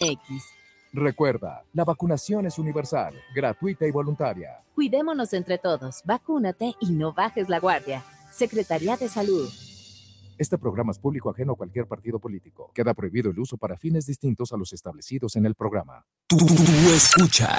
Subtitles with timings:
[0.00, 0.44] X.
[0.92, 4.60] Recuerda, la vacunación es universal, gratuita y voluntaria.
[4.74, 8.02] Cuidémonos entre todos, vacúnate y no bajes la guardia.
[8.32, 9.48] Secretaría de Salud.
[10.36, 12.72] Este programa es público ajeno a cualquier partido político.
[12.74, 16.06] Queda prohibido el uso para fines distintos a los establecidos en el programa.
[16.26, 16.62] Tú, tú, tú
[16.94, 17.58] escuchas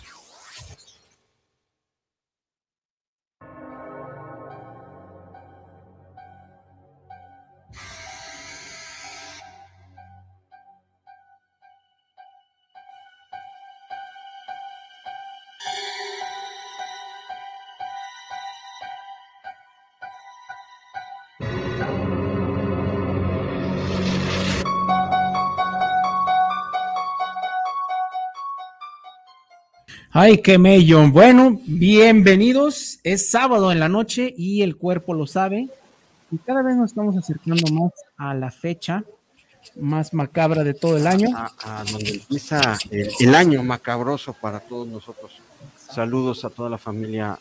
[30.13, 31.09] Ay, qué mello.
[31.09, 32.99] Bueno, bienvenidos.
[33.01, 35.69] Es sábado en la noche y el cuerpo lo sabe.
[36.29, 39.05] Y cada vez nos estamos acercando más a la fecha
[39.79, 41.29] más macabra de todo el año.
[41.37, 45.31] A, a donde empieza el, el año macabroso para todos nosotros.
[45.77, 47.39] Saludos a toda la familia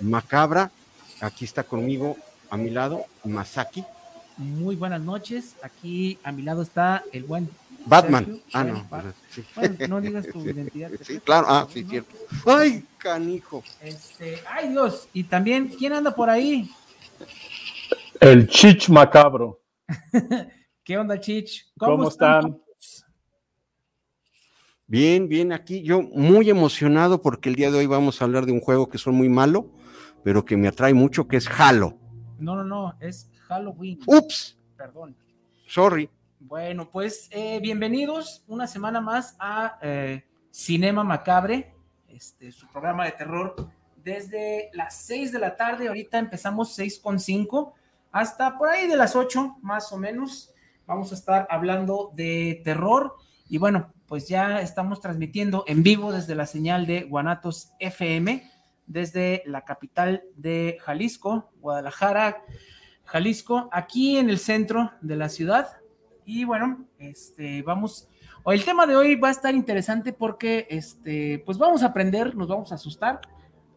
[0.00, 0.70] macabra.
[1.22, 2.18] Aquí está conmigo,
[2.50, 3.84] a mi lado, Masaki.
[4.36, 5.54] Muy buenas noches.
[5.62, 7.48] Aquí a mi lado está el buen
[7.86, 8.24] Batman.
[8.24, 8.42] Sergio.
[8.52, 8.86] Ah, no.
[8.90, 9.44] Bat- sí.
[9.54, 10.90] Bueno, no digas tu identidad.
[11.02, 11.46] Sí, claro.
[11.48, 11.72] Ah, ¿no?
[11.72, 12.14] sí, cierto.
[12.46, 13.62] Ay, canijo.
[13.80, 15.08] Este, ay Dios.
[15.12, 16.70] Y también, ¿quién anda por ahí?
[18.20, 19.60] El Chich Macabro.
[20.84, 21.66] ¿Qué onda, Chich?
[21.78, 22.60] ¿Cómo, están?
[24.88, 28.52] Bien, bien, aquí yo muy emocionado porque el día de hoy vamos a hablar de
[28.52, 29.68] un juego que son muy malo,
[30.22, 31.98] pero que me atrae mucho, que es Halo.
[32.38, 33.98] No, no, no, es Halloween.
[34.06, 35.16] Ups, Perdón.
[35.66, 36.08] sorry.
[36.48, 41.74] Bueno, pues eh, bienvenidos una semana más a eh, Cinema Macabre,
[42.06, 47.72] este, su programa de terror, desde las 6 de la tarde, ahorita empezamos 6.5,
[48.12, 50.54] hasta por ahí de las 8 más o menos,
[50.86, 53.16] vamos a estar hablando de terror.
[53.48, 58.48] Y bueno, pues ya estamos transmitiendo en vivo desde la señal de Guanatos FM,
[58.86, 62.44] desde la capital de Jalisco, Guadalajara,
[63.04, 65.78] Jalisco, aquí en el centro de la ciudad.
[66.26, 68.08] Y bueno, este, vamos,
[68.46, 72.48] el tema de hoy va a estar interesante porque, este, pues vamos a aprender, nos
[72.48, 73.20] vamos a asustar,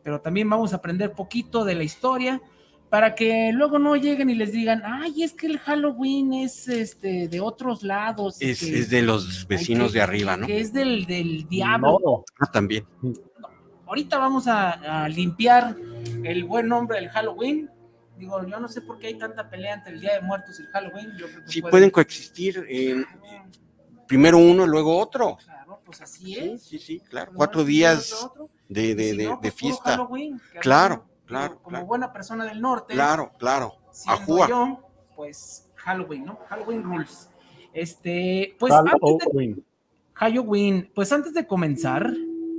[0.04, 2.42] pero también vamos a aprender poquito de la historia
[2.90, 7.28] para que luego no lleguen y les digan, ay, es que el Halloween es, este,
[7.28, 8.38] de otros lados.
[8.42, 10.48] Es, que- es de los vecinos que- de arriba, ¿no?
[10.48, 12.00] Que es del, del diablo.
[12.04, 12.84] No, Ah, también.
[13.86, 15.76] Ahorita vamos a, a limpiar
[16.24, 17.70] el buen nombre del Halloween.
[18.20, 20.64] Digo, yo no sé por qué hay tanta pelea entre el Día de Muertos y
[20.64, 21.12] el Halloween.
[21.18, 23.04] Yo creo que Sí puede- pueden coexistir, eh,
[24.08, 25.38] primero uno, luego otro.
[25.44, 26.64] Claro, pues así Sí, es.
[26.64, 27.32] sí, sí, claro.
[27.32, 29.92] Uno Cuatro días otro, de, de, si de, no, de pues, puro fiesta.
[29.92, 31.86] Halloween, Claro, claro, Como claro.
[31.86, 32.94] buena persona del norte.
[32.94, 33.76] Claro, claro.
[33.92, 34.48] siendo Ajúa.
[34.50, 34.80] yo,
[35.16, 36.40] pues Halloween, ¿no?
[36.50, 37.30] Halloween rules.
[37.74, 39.66] Este, pues antes de, Halloween.
[40.14, 42.12] Halloween, pues antes de comenzar,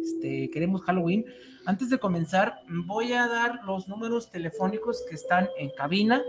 [0.03, 1.27] este, queremos Halloween.
[1.71, 6.21] Antes de comenzar, voy a dar los números telefónicos que están en cabina,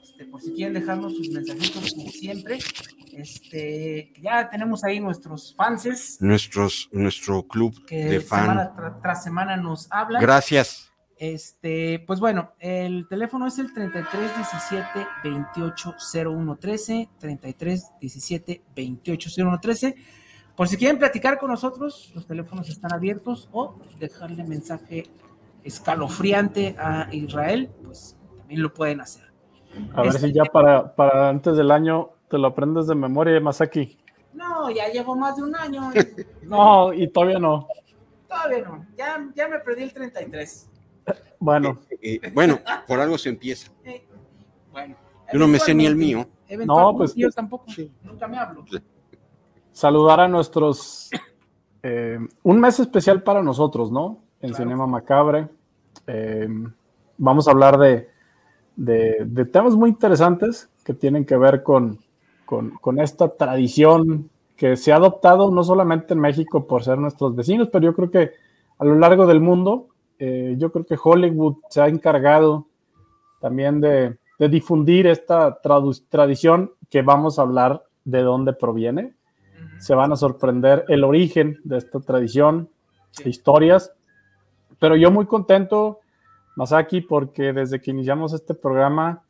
[0.00, 2.58] este, por si quieren dejarnos sus mensajitos como siempre.
[3.12, 8.42] Este, ya tenemos ahí nuestros fanses Nuestros, nuestro club que de fan.
[8.42, 10.22] semana tra- tras semana nos hablan.
[10.22, 10.92] Gracias.
[11.16, 15.94] Este, pues bueno, el teléfono es el 33 17 28
[16.24, 19.96] 01 13, 33 17 28 01 13.
[20.56, 25.04] Por si quieren platicar con nosotros, los teléfonos están abiertos o dejarle mensaje
[25.64, 29.24] escalofriante a Israel, pues también lo pueden hacer.
[29.94, 33.40] A ver Este- si ya para, para antes del año te lo aprendes de memoria,
[33.40, 33.98] Masaki.
[34.32, 35.90] No, ya llevo más de un año.
[36.42, 37.66] No, y todavía no.
[38.28, 38.86] Todavía no.
[38.96, 40.68] Ya, ya me perdí el 33.
[41.38, 43.70] Bueno, Eh, bueno, por algo se empieza.
[43.84, 44.06] Eh,
[44.70, 44.96] bueno.
[45.32, 46.26] Yo no me sé ni el mío.
[46.48, 47.66] eventualmente- No, pues, yo tampoco.
[48.02, 48.64] Nunca me hablo.
[49.74, 51.10] Saludar a nuestros.
[51.82, 54.20] eh, un mes especial para nosotros, ¿no?
[54.40, 54.64] En Claro.
[54.64, 55.48] Cinema Macabre.
[56.06, 56.48] Eh,
[57.18, 58.08] vamos a hablar de,
[58.76, 61.98] de- de temas muy interesantes que tienen que ver con,
[62.46, 67.34] con, con esta tradición que se ha adoptado no solamente en México por ser nuestros
[67.34, 68.30] vecinos, pero yo creo que
[68.78, 69.88] a lo largo del mundo,
[70.18, 72.66] eh, yo creo que Hollywood se ha encargado
[73.40, 79.14] también de, de difundir esta tradu- tradición que vamos a hablar de dónde proviene.
[79.78, 82.68] Se van a sorprender el origen de esta tradición,
[83.10, 83.28] Sí.
[83.28, 83.92] historias,
[84.80, 86.00] pero yo muy contento
[86.56, 89.22] Masaki, porque desde que iniciamos este programa,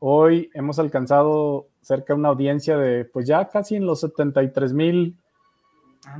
[0.00, 5.16] hoy hemos alcanzado cerca de una audiencia de, pues ya casi en los 73 mil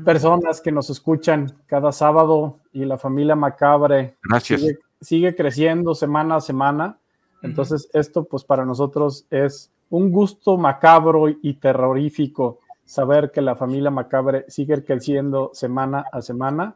[0.05, 4.61] personas que nos escuchan cada sábado y la familia Macabre Gracias.
[4.61, 6.99] sigue, sigue creciendo semana a semana.
[7.43, 12.59] Entonces, esto pues para nosotros es un gusto macabro y terrorífico
[12.89, 16.75] saber que la familia Macabre sigue creciendo semana a semana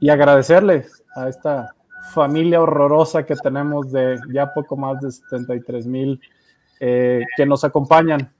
[0.00, 1.76] y agradecerles a esta
[2.12, 6.20] familia horrorosa que tenemos de ya poco más de 73 mil
[6.80, 8.32] eh, que nos acompañan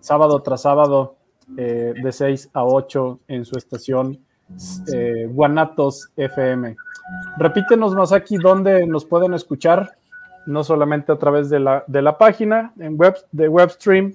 [0.00, 1.14] sábado tras sábado
[1.56, 4.18] eh, de 6 a 8 en su estación
[4.92, 6.74] eh, Guanatos FM.
[7.38, 9.96] Repítenos, Masaki, dónde nos pueden escuchar,
[10.46, 14.14] no solamente a través de la, de la página en web, de Webstream,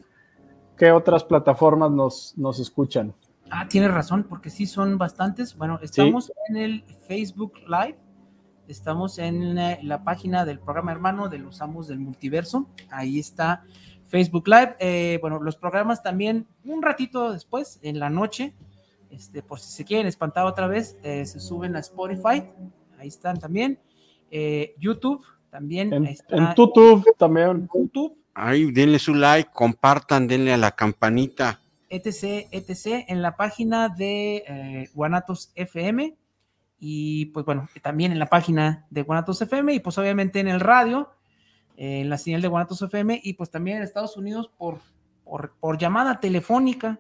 [0.80, 3.14] ¿qué otras plataformas nos, nos escuchan?
[3.52, 5.56] Ah, tienes razón, porque sí son bastantes.
[5.58, 7.98] Bueno, estamos en el Facebook Live,
[8.68, 12.68] estamos en la, la página del programa hermano de los amos del multiverso.
[12.90, 13.64] Ahí está
[14.08, 14.76] Facebook Live.
[14.80, 18.54] Eh, bueno, los programas también un ratito después, en la noche,
[19.10, 22.44] este, por si se quieren espantar otra vez, eh, se suben a Spotify.
[22.98, 23.80] Ahí están también.
[24.32, 25.92] Eh, YouTube también.
[25.92, 26.38] En, está.
[26.38, 27.68] en YouTube también.
[27.74, 31.60] YouTube, Ahí denle su like, compartan, denle a la campanita.
[31.90, 36.16] etc, etc, en la página de eh, Guanatos FM
[36.80, 40.60] y pues bueno, también en la página de Guanatos FM y pues obviamente en el
[40.60, 41.10] radio,
[41.76, 44.80] eh, en la señal de Guanatos FM y pues también en Estados Unidos por,
[45.26, 47.00] por, por llamada telefónica,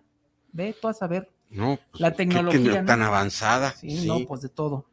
[0.51, 2.87] ve tú a saber, No, pues, La qué tecnología, ¿no?
[2.87, 3.71] tan avanzada.
[3.71, 4.07] sí, sí.
[4.07, 4.87] no, pues de todo.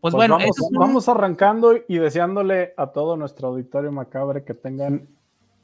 [0.00, 0.38] Pues, Pues bueno,
[0.78, 5.08] vamos arrancando y deseándole a todo nuestro auditorio macabre que tengan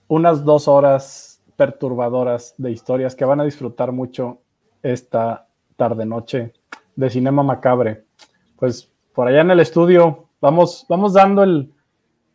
[0.09, 4.41] unas dos horas perturbadoras de historias que van a disfrutar mucho
[4.83, 5.47] esta
[5.77, 6.53] tarde noche
[6.97, 8.05] de Cinema Macabre.
[8.56, 11.73] Pues por allá en el estudio vamos, vamos dando el,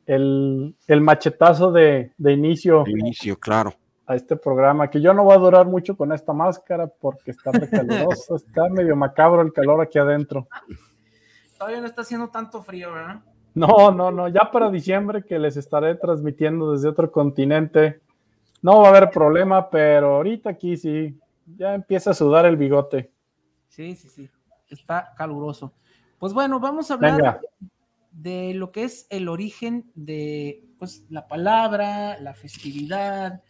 [0.05, 3.73] el, el machetazo de, de inicio inicio, claro.
[4.07, 7.51] a este programa, que yo no voy a durar mucho con esta máscara porque está
[7.51, 10.47] recaluroso, está medio macabro el calor aquí adentro.
[11.57, 13.21] todavía no está haciendo tanto frío, ¿verdad?
[13.53, 18.01] No, no, no, ya para diciembre que les estaré transmitiendo desde otro continente,
[18.61, 21.17] no va a haber problema, pero ahorita aquí sí,
[21.57, 23.11] ya empieza a sudar el bigote.
[23.67, 24.29] Sí, sí, sí,
[24.69, 25.73] está caluroso.
[26.17, 27.41] Pues bueno, vamos a hablar Venga,
[28.11, 33.41] de lo que es el origen de pues, la palabra, la festividad,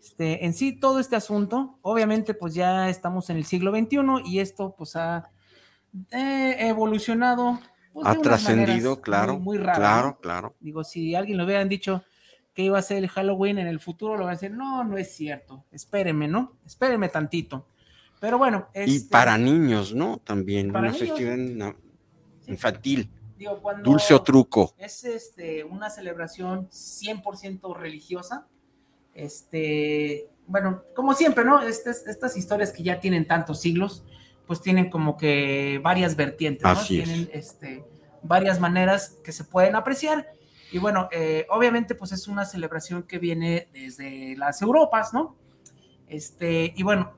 [0.00, 1.78] este, en sí todo este asunto.
[1.82, 5.30] Obviamente, pues ya estamos en el siglo XXI y esto pues ha
[6.10, 7.58] eh, evolucionado.
[7.92, 9.38] Pues, Ha trascendido, claro.
[9.38, 10.18] Muy, muy claro, ¿no?
[10.18, 10.54] claro.
[10.60, 12.02] Digo, si alguien le hubieran dicho
[12.54, 14.96] que iba a ser el Halloween en el futuro, lo van a decir, no, no
[14.98, 16.56] es cierto, espéreme, ¿no?
[16.66, 17.66] Espéreme tantito.
[18.20, 20.18] Pero bueno, Y este, para niños, ¿no?
[20.18, 21.08] También, Para una niños.
[21.08, 21.74] festividad
[22.46, 23.08] infantil.
[23.38, 24.74] digo, Dulce o truco.
[24.76, 28.46] es este, una celebración 100% religiosa.
[29.14, 31.62] Este, bueno, como siempre, ¿no?
[31.62, 34.04] Estas, estas historias que ya tienen tantos siglos,
[34.50, 36.70] pues tienen como que varias vertientes, ¿no?
[36.70, 37.04] Así es.
[37.04, 37.84] tienen este,
[38.20, 40.26] varias maneras que se pueden apreciar.
[40.72, 45.36] Y bueno, eh, obviamente, pues es una celebración que viene desde las Europas, ¿no?
[46.08, 47.14] Este, y bueno,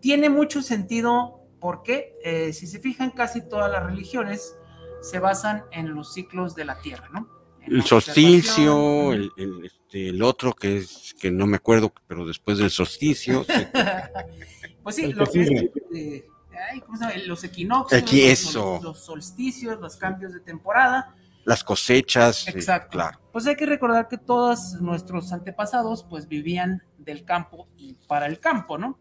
[0.00, 4.56] tiene mucho sentido porque, eh, si se fijan, casi todas las religiones
[5.00, 7.28] se basan en los ciclos de la Tierra, ¿no?
[7.60, 9.30] En El solsticio, observación.
[9.36, 13.44] el, el, este, el otro que es que no me acuerdo, pero después del solsticio.
[13.44, 13.52] sí.
[14.82, 15.50] pues sí, lo que es,
[15.94, 16.26] eh,
[16.70, 17.16] ay, ¿cómo se llama?
[17.26, 18.74] los equinoccios, Aquí, los- eso.
[18.74, 21.14] Los, los solsticios, los cambios de temporada.
[21.44, 22.48] Las cosechas.
[22.48, 22.90] Exacto.
[22.90, 23.20] claro.
[23.32, 28.40] Pues hay que recordar que todos nuestros antepasados pues vivían del campo y para el
[28.40, 28.98] campo, ¿no?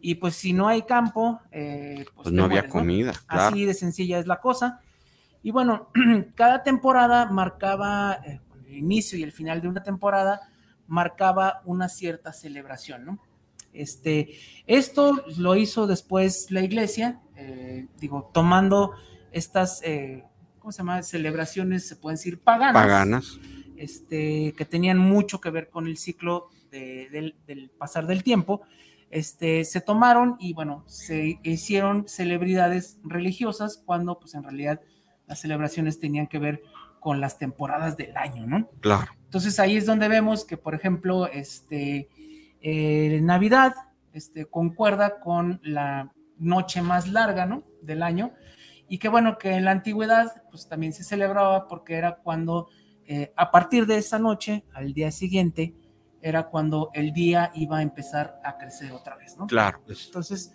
[0.00, 3.48] Y pues si no hay campo, eh, pues, Pues no había comida, claro.
[3.54, 4.80] Así de sencilla es la cosa.
[5.42, 5.90] Y bueno,
[6.34, 10.40] cada temporada marcaba, eh, el inicio y el final de una temporada,
[10.86, 13.18] marcaba una cierta celebración, ¿no?
[13.72, 14.34] Este,
[14.66, 18.92] esto lo hizo después la iglesia, eh, digo, tomando
[19.32, 20.24] estas, eh,
[20.58, 21.02] ¿cómo se llama?
[21.02, 23.38] Celebraciones, se pueden decir paganas, Paganas.
[23.76, 28.62] este, que tenían mucho que ver con el ciclo de- del, del pasar del tiempo,
[29.10, 34.80] este, se tomaron y bueno, se hicieron celebridades religiosas cuando pues en realidad
[35.26, 36.62] las celebraciones tenían que ver
[37.00, 38.68] con las temporadas del año, ¿no?
[38.80, 39.10] Claro.
[39.24, 42.08] Entonces ahí es donde vemos que, por ejemplo, este,
[42.62, 43.74] eh, Navidad
[44.12, 47.62] este, concuerda con la noche más larga, ¿no?
[47.82, 48.32] Del año.
[48.88, 52.68] Y que bueno, que en la antigüedad, pues también se celebraba porque era cuando,
[53.06, 55.74] eh, a partir de esa noche, al día siguiente,
[56.20, 59.46] era cuando el día iba a empezar a crecer otra vez, ¿no?
[59.46, 59.80] Claro.
[59.88, 60.54] es- Entonces,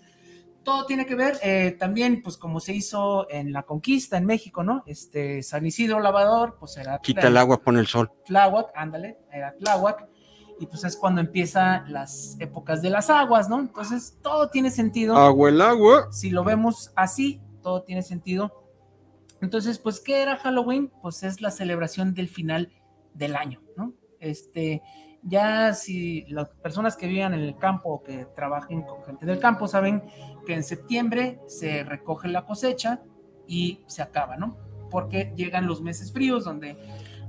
[0.64, 4.64] todo tiene que ver eh, también, pues como se hizo en la conquista en México,
[4.64, 4.84] ¿no?
[4.86, 7.00] Este, San Isidro Lavador, pues era...
[7.00, 8.12] Quita el agua, pone el sol.
[8.26, 10.08] Tláhuac, ándale, era Tláhuac,
[10.60, 13.60] y pues es cuando empiezan las épocas de las aguas, ¿no?
[13.60, 15.16] Entonces, todo tiene sentido.
[15.16, 16.08] Agua el agua.
[16.12, 18.64] Si lo vemos así, todo tiene sentido.
[19.42, 20.92] Entonces, pues, ¿qué era Halloween?
[21.02, 22.72] Pues es la celebración del final
[23.14, 23.94] del año, ¿no?
[24.20, 24.82] Este,
[25.22, 29.40] ya si las personas que vivan en el campo o que trabajen con gente del
[29.40, 30.04] campo saben
[30.46, 33.02] que en septiembre se recoge la cosecha
[33.46, 34.58] y se acaba, ¿no?
[34.90, 36.78] Porque llegan los meses fríos donde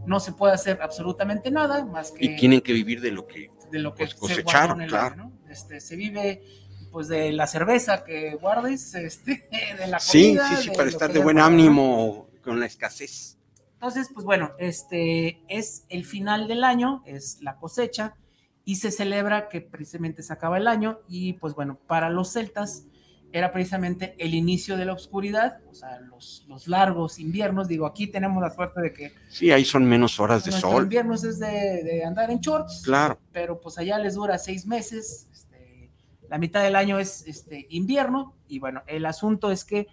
[0.06, 3.50] no se puede hacer absolutamente nada más que Y tienen que vivir de lo que
[3.70, 5.14] de lo que pues, se cosecharon, en el claro.
[5.14, 5.50] año, ¿no?
[5.50, 6.42] Este, se vive
[6.90, 10.88] pues de la cerveza que guardes, este, de la Sí, comida, sí, sí, de para
[10.88, 13.38] estar de buen ánimo con la escasez.
[13.74, 18.16] Entonces, pues bueno, este es el final del año, es la cosecha
[18.64, 22.86] y se celebra que precisamente se acaba el año y pues bueno, para los celtas
[23.32, 28.06] era precisamente el inicio de la oscuridad, o sea, los, los largos inviernos, digo, aquí
[28.06, 30.84] tenemos la suerte de que Sí, ahí son menos horas de sol.
[30.84, 33.18] invierno es de, de andar en shorts, Claro.
[33.32, 35.90] pero pues allá les dura seis meses, este,
[36.28, 39.88] la mitad del año es este, invierno, y bueno, el asunto es que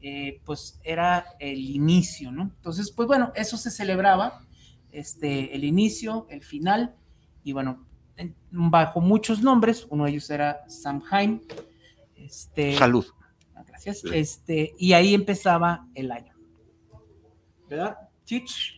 [0.00, 2.42] eh, pues era el inicio, ¿no?
[2.44, 4.46] Entonces, pues bueno, eso se celebraba,
[4.92, 6.94] este, el inicio, el final,
[7.42, 7.84] y bueno,
[8.16, 11.42] en- bajo muchos nombres, uno de ellos era Samhain,
[12.18, 13.06] este, Salud.
[13.66, 16.34] gracias, este, y ahí empezaba el año.
[17.68, 17.96] ¿Verdad?
[18.24, 18.74] Chich.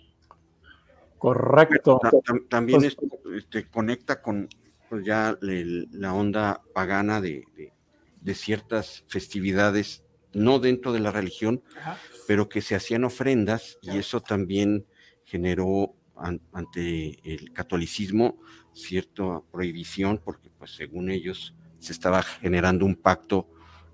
[1.18, 1.98] Correcto.
[2.02, 3.06] Ta- tam- También Pues- esto
[3.36, 4.48] este, conecta con
[4.88, 7.72] pues, ya el- la onda pagana de, de-
[8.20, 11.96] de ciertas festividades, no dentro de la religión, Ajá.
[12.26, 14.86] pero que se hacían ofrendas y eso también
[15.24, 18.38] generó an- ante el catolicismo
[18.72, 23.48] cierta prohibición porque pues según ellos se estaba generando un pacto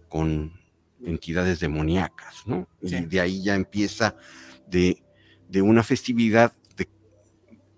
[0.09, 0.53] con
[1.05, 2.69] entidades demoníacas, ¿no?
[2.85, 2.97] Sí.
[2.97, 4.17] Y de ahí ya empieza
[4.67, 5.03] de,
[5.49, 6.89] de una festividad de,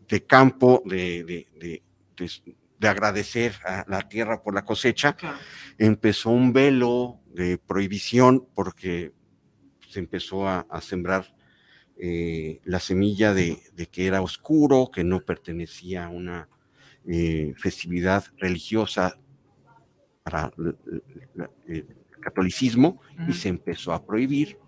[0.09, 1.83] de campo, de, de- de-
[2.17, 5.37] de- de agradecer a la tierra por la cosecha, Claro.
[5.79, 9.13] empezó un velo de prohibición porque
[9.89, 11.35] se empezó a, a sembrar
[12.01, 16.49] eh, la semilla de, de que era oscuro, que no pertenecía a una
[17.05, 19.19] eh, festividad religiosa
[20.29, 20.53] para
[21.67, 21.87] el
[22.21, 23.33] catolicismo y Ujú.
[23.33, 24.59] se empezó a prohibir.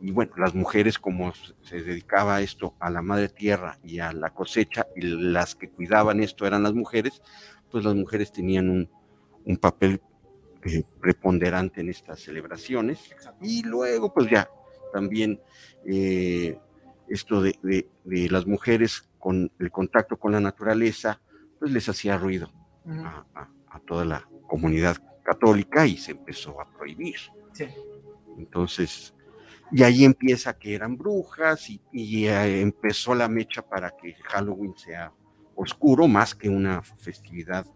[0.00, 4.30] Y bueno, las mujeres, como se dedicaba esto a la madre tierra y a la
[4.30, 7.20] cosecha, y las que cuidaban esto eran las mujeres,
[7.70, 8.90] pues las mujeres tenían un,
[9.44, 10.00] un papel
[10.64, 13.00] eh, preponderante en estas celebraciones.
[13.40, 14.48] Y luego, pues ya,
[14.92, 15.40] también
[15.86, 16.58] eh,
[17.08, 21.20] esto de, de- de las mujeres con el contacto con la naturaleza,
[21.58, 22.52] pues les hacía ruido
[22.84, 23.00] Ujú.
[23.04, 27.16] a, a- a toda la comunidad católica y se empezó a prohibir.
[27.52, 27.66] Sí.
[28.38, 29.14] Entonces,
[29.72, 34.76] y ahí empieza que eran brujas y, y, eh, empezó la mecha para que Halloween
[34.76, 35.12] sea
[35.56, 37.66] oscuro más que una festividad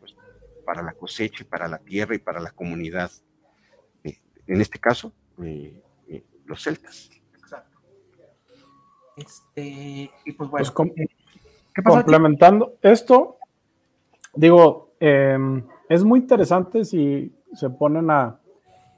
[0.00, 0.16] pues,
[0.64, 3.10] para la cosecha y para la tierra y para la comunidad.
[4.02, 7.10] eh, en este caso, eh, eh, los celtas.
[7.38, 7.78] Exacto.
[9.16, 10.62] Este, y pues bueno.
[10.64, 10.90] Pues com-
[11.74, 11.96] ¿Qué pasó?
[11.96, 13.38] complementando esto,
[14.34, 15.38] digo, eh,
[15.92, 18.38] es muy interesante si se ponen a,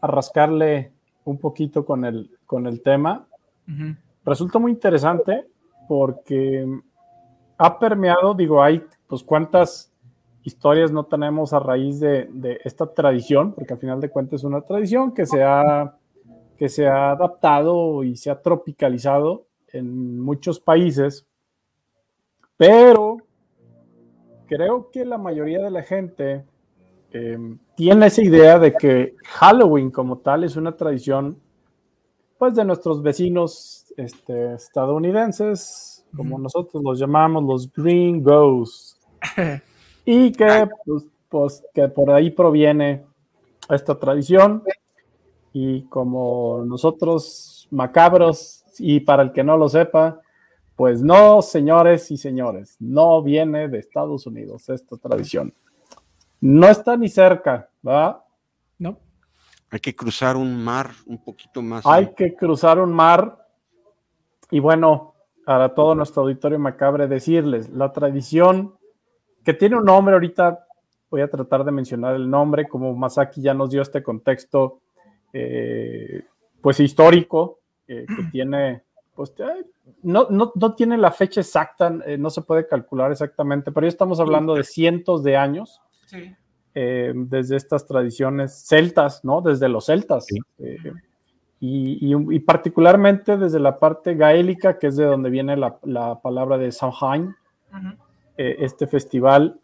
[0.01, 0.93] a rascarle
[1.25, 3.27] un poquito con el, con el tema.
[4.25, 5.47] Resulta muy interesante
[5.89, 6.67] porque
[7.59, 9.91] ha permeado, digo, hay, pues cuántas
[10.45, 14.45] historias no tenemos a raíz de, de esta tradición, porque al final de cuentas es
[14.45, 15.97] una tradición que se ha,
[16.57, 21.27] que se ha adaptado y se ha tropicalizado en muchos países,
[22.57, 23.17] pero
[24.47, 26.45] creo que la mayoría de la gente
[27.17, 27.39] eh,
[27.77, 31.39] tiene esa idea de que Halloween como tal es una tradición
[32.37, 36.43] pues de nuestros vecinos este, estadounidenses, como Ujú.
[36.43, 38.99] nosotros los llamamos los Green Ghosts,
[40.05, 43.05] y que pues, pues, que por ahí proviene
[43.71, 44.65] esta tradición
[45.53, 50.21] y como nosotros macabros y para el que no lo sepa,
[50.75, 55.55] pues no, señores y señores, no viene de Estados Unidos esta tradición.
[56.47, 58.19] No está ni cerca, ¿verdad?
[58.79, 58.99] ¿No?
[59.71, 61.87] Hay que cruzar un mar un poquito más.
[61.87, 63.49] Hay que cruzar un mar
[64.51, 65.15] y bueno,
[65.47, 68.75] para todo nuestro auditorio macabre decirles, la tradición
[69.43, 70.67] que tiene un nombre ahorita,
[71.09, 74.81] voy a tratar de mencionar el nombre, como Masaki ya nos dio este contexto,
[75.33, 76.25] eh,
[76.61, 78.83] pues histórico, eh, que tiene,
[79.15, 79.65] pues eh,
[80.03, 83.89] no, no, no tiene la fecha exacta, eh, no se puede calcular exactamente, pero ya
[83.89, 85.81] estamos hablando de cientos de años
[86.15, 86.35] Sí.
[86.75, 89.41] eh, desde estas tradiciones celtas, ¿no?
[89.41, 90.27] Desde los celtas.
[90.59, 90.93] Eh,
[91.61, 96.59] y, y, particularmente desde la parte gaélica, que es de donde viene la, la palabra
[96.59, 97.35] de Samhain,
[98.37, 99.59] eh, este festival,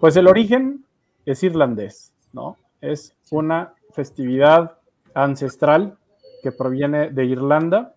[0.00, 0.84] pues el origen
[1.24, 2.56] es irlandés, ¿no?
[2.80, 4.76] Es una festividad
[5.14, 5.96] ancestral
[6.42, 7.94] que proviene de Irlanda,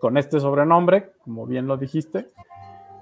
[0.00, 2.28] con este sobrenombre, como bien lo dijiste,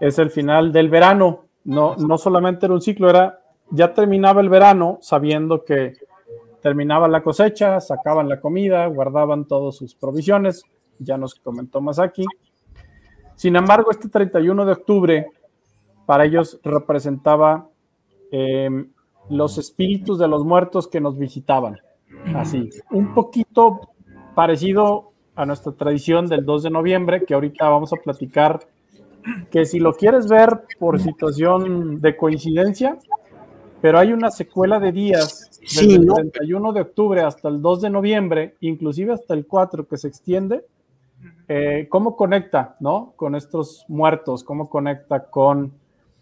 [0.00, 3.40] es el final del verano, no, no solamente era un ciclo, era,
[3.70, 5.94] ya terminaba el verano sabiendo que
[6.62, 10.62] terminaba la cosecha, sacaban la comida, guardaban todas sus provisiones,
[10.98, 12.24] ya nos comentó más aquí.
[13.34, 15.26] Sin embargo, este 31 de octubre
[16.06, 17.68] para ellos representaba
[18.30, 18.90] em,
[19.28, 21.78] los espíritus de los muertos que nos visitaban.
[22.34, 23.80] Así, un poquito
[24.34, 28.60] parecido a nuestra tradición del 2 de noviembre, que ahorita vamos a platicar,
[29.50, 32.98] que si lo quieres ver por situación de coincidencia,
[33.84, 37.90] pero hay una secuela de días desde el 31 de octubre hasta el 2 de
[37.90, 40.64] noviembre, inclusive hasta el 4 que se extiende,
[41.48, 43.12] eh, cómo conecta, ¿no?
[43.14, 45.74] Con estos muertos, cómo conecta con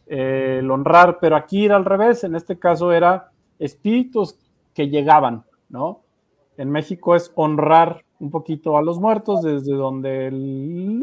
[0.09, 4.37] eh, el honrar, pero aquí era al revés, en este caso era espíritus
[4.75, 6.01] que llegaban, ¿no?
[6.57, 11.01] En México es honrar un poquito a los muertos desde donde el,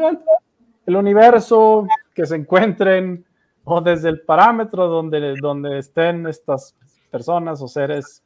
[0.86, 3.24] el universo que se encuentren
[3.72, 6.76] o desde el parámetro donde, donde estén estas
[7.12, 8.24] personas o seres.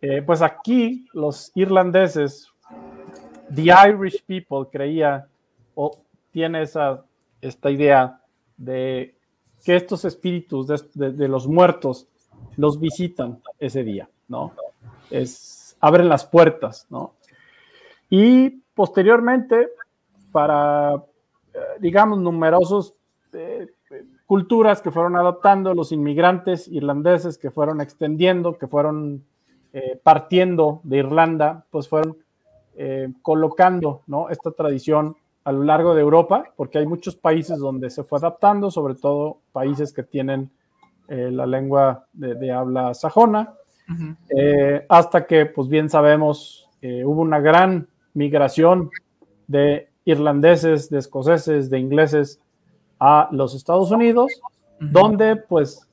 [0.00, 2.48] Eh, pues aquí los irlandeses,
[3.54, 5.26] the Irish people creía
[5.74, 5.98] o
[6.30, 7.04] tiene esa,
[7.42, 8.20] esta idea
[8.56, 9.14] de
[9.62, 12.08] que estos espíritus de, los muertos
[12.56, 14.52] los visitan ese día, ¿no?
[15.10, 17.12] Es, abren las puertas, ¿no?
[18.08, 19.68] Y posteriormente,
[20.32, 20.94] para,
[21.52, 22.94] eh, digamos, numerosos
[23.34, 23.68] eh,
[24.30, 29.24] culturas que fueron adoptando, los inmigrantes irlandeses que fueron extendiendo, que fueron
[29.72, 32.16] eh, partiendo de Irlanda, pues fueron
[33.20, 34.30] colocando, ¿no?
[34.30, 38.70] Esta tradición a lo largo de Europa, porque hay muchos países donde se fue adaptando,
[38.70, 40.50] sobre todo países que tienen
[41.08, 43.54] eh, la lengua de, habla sajona,
[44.28, 48.90] eh, hasta que, pues bien sabemos, eh, hubo una gran migración
[49.48, 52.40] de irlandeses, de escoceses, de ingleses
[53.00, 54.30] a los Estados Unidos,
[54.78, 55.88] donde, pues,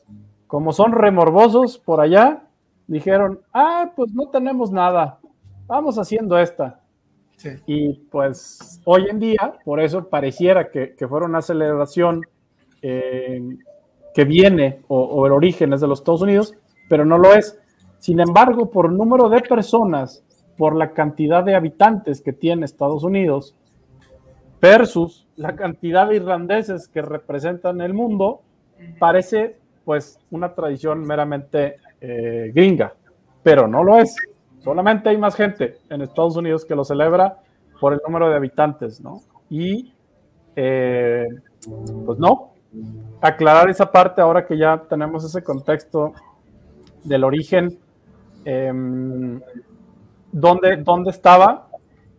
[0.45, 2.43] como son remorbosos por allá,
[2.85, 5.19] dijeron, ah, pues no tenemos nada,
[5.65, 6.81] vamos haciendo esta.
[7.67, 12.23] Y pues hoy en día, por eso pareciera que, que fuera una celebración
[12.81, 13.57] eh,
[14.13, 16.55] que viene o, el origen es de los Estados Unidos,
[16.89, 17.59] pero no lo es.
[17.99, 20.23] Sin embargo, por número de personas,
[20.57, 23.55] por la cantidad de habitantes que tiene Estados Unidos,
[24.61, 28.41] versus la cantidad de irlandeses que representan el mundo,
[28.99, 32.93] parece pues una tradición meramente eh, gringa,
[33.43, 34.15] pero no lo es.
[34.59, 37.37] Solamente hay más gente en Estados Unidos que lo celebra
[37.79, 39.21] por el número de habitantes, ¿no?
[39.49, 39.93] Y,
[40.55, 41.27] eh,
[42.05, 42.51] pues no,
[43.21, 46.13] aclarar esa parte ahora que ya tenemos ese contexto
[47.03, 47.77] del origen,
[50.31, 51.69] ¿dónde, dónde estaba.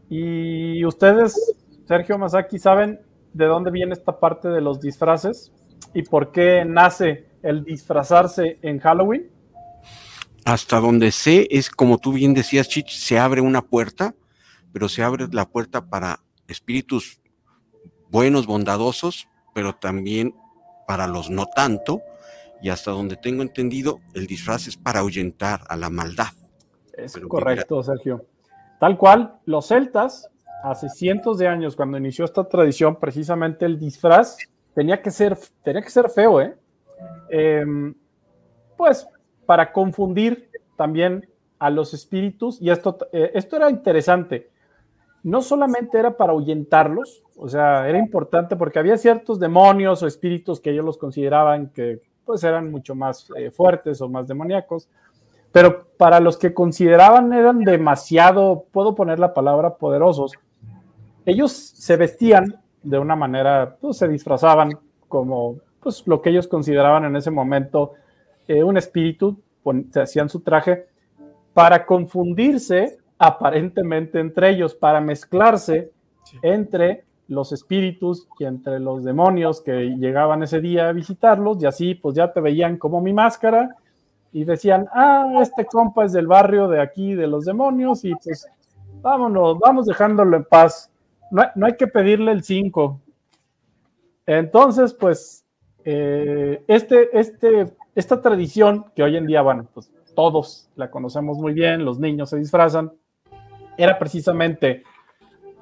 [0.08, 1.54] Y ustedes,
[1.88, 3.00] Sergio Masaki, ¿saben
[3.32, 5.50] de dónde viene esta parte de los disfraces?
[5.94, 9.30] ¿Y por qué nace el disfrazarse en Halloween?
[10.48, 14.14] hasta donde sé, es como tú bien decías, Chich, se abre una puerta,
[14.72, 17.20] pero se abre la puerta para espíritus
[18.08, 20.34] buenos, bondadosos, pero también
[20.86, 22.00] para los no tanto,
[22.62, 26.28] y hasta donde tengo entendido, el disfraz es para ahuyentar a la maldad.
[26.94, 28.24] Es correcto, Sergio.
[28.80, 30.30] Tal cual, los celtas,
[30.62, 34.36] hace cientos de años, cuando inició esta tradición, precisamente el disfraz
[34.74, 36.56] tenía que ser, tenía que ser feo, ¿eh?
[37.30, 37.94] Em,
[38.76, 39.08] pues
[39.46, 42.60] para confundir también a los espíritus.
[42.60, 44.50] Y esto, eh, esto era interesante.
[45.22, 50.60] No solamente era para ahuyentarlos, o sea, era importante porque había ciertos demonios o espíritus
[50.60, 54.88] que ellos los consideraban que pues eran mucho más eh, fuertes o más demoníacos,
[55.50, 60.32] pero para los que consideraban eran demasiado, puedo poner la palabra poderosos,
[61.30, 67.04] ellos se vestían de una manera, pues se disfrazaban como pues lo que ellos consideraban
[67.04, 67.92] en ese momento
[68.46, 69.38] eh, un espíritu,
[69.90, 70.86] se hacían su traje
[71.52, 75.90] para confundirse aparentemente entre ellos, para mezclarse
[76.42, 81.94] entre los espíritus y entre los demonios que llegaban ese día a visitarlos y así
[81.94, 83.76] pues ya te veían como mi máscara
[84.32, 88.46] y decían, ah, este compa es del barrio de aquí de los demonios y pues
[89.02, 90.90] vámonos, vamos dejándolo en paz.
[91.30, 93.00] No, no hay que pedirle el 5.
[94.26, 95.44] Entonces, pues
[95.84, 101.54] eh, este, este, esta tradición que hoy en día, bueno, pues todos la conocemos muy
[101.54, 102.92] bien, los niños se disfrazan,
[103.78, 104.82] era precisamente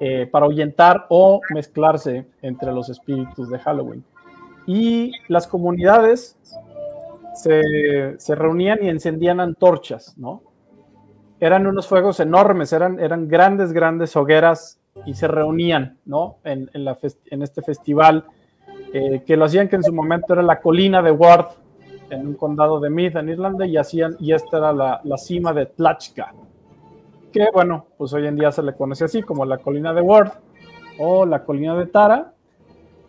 [0.01, 4.03] eh, para ahuyentar o mezclarse entre los espíritus de Halloween.
[4.65, 6.37] Y las comunidades
[7.33, 10.41] se, se reunían y encendían antorchas, ¿no?
[11.39, 16.37] Eran unos fuegos enormes, eran, eran grandes, grandes hogueras y se reunían, ¿no?
[16.43, 16.97] En, en, la
[17.31, 18.25] en este festival
[18.93, 21.47] eh, que lo hacían que en su momento era la colina de Ward,
[22.09, 25.53] en un condado de Meath, en Irlanda, y hacían, y esta era la, la cima
[25.53, 26.33] de Tlachka,
[27.31, 30.31] que bueno, pues hoy en día se le conoce así como la colina de Ward
[30.99, 32.33] o la colina de Tara,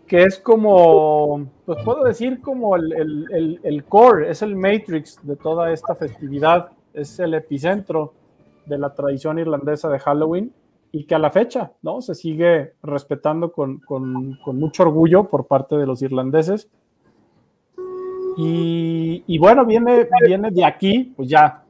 [0.06, 5.20] que es como, pues puedo decir como el, el, el, el, core, es el matrix
[5.22, 8.14] de toda esta festividad, es el epicentro
[8.66, 10.52] de la tradición irlandesa de Halloween
[10.92, 12.00] y que a la fecha, ¿no?
[12.00, 16.68] Se sigue respetando con, con, con mucho orgullo por parte de los irlandeses.
[18.40, 21.64] Y, bueno, viene, viene de aquí, pues ya,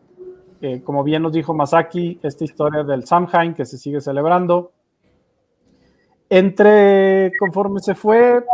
[0.60, 4.72] eh, como bien nos dijo Masaki, esta historia del Samhain que se sigue celebrando.
[6.28, 8.44] Entre, conforme se fue,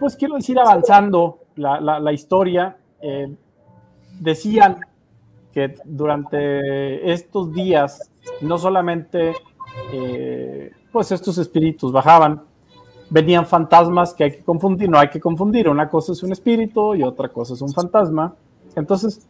[0.00, 3.30] pues quiero decir, avanzando la, la, la historia, eh,
[4.20, 4.78] decían
[5.54, 9.32] que durante estos días no solamente
[9.92, 12.42] eh, pues estos espíritus bajaban,
[13.10, 16.94] venían fantasmas que hay que confundir, no hay que confundir, una cosa es un espíritu
[16.94, 18.34] y otra cosa es un fantasma.
[18.76, 19.26] Entonces,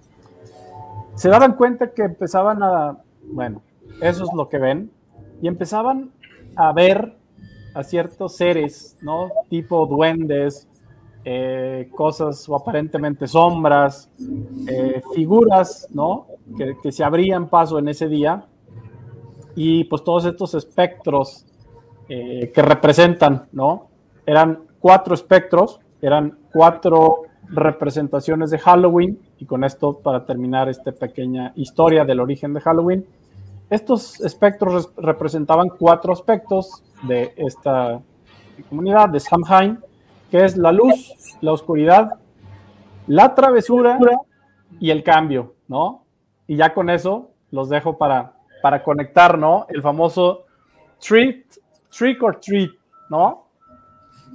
[1.14, 3.62] se daban cuenta que empezaban a, bueno,
[4.00, 4.90] eso es lo que ven,
[5.42, 6.10] y empezaban
[6.56, 7.16] a ver
[7.74, 9.30] a ciertos seres, ¿no?
[9.48, 10.68] Tipo duendes,
[11.24, 14.10] eh, cosas o aparentemente sombras,
[14.68, 16.26] eh, figuras, ¿no?
[16.56, 18.44] Que, que, se abrían paso en ese día
[19.56, 21.46] y pues todos estos espectros
[22.08, 23.88] eh, que representan, ¿no?
[24.26, 31.52] Eran cuatro espectros, eran cuatro representaciones de Halloween y con esto para terminar esta pequeña
[31.56, 33.06] historia del origen de Halloween.
[33.70, 38.00] Estos espectros representaban cuatro aspectos de esta
[38.68, 39.78] comunidad de Samhain,
[40.30, 42.14] que es la luz, la oscuridad,
[43.06, 43.98] la travesura
[44.80, 46.04] y el cambio, ¿no?
[46.46, 48.34] Y ya con eso los dejo para
[48.64, 49.66] para conectar, ¿no?
[49.68, 50.46] El famoso
[50.98, 51.44] treat,
[51.94, 52.70] trick or treat,
[53.10, 53.48] ¿no?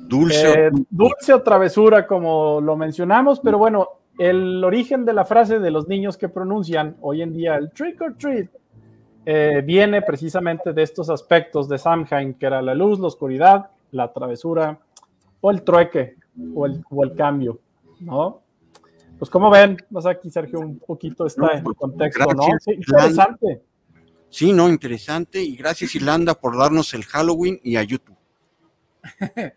[0.08, 0.68] Dulce.
[0.68, 3.88] Eh, dulce o travesura, como lo mencionamos, pero bueno,
[4.20, 8.00] el origen de la frase de los niños que pronuncian hoy en día el trick
[8.02, 8.52] or treat
[9.26, 14.14] eh, viene precisamente de estos aspectos de Samhain, que era la luz, la oscuridad, la
[14.14, 14.78] travesura
[15.42, 16.16] o el trueque
[16.54, 17.60] o el, o el cambio,
[18.00, 18.42] ¿no?
[19.18, 22.44] Pues como ven, más aquí Sergio un poquito está en contexto, ¿no?
[22.60, 23.62] Sí, interesante.
[24.30, 25.42] Sí, no, interesante.
[25.42, 28.18] Y gracias, Irlanda, por darnos el Halloween y a YouTube.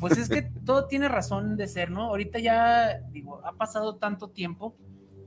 [0.00, 2.04] Pues es que todo tiene razón de ser, ¿no?
[2.04, 4.74] Ahorita ya, digo, ha pasado tanto tiempo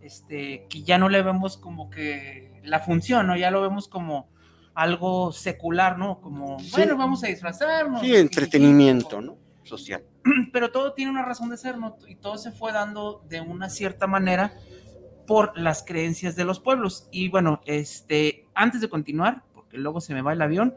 [0.01, 3.37] este, que ya no le vemos como que la función, ¿no?
[3.37, 4.29] Ya lo vemos como
[4.73, 6.19] algo secular, ¿no?
[6.21, 6.71] Como, sí.
[6.71, 8.01] bueno, vamos a disfrazarnos.
[8.01, 9.37] Sí, entretenimiento, ¿no?
[9.67, 10.03] Social.
[10.53, 11.97] Pero todo tiene una razón de ser, ¿no?
[12.07, 14.53] Y todo se fue dando de una cierta manera
[15.27, 17.07] por las creencias de los pueblos.
[17.11, 20.75] Y bueno, este, antes de continuar, porque luego se me va el avión,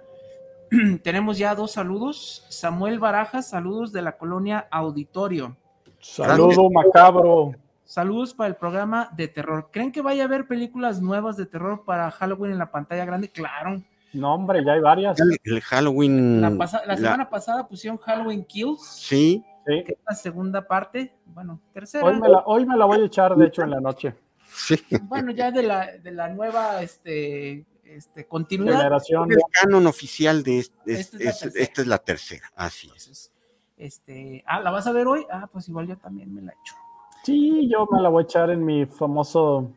[1.02, 2.44] tenemos ya dos saludos.
[2.48, 5.56] Samuel Barajas, saludos de la colonia Auditorio.
[6.00, 7.54] Saludo macabro.
[7.84, 9.70] Saludos para el programa de terror.
[9.72, 13.30] ¿Creen que vaya a haber películas nuevas de terror para Halloween en la pantalla grande?
[13.30, 13.82] Claro.
[14.12, 15.20] No, hombre, ya hay varias.
[15.20, 16.40] El, el Halloween.
[16.40, 17.30] La, pasa, la, semana la...
[17.30, 18.84] pasada pusieron Halloween Kills.
[18.84, 19.44] Sí.
[19.66, 21.14] Que es la segunda parte.
[21.26, 22.04] Bueno, tercera.
[22.04, 24.14] Hoy me, la, hoy me la voy a echar, de hecho, en la noche.
[24.52, 24.76] Sí.
[25.02, 28.78] Bueno, ya de la, de la nueva este, este, continuidad.
[28.78, 29.30] Generación.
[29.30, 33.32] El canon oficial de este, esta, es, es, esta es la tercera, así es.
[33.76, 35.24] Este, ah, ¿la vas a ver hoy?
[35.30, 36.74] Ah, pues igual yo también me la echo.
[37.22, 39.70] Sí, yo me la voy a echar en mi famoso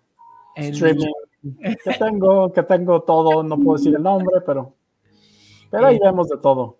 [0.55, 0.73] el...
[0.73, 1.11] streaming.
[1.83, 4.75] Que tengo, que tengo todo, no puedo decir el nombre, pero,
[5.69, 6.79] pero ahí eh, vemos de todo.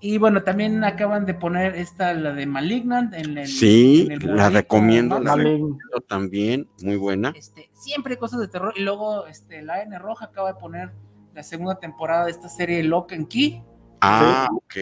[0.00, 3.14] Y bueno, también acaban de poner esta, la de Malignant.
[3.14, 7.32] En el, sí, en el la recomiendo, la recomiendo también, muy buena.
[7.34, 8.74] Este, siempre cosas de terror.
[8.76, 10.92] Y luego este, la N Roja acaba de poner
[11.34, 13.62] la segunda temporada de esta serie Lock and Key.
[14.02, 14.56] Ah, sí.
[14.56, 14.76] ok.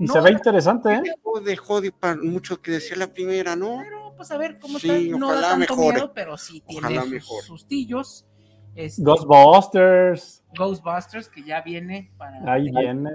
[0.00, 1.02] Y no, se ve interesante, ¿eh?
[1.44, 3.78] Dejó de para mucho que decía la primera, ¿no?
[3.82, 5.18] Pero, pues a ver cómo sí, está.
[5.18, 5.96] No da tanto mejore.
[5.96, 7.42] miedo, pero sí tiene ojalá sus mejor.
[7.42, 8.26] sustillos.
[8.74, 10.44] Este, Ghostbusters.
[10.56, 12.52] Ghostbusters, que ya viene para.
[12.52, 13.10] Ahí viene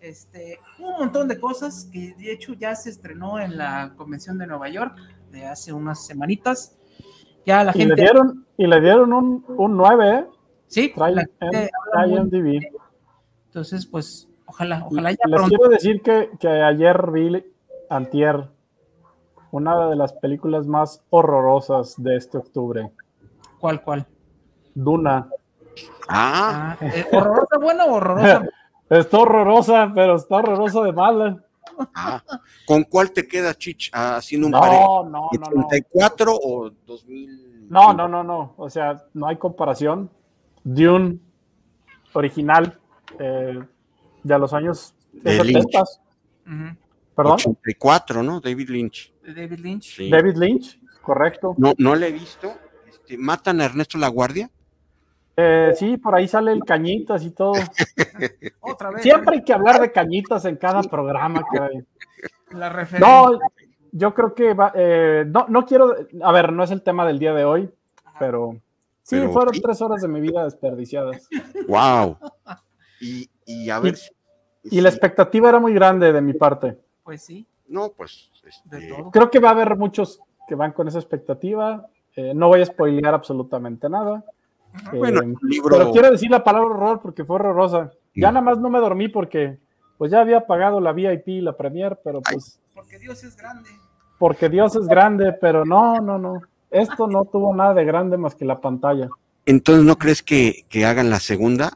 [0.00, 4.46] este, un montón de cosas que de hecho ya se estrenó en la convención de
[4.46, 4.96] Nueva York
[5.30, 6.76] de hace unas semanitas.
[7.44, 7.96] Ya la y gente.
[7.96, 10.26] Le dieron, y le dieron un, un 9, ¿eh?
[10.68, 11.70] Sí, la gente
[12.08, 12.60] IMDb.
[13.46, 15.18] Entonces, pues, ojalá, ojalá ya.
[15.26, 15.56] Les pronto.
[15.56, 17.44] quiero decir que, que ayer vi,
[17.88, 18.48] Antier,
[19.52, 22.90] una de las películas más horrorosas de este octubre.
[23.60, 24.06] ¿Cuál, cuál?
[24.76, 25.28] Duna.
[26.08, 28.46] Ah, Ah, eh, ¿Horrorosa buena o horrorosa?
[28.90, 31.42] Está horrorosa, pero está horrorosa de mala.
[31.94, 32.22] ah.
[32.64, 33.90] ¿Con cuál te quedas, Chich?
[33.92, 35.04] Ah, haciendo un pareo.
[35.04, 35.68] No, no, no, no.
[35.68, 37.68] ¿84 o 2000?
[37.68, 38.54] No, no, no, no.
[38.56, 40.08] O sea, no hay comparación.
[40.62, 41.18] Dune
[42.12, 42.78] original
[43.18, 43.58] eh,
[44.22, 45.72] de los años De Lynch.
[45.72, 45.80] 70.
[45.80, 46.76] Ujú.
[47.16, 47.32] Perdón.
[47.34, 48.40] 84, ¿no?
[48.40, 49.12] David Lynch.
[49.26, 49.96] David Lynch.
[49.96, 50.10] Sí.
[50.10, 51.54] David Lynch, correcto.
[51.58, 52.52] No, no le he visto.
[52.88, 54.48] Este, ¿Matan a Ernesto La Guardia?
[55.36, 57.52] Eh, sí, por ahí sale el cañitas y todo.
[58.60, 59.02] Otra vez.
[59.02, 61.42] Siempre hay que hablar de cañitas en cada programa.
[61.52, 61.84] caray.
[62.52, 63.06] La referencia.
[63.06, 63.38] No,
[63.92, 67.18] yo creo que va, eh, no, no quiero, a ver, no es el tema del
[67.18, 67.70] día de hoy,
[68.18, 68.52] pero
[69.02, 69.60] sí, Pero fueron sí.
[69.62, 71.28] tres horas de mi vida desperdiciadas.
[71.68, 72.16] ¡Wow!
[73.00, 73.96] Y, y a ver.
[73.96, 74.10] si-
[74.64, 76.78] Y la expectativa era muy grande de mi parte.
[77.04, 78.30] Pues sí, No, pues.
[78.64, 79.10] de este, todo.
[79.10, 81.86] Creo que va a haber muchos que van con esa expectativa.
[82.16, 84.24] Eh, no voy a spoilear absolutamente nada.
[84.92, 85.76] Bueno, Eh, libro.
[85.78, 87.90] Pero quiero decir la palabra horror porque fue horrorosa.
[88.14, 89.58] Ya nada más no me dormí porque
[89.98, 93.70] pues ya había pagado la VIP y la Premier, pero pues Porque Dios es grande.
[94.18, 96.40] porque Dios es grande, pero no, no, no.
[96.70, 99.08] Esto no tuvo nada de grande más que la pantalla.
[99.46, 101.70] Entonces, ¿no crees que, que hagan la segunda?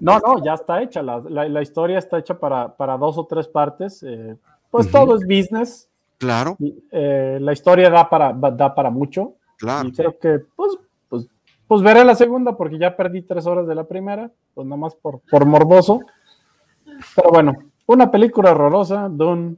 [0.00, 1.02] No, no, ya está hecha.
[1.02, 4.02] La, la- la historia está hecha para, para dos o tres partes.
[4.02, 4.36] eh,
[4.70, 5.88] pues todo es business.
[6.18, 6.56] Claro,
[6.92, 9.34] eh, la historia da para, da para mucho.
[9.58, 9.88] claro.
[9.88, 10.72] Y creo que, pues,
[11.80, 15.20] pues, veré la segunda porque ya perdí tres horas de la primera, pues nomás por,
[15.30, 16.00] por morboso.
[17.16, 17.54] Pero bueno,
[17.86, 19.56] una película horrorosa, Dune.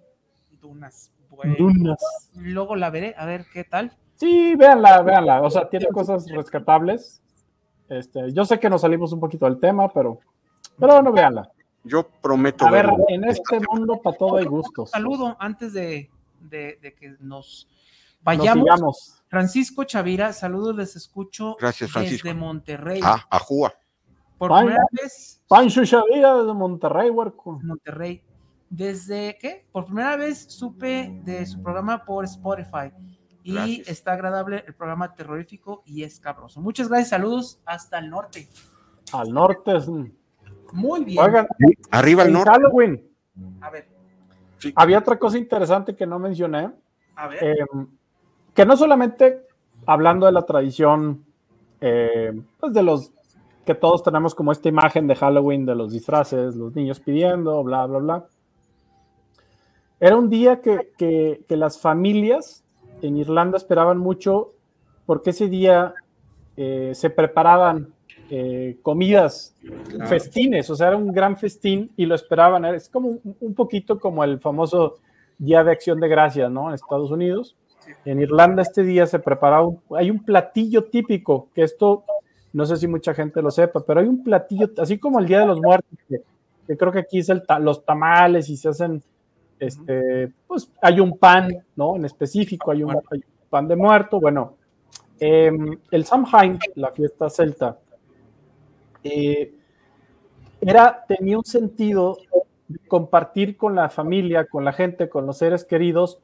[0.61, 1.11] Dunas.
[1.31, 1.55] Bueno.
[1.59, 2.31] Dunas.
[2.37, 3.91] Luego la veré, a ver qué tal.
[4.15, 5.43] Sí, véanla, véanla.
[5.43, 7.21] O sea, tiene cosas rescatables.
[7.89, 10.21] Este, yo sé que nos salimos un poquito del tema, pero,
[10.79, 11.51] pero bueno, véanla.
[11.83, 13.05] Yo prometo A ver, verlo.
[13.09, 14.91] en este mundo para todo hay gustos.
[14.91, 16.09] Saludo antes de,
[16.41, 17.69] de- de que nos Nos
[18.23, 18.63] vayamos.
[18.65, 19.14] sigamos.
[19.35, 22.29] Francisco Chavira, saludos, les escucho Gracias, Francisco.
[22.29, 23.01] desde Monterrey.
[23.03, 23.75] Ah, Ajúa.
[24.39, 24.65] Por Ay.
[24.67, 27.59] primera vez, Pancho Chavira desde Monterrey, huerco.
[27.65, 28.23] Monterrey.
[28.71, 29.67] Desde qué?
[29.73, 32.93] Por primera vez supe de su programa por Spotify.
[33.43, 33.89] Y Gracias.
[33.89, 36.61] está agradable el programa terrorífico y escabroso.
[36.61, 38.49] Muchas gracias, saludos hasta el norte.
[39.13, 39.77] Al norte.
[39.77, 39.89] es-
[40.73, 41.19] Muy bien.
[41.19, 41.49] Oigan,
[41.91, 42.51] Arriba al en norte.
[42.51, 43.11] Halloween
[43.61, 43.89] A ver,
[44.59, 44.73] Sí.
[44.77, 46.71] había otra cosa interesante que no mencioné.
[47.17, 47.45] a ver.
[47.45, 47.57] eh,
[48.55, 49.43] que no solamente
[49.87, 51.25] hablando de la tradición,
[51.81, 53.13] eh, pues de los
[53.67, 57.87] que todos tenemos como esta imagen de Halloween, de los disfraces, los niños pidiendo, bla,
[57.87, 58.25] bla, bla.
[60.01, 62.63] Era un día que, que- que las familias
[63.03, 64.53] en Irlanda esperaban mucho
[65.07, 65.95] porque ese día
[66.57, 67.93] eh, se preparaban
[68.31, 69.55] eh, comidas,
[70.09, 72.65] festines, o sea, era un gran festín y lo esperaban.
[72.65, 74.97] Es como un, un poquito como el famoso
[75.39, 76.69] Día de Acción de Gracias, ¿no?
[76.69, 77.57] En Estados Unidos.
[78.05, 82.05] En Irlanda este día se prepara, un- hay un platillo típico, que esto,
[82.53, 85.41] no sé si mucha gente lo sepa, pero hay un platillo, así como el Día
[85.41, 86.21] de los Muertos, que,
[86.67, 89.03] que creo que aquí es el ta- los tamales y se hacen,
[89.59, 91.97] este, pues hay un pan, ¿no?
[91.97, 94.21] En específico, hay un, hay un pan de muerto.
[94.21, 94.55] Bueno,
[95.21, 97.79] em, el Samhain, la fiesta celta,
[99.03, 99.53] eh,
[100.61, 102.17] era, tenía un sentido
[102.69, 106.19] de compartir con la familia, con la gente, con los seres queridos,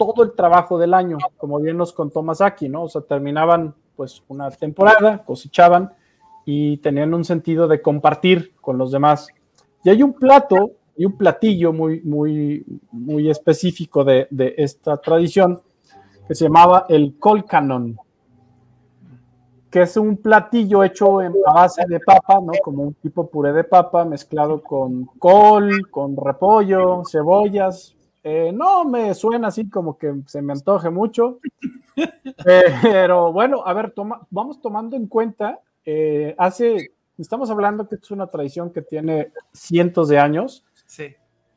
[0.00, 2.84] todo el trabajo del año, como bien nos contó Masaki, ¿no?
[2.84, 5.92] O sea, terminaban pues una temporada, cosechaban
[6.46, 9.28] y tenían un sentido de compartir con los demás.
[9.84, 15.60] Y hay un plato y un platillo muy, muy, muy específico de, esta tradición
[16.26, 17.98] que se llamaba el colcanon,
[19.70, 22.52] que es un platillo hecho en base de papa, ¿no?
[22.64, 27.94] Como un tipo puré de papa mezclado con col, con repollo, cebollas.
[28.22, 31.38] Eh, no me suena así como que se me antoje mucho.
[32.82, 38.10] Pero bueno, a ver, toma, vamos tomando en cuenta, eh, hace, estamos hablando que es
[38.10, 40.64] una tradición que tiene cientos de años.
[40.86, 41.14] Sí.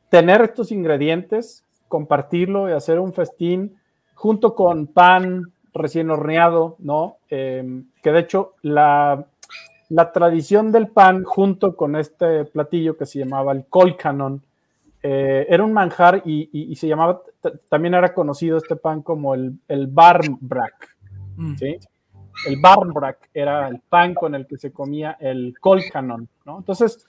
[0.08, 3.76] Tener estos ingredientes, compartirlo y hacer un festín
[4.14, 7.16] junto con pan recién horneado, ¿no?
[7.30, 9.26] Eh, que de hecho la,
[9.88, 14.42] la tradición del pan junto con este platillo que se llamaba el colcanon,
[15.06, 17.20] eh, era un manjar y, y- y se llamaba,
[17.68, 20.96] también era conocido este pan como el, el barmbrack,
[21.36, 21.56] Mm.
[21.56, 21.76] ¿sí?
[22.46, 26.58] El barmbrack era el pan con el que se comía el colcanon, ¿no?
[26.58, 27.06] Entonces,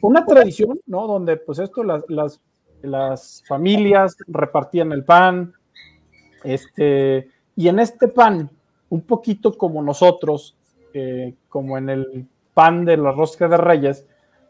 [0.00, 1.06] una tradición, ¿no?
[1.06, 2.40] Donde pues esto, las, las,
[2.82, 5.54] las familias repartían el pan,
[6.44, 8.50] este, y en este pan,
[8.90, 10.56] un poquito como nosotros,
[10.94, 14.06] eh, como en el pan de la rosca de reyes,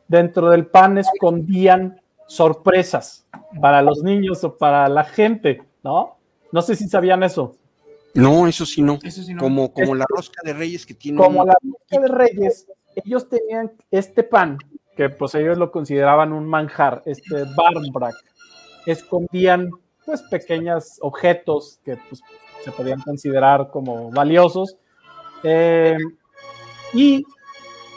[0.06, 3.26] dentro del pan escondían sorpresas
[3.60, 6.16] para los niños o para la gente, ¿no?
[6.52, 7.56] No sé si sabían eso.
[8.14, 8.98] No, eso sí no.
[9.02, 9.40] Eso sí no.
[9.40, 11.18] Como, como la rosca de reyes que tiene.
[11.18, 12.66] Como un- la rosca de Reyes,
[13.04, 14.58] ellos tenían este pan,
[14.96, 18.14] que pues ellos lo consideraban un manjar, este barmbrack.
[18.86, 19.70] Escondían
[20.04, 22.22] pues pequeños objetos que pues,
[22.64, 24.76] se podían considerar como valiosos.
[25.42, 25.98] Eh,
[26.94, 27.22] y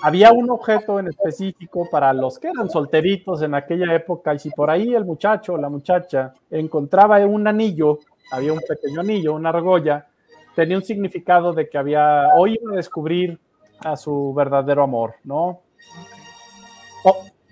[0.02, 4.50] había un objeto en específico para los que eran solteritos en aquella época, y si
[4.50, 8.00] por ahí el muchacho o la muchacha encontraba un anillo,
[8.32, 10.08] había un pequeño anillo, una argolla,
[10.56, 13.40] tenía un significado de que había, hoy iba a descubrir
[13.80, 15.62] a su verdadero amor, ¿no?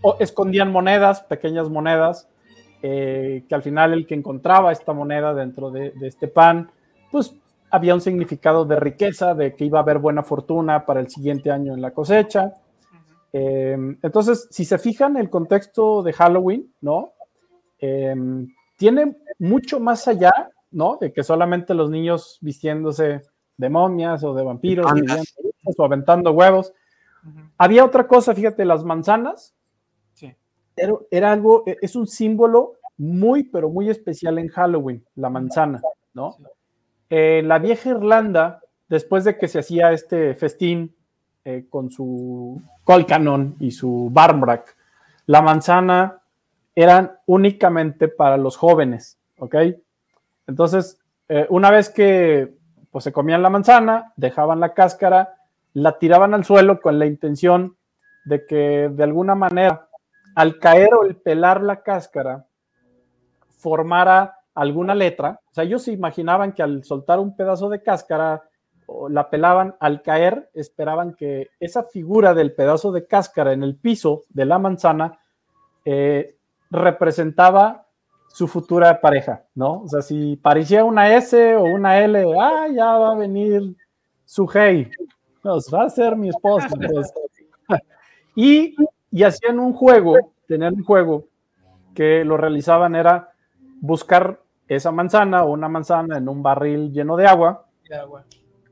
[0.02, 2.30] O, escondían monedas, pequeñas monedas,
[2.82, 6.72] eh, que al final el que encontraba esta moneda dentro de, de este pan,
[7.12, 7.36] pues
[7.72, 11.52] había un significado de riqueza, de que iba a haber buena fortuna para el siguiente
[11.52, 12.54] año en la cosecha.
[13.32, 17.14] Eh, entonces, si se fijan, el contexto de Halloween, ¿no?
[17.80, 18.16] Eh,
[18.76, 20.98] tiene mucho más allá, ¿no?
[21.00, 23.22] De que solamente los niños vistiéndose
[23.58, 24.92] de momias o de vampiros,
[25.78, 26.74] o aventando huevos.
[27.58, 29.54] Había otra cosa, fíjate, las manzanas.
[30.14, 30.34] Sí.
[30.76, 35.82] Era, era algo, e- es un símbolo muy, pero muy especial en Halloween, la manzana,
[36.14, 36.32] ¿no?
[36.34, 36.44] Sí.
[37.10, 40.96] Eh, la vieja Irlanda, después de que se hacía este festín
[41.44, 44.76] eh, con su colcanon y su barmbrack,
[45.26, 46.22] la manzana
[46.76, 49.56] eran únicamente para los jóvenes, ¿ok?
[50.48, 52.54] Entonces, eh, una vez que
[52.92, 55.36] pues, se comían la manzana, dejaban la cáscara,
[55.74, 57.76] la tiraban al suelo con la intención
[58.26, 59.88] de que de alguna manera,
[60.36, 62.46] al caer o el pelar la cáscara,
[63.58, 65.40] formara alguna letra.
[65.50, 68.44] O sea, ellos se imaginaban que al soltar un pedazo de cáscara
[68.88, 73.76] o la pelaban, al caer, esperaban que esa figura del pedazo de cáscara en el
[73.76, 75.20] piso de la manzana
[75.86, 76.36] eh,
[76.72, 77.86] representaba
[78.28, 79.84] su futura pareja, ¿no?
[79.84, 83.76] O sea, si parecía una S o una L, ah, ya va a venir
[84.26, 84.90] su hey,
[85.44, 86.68] nos va a ser mi esposa.
[86.70, 87.14] pues.
[88.36, 88.76] y,
[89.12, 91.26] y hacían un juego, tenían un juego
[91.94, 93.34] que lo realizaban era
[93.82, 94.42] buscar
[94.76, 97.66] esa manzana o una manzana en un barril lleno de agua.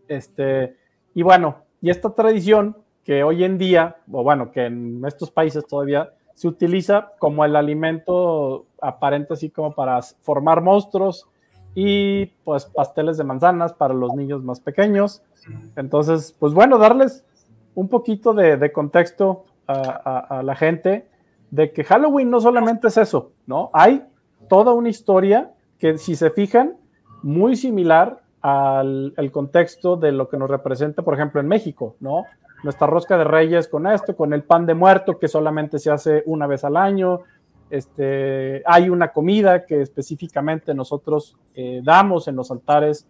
[0.07, 0.75] Este,
[1.13, 5.65] y bueno, y esta tradición que hoy en día, o bueno, que en estos países
[5.65, 11.27] todavía se utiliza como el alimento aparente así como para formar monstruos
[11.73, 15.23] y pues pasteles de manzanas para los niños más pequeños.
[15.75, 17.25] Entonces, pues bueno, darles
[17.75, 21.07] un poquito de, de contexto a, a- a la gente
[21.51, 23.69] de que Halloween no solamente es eso, ¿no?
[23.73, 24.03] Hay
[24.49, 26.75] toda una historia que si se fijan,
[27.23, 32.23] muy similar al el contexto de lo que nos representa, por ejemplo, en México, ¿no?
[32.63, 36.23] Nuestra rosca de reyes con esto, con el pan de muerto que solamente se hace
[36.25, 37.21] una vez al año.
[37.69, 43.05] Este, hay una comida que específicamente nosotros eh, damos en los altares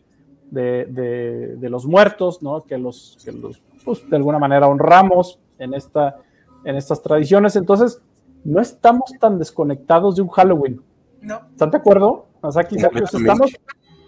[0.50, 2.64] de, de- de los muertos, ¿no?
[2.64, 6.18] Que los, que los pues, de alguna manera honramos en, esta,
[6.64, 7.56] en estas tradiciones.
[7.56, 8.02] Entonces,
[8.44, 10.82] no estamos tan desconectados de un Halloween.
[11.22, 11.42] No.
[11.52, 12.27] ¿Están de acuerdo?
[12.42, 13.18] O sea, Completamente.
[13.18, 13.52] estamos,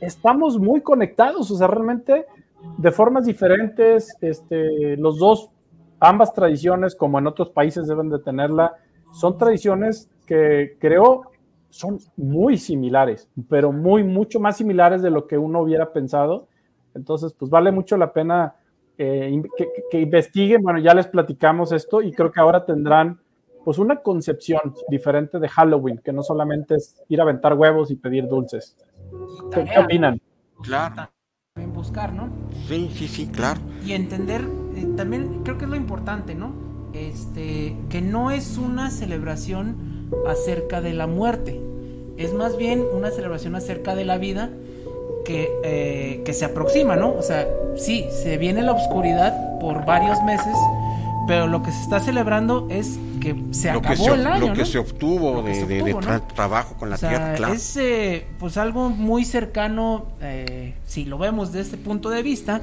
[0.02, 2.26] estamos muy conectados, o sea, realmente
[2.78, 5.50] de formas diferentes, este, los dos,
[6.00, 8.74] ambas tradiciones, como en otros países deben de tenerla,
[9.12, 11.24] son tradiciones que creo
[11.70, 16.48] son muy similares, pero muy, mucho más similares de lo que uno hubiera pensado.
[16.96, 18.56] Entonces, pues vale mucho la pena
[18.98, 20.62] eh, que- que investiguen.
[20.64, 23.20] Bueno, ya les platicamos esto y creo que ahora tendrán
[23.70, 27.98] pues una concepción diferente de Halloween, que no solamente es ir a aventar huevos y
[27.98, 28.76] pedir dulces.
[29.54, 30.20] ¿Qué, opinan?
[30.64, 31.08] Claro.
[31.54, 32.30] También buscar, ¿no?
[32.68, 33.60] Sí, sí, sí, claro.
[33.86, 34.42] y entender
[34.76, 36.52] eh, también creo que es lo importante, ¿no?
[36.94, 41.62] Este, que no es una celebración acerca de la muerte,
[42.18, 44.50] es más bien una celebración acerca de la vida
[45.26, 47.14] que, eh, que se aproxima, ¿no?
[47.14, 50.56] O sea, sí, se viene la oscuridad por varios meses,
[51.28, 54.48] pero lo que se está celebrando es que se Lo que acabó se, el año,
[54.48, 54.66] lo que ¿no?
[54.66, 56.28] se obtuvo que de, se de- de obtuvo, tra- ¿no?
[56.36, 57.54] trabajo con la O sea, tierra, claro.
[57.54, 62.62] es eh, pues algo muy cercano, eh, si lo vemos desde este punto de vista,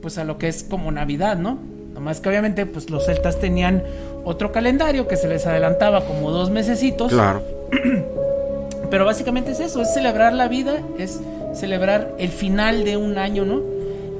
[0.00, 1.58] pues a lo que es como Navidad, ¿no?
[1.94, 3.82] Nomás que obviamente pues los celtas tenían
[4.24, 7.42] otro calendario que se les adelantaba como dos mesecitos, Claro.
[8.90, 11.20] pero básicamente es eso, es celebrar la vida, es
[11.54, 13.60] celebrar el final de un año, ¿no?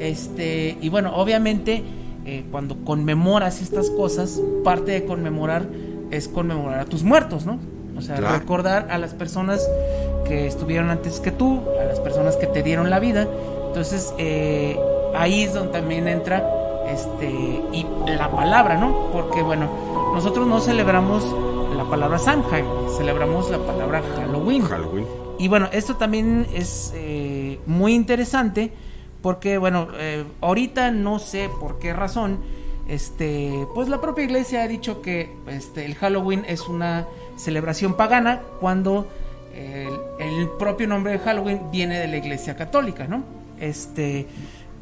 [0.00, 1.82] Este, y bueno, obviamente
[2.24, 5.66] eh, cuando conmemoras estas cosas, parte de conmemorar
[6.10, 7.58] es conmemorar a tus muertos, ¿no?
[7.96, 8.38] O sea, Claro.
[8.38, 9.68] recordar a las personas
[10.26, 13.26] que estuvieron antes que tú, a las personas que te dieron la vida.
[13.68, 14.78] Entonces, eh,
[15.14, 16.48] ahí es donde también entra
[16.88, 17.28] este
[17.72, 19.08] y la palabra, ¿no?
[19.12, 19.68] Porque bueno,
[20.14, 21.24] nosotros no celebramos
[21.76, 22.64] la palabra Samhain,
[22.96, 24.62] celebramos la palabra Halloween.
[24.62, 25.06] Halloween.
[25.38, 28.72] Y bueno, esto también es eh, muy interesante
[29.22, 32.40] porque, bueno, eh, ahorita no sé por qué razón,
[32.88, 37.06] este, pues la propia iglesia ha dicho que este, el Halloween es una
[37.36, 39.08] celebración pagana cuando
[39.54, 43.22] el, el propio nombre de Halloween viene de la iglesia católica, ¿no?
[43.60, 44.26] Este,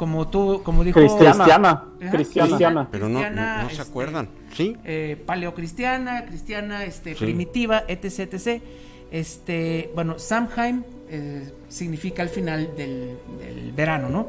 [0.00, 0.98] como tú, como dijo...
[0.98, 1.84] Cristiana.
[2.10, 2.88] Cristiana.
[2.90, 4.74] Pero no, no, se este, acuerdan, ¿sí?
[4.82, 7.22] eh, paleocristiana, cristiana, este, Sí.
[7.22, 8.62] primitiva, etc, etc.
[9.10, 14.28] Este, bueno, Samhain eh, significa el final del, del verano, ¿no?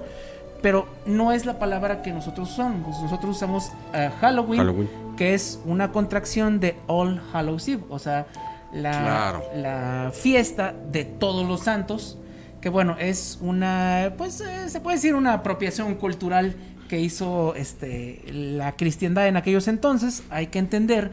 [0.61, 3.01] Pero no es la palabra que nosotros usamos.
[3.01, 4.89] Nosotros usamos eh, Halloween, Halloween.
[5.17, 8.27] que es una contracción de All Hallows Eve, o sea,
[8.73, 9.43] la, Claro.
[9.55, 12.17] la fiesta de todos los santos,
[12.61, 16.55] que bueno, es una, pues eh, se puede decir una apropiación cultural
[16.87, 20.23] que hizo este, la cristiandad en aquellos entonces.
[20.29, 21.11] Hay que entender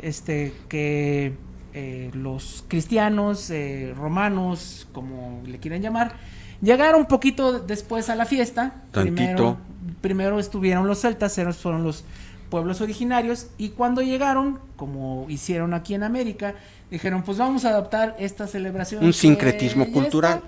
[0.00, 1.34] este, que
[1.72, 6.12] eh, los cristianos, eh, romanos, como le quieran llamar,
[6.60, 8.82] llegaron un poquito después a la fiesta.
[8.90, 9.14] Tantito.
[9.14, 9.58] Primero,
[10.00, 12.04] primero estuvieron los celtas, fueron los
[12.50, 16.54] pueblos originarios, y cuando llegaron, como hicieron aquí en América,
[16.90, 19.04] dijeron, pues vamos a adaptar esta celebración.
[19.04, 20.42] Un sincretismo cultural.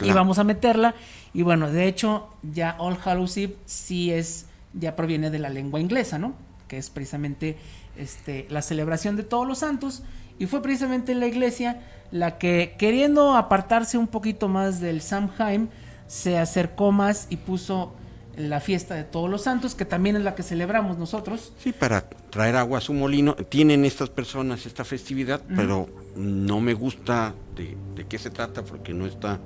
[0.00, 0.94] y vamos a meterla.
[1.34, 5.80] Y bueno, de hecho, ya All Hallows Eve sí es, ya proviene de la lengua
[5.80, 6.34] inglesa, ¿no?
[6.68, 7.56] Que es precisamente
[7.96, 10.02] este, la celebración de todos los santos.
[10.40, 15.68] Y fue precisamente la iglesia la que, queriendo apartarse un poquito más del Samhain,
[16.08, 17.92] se acercó más y puso
[18.36, 21.52] la fiesta de todos los santos, que también es la que celebramos nosotros.
[21.58, 23.34] Sí, para traer agua a su molino.
[23.34, 28.94] Tienen estas personas esta festividad, pero no me gusta de, de qué se trata porque
[28.94, 29.38] no está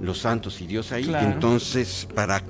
[0.00, 1.04] los santos y Dios ahí.
[1.04, 1.30] Claro.
[1.30, 2.42] Entonces, para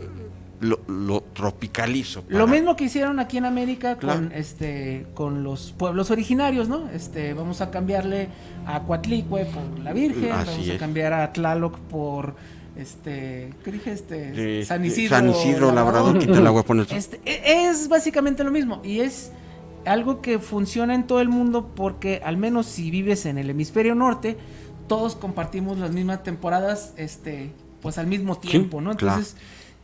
[0.63, 2.25] lo, lo tropicalizo.
[2.29, 4.21] Lo mismo que hicieron aquí en América Claro.
[4.21, 6.89] con este con los pueblos originarios, ¿no?
[6.91, 8.29] Este, vamos a cambiarle
[8.67, 12.35] a Coatlicue por la Virgen, Así vamos a cambiar a Tlaloc por
[12.77, 13.93] este, ¿qué dije?
[13.93, 17.89] Este, de- San Isidro, San Isidro Labrador, quita el agua, pone el- Este, e- es
[17.89, 19.31] básicamente lo mismo y es
[19.85, 23.95] algo que funciona en todo el mundo porque al menos si vives en el hemisferio
[23.95, 24.39] norte,
[24.87, 27.51] todos compartimos las mismas temporadas, este,
[27.83, 28.97] pues al mismo tiempo, ¿no?
[28.97, 29.23] claro.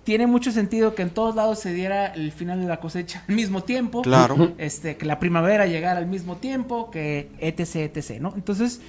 [0.08, 3.34] Tiene mucho sentido que en todos lados se diera el final de la cosecha al
[3.34, 4.52] mismo tiempo, Claro.
[4.56, 8.32] este, que la primavera llegara al mismo tiempo, que etc, etc, ¿no?
[8.34, 8.80] Entonces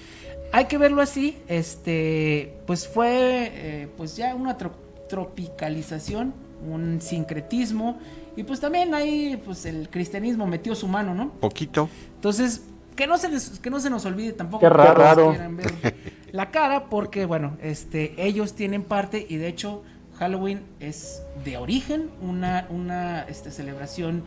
[0.54, 4.72] hay que verlo así, este, pues fue, eh, pues ya una tro-
[5.10, 6.34] tropicalización,
[6.66, 8.00] un sincretismo
[8.38, 11.32] y pues también ahí, pues el cristianismo metió su mano, ¿no?
[11.34, 11.90] Poquito.
[12.16, 12.62] Entonces,
[12.96, 15.32] que no se, les- que no se nos olvide tampoco Qué que raro.
[15.34, 15.94] ver
[16.32, 19.84] la cara, porque bueno, este, ellos tienen parte y de hecho
[20.20, 24.24] Halloween es de origen una, una este, celebración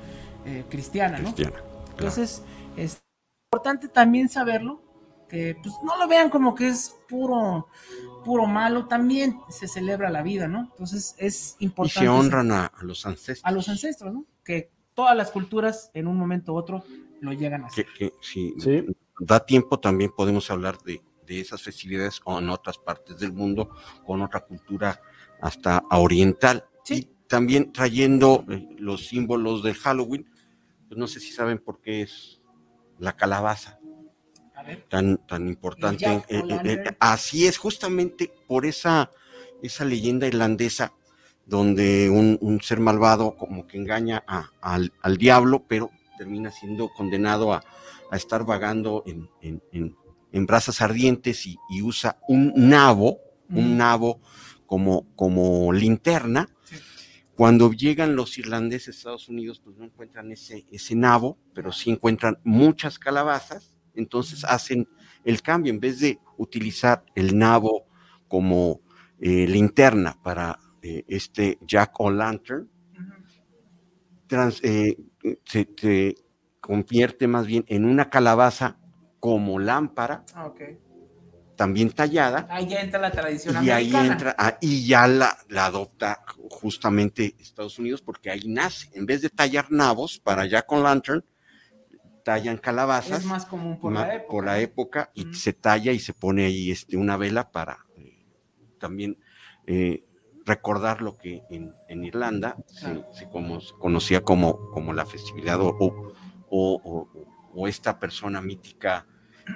[0.47, 1.25] eh, cristiana, ¿no?
[1.35, 1.53] Cristiana.
[1.59, 1.91] claro.
[1.91, 2.43] Entonces,
[2.77, 3.03] es
[3.53, 4.81] importante también saberlo,
[5.29, 7.69] que pues no lo vean como que es puro,
[8.25, 10.61] puro malo, también se celebra la vida, ¿no?
[10.73, 13.45] Entonces es Y importante se honran a, a los ancestros.
[13.45, 14.25] a los ancestros, ¿no?
[14.45, 16.85] Que todas las culturas en un momento u otro
[17.21, 17.87] lo llegan a hacer.
[17.99, 18.85] que, que si Sí.
[19.21, 23.71] da tiempo también podemos hablar de, de esas festividades o en otras partes del mundo
[24.05, 25.01] con otra cultura
[25.43, 26.65] hasta oriental.
[26.85, 26.95] Sí.
[26.95, 30.27] y también trayendo eh, los símbolos del Halloween
[30.89, 32.41] pues no sé si saben por qué es
[32.99, 33.79] la calabaza.
[34.55, 39.11] A tan tan importante Eh, eh, así es justamente por esa
[39.63, 40.93] esa leyenda irlandesa
[41.47, 46.89] donde un, un ser malvado como que engaña a- al, al diablo, pero termina siendo
[46.91, 47.63] condenado a,
[48.11, 49.97] a estar vagando en, en- en-
[50.33, 53.19] en brasas ardientes y, y usa un nabo,
[53.51, 54.21] un nabo
[54.73, 56.49] como, como linterna.
[56.65, 56.77] Sí.
[57.37, 61.91] Cuando llegan los irlandeses a Estados Unidos, pues no encuentran ese, ese nabo, pero sí
[61.91, 64.89] encuentran muchas calabazas, entonces hacen
[65.25, 67.85] el cambio, en vez de utilizar el nabo
[68.29, 68.81] como
[69.21, 72.71] eh, linterna para eh, este Jack O'Lantern,
[74.27, 74.97] trans- eh,
[75.45, 76.15] se, se
[76.63, 78.79] convierte más bien en una calabaza
[79.21, 80.47] como lámpara, Ah.
[81.57, 85.67] También tallada, Ahí ya entra la tradición y ahí entra, ah, y ya la, la
[85.67, 91.25] adopta justamente Estados Unidos, porque ahí nace, en vez de tallar nabos para Jack O'Lantern,
[92.25, 94.31] tallan calabazas Es más común por la época.
[94.31, 98.25] por la época, y se talla y se pone ahí este, una vela para eh,
[98.79, 99.19] también
[99.67, 100.05] eh,
[100.45, 103.07] recordar lo que en, en Irlanda se, Claro.
[103.13, 106.13] se como- conocía como, como la festividad o, o-
[106.49, 107.09] o- o-
[107.55, 109.07] o esta persona mítica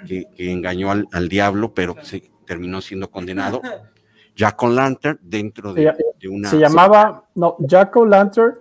[0.07, 3.61] que, que engañó al, al diablo, pero se terminó siendo condenado.
[4.37, 6.51] Jack O'Lantern dentro de, Se- de una...
[6.51, 8.59] Se llamaba, no, Jack O'Lantern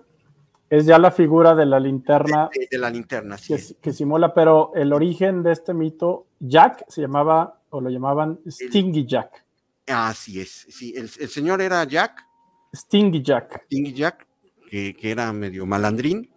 [0.69, 3.75] es ya la figura de la linterna de, de la linterna, así que, es.
[3.81, 9.05] que simula, pero el origen de este mito, Jack se llamaba, o lo llamaban Stingy
[9.05, 9.45] Jack.
[9.87, 12.25] Así es, sí, el, el señor era Jack,
[12.73, 13.63] Stingy Jack.
[13.65, 14.25] Stingy Jack,
[14.69, 16.31] que, que era medio malandrín,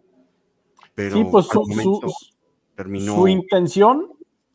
[0.94, 2.34] pero Sí, pues al su, momento su-
[2.74, 3.14] terminó.
[3.14, 4.08] su intención,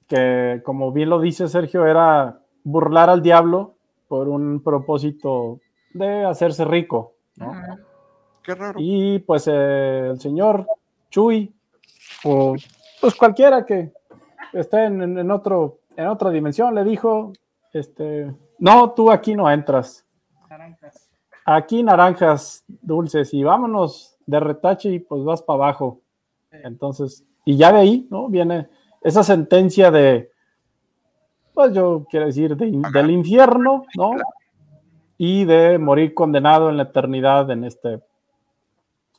[0.07, 3.75] que como bien lo dice Sergio, era burlar al diablo
[4.07, 5.59] por un propósito
[5.93, 7.53] de hacerse rico, ¿no?
[8.43, 8.77] Qué raro.
[8.81, 10.67] Y pues eh, el señor
[11.09, 11.53] Chuy,
[12.25, 12.55] o
[13.01, 13.91] pues cualquiera que
[14.53, 17.31] esté en, en- en otro, en otra dimensión, le dijo,
[17.71, 20.05] este, no, tú aquí no entras.
[20.49, 21.09] Naranjas.
[21.45, 25.99] Aquí naranjas dulces y vámonos de retache y pues vas para abajo.
[26.51, 28.29] Entonces, y ya de ahí, ¿no?
[28.29, 28.69] Viene
[29.03, 30.31] esa sentencia de,
[31.53, 34.11] pues yo quiero decir, de- del infierno, ¿no?
[35.17, 37.99] Y de morir condenado en la eternidad en, este,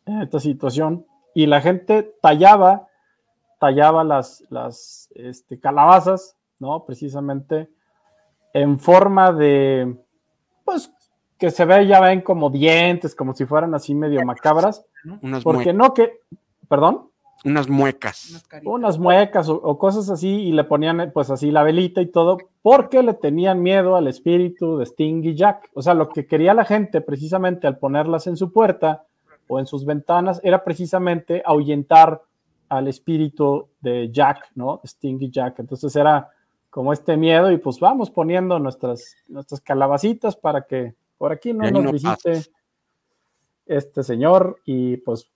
[0.06, 1.06] en esta situación.
[1.34, 2.86] Y la gente tallaba,
[3.58, 6.84] tallaba las, las este, calabazas, ¿no?
[6.84, 7.68] Precisamente
[8.52, 9.96] en forma de,
[10.64, 10.92] pues,
[11.38, 14.84] que se ve, ya ven como dientes, como si fueran así medio macabras,
[15.42, 16.20] porque no que,
[16.68, 17.10] perdón,
[17.44, 18.46] unas muecas.
[18.64, 22.38] Unas muecas o, o cosas así y le ponían pues así la velita y todo,
[22.62, 25.70] porque le tenían miedo al espíritu de Sting y Jack.
[25.74, 29.04] O sea, lo que quería la gente precisamente al ponerlas en su puerta
[29.48, 32.22] o en sus ventanas era precisamente ahuyentar
[32.68, 34.80] al espíritu de Jack, ¿no?
[34.84, 35.58] Sting y Jack.
[35.58, 36.30] Entonces era
[36.70, 41.70] como este miedo y pues vamos poniendo nuestras, nuestras calabacitas para que por aquí no
[41.70, 42.50] nos no visite pases.
[43.66, 45.30] este señor y pues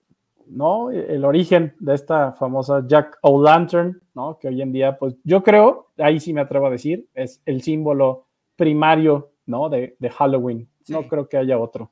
[0.49, 4.37] no el origen de esta famosa Jack O'Lantern, ¿no?
[4.39, 7.61] Que hoy en día pues yo creo, ahí sí me atrevo a decir, es el
[7.61, 8.25] símbolo
[8.55, 9.69] primario, ¿no?
[9.69, 10.67] De, de Halloween.
[10.87, 11.91] No creo que haya otro.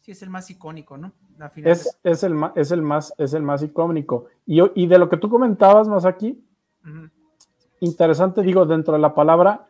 [0.00, 1.12] Sí, es el más icónico, ¿no?
[1.52, 4.26] Final Es, es, el, es, el más, es el más icónico.
[4.46, 6.44] Y, y de lo que tú comentabas más aquí,
[7.80, 9.66] interesante, digo, dentro de la palabra,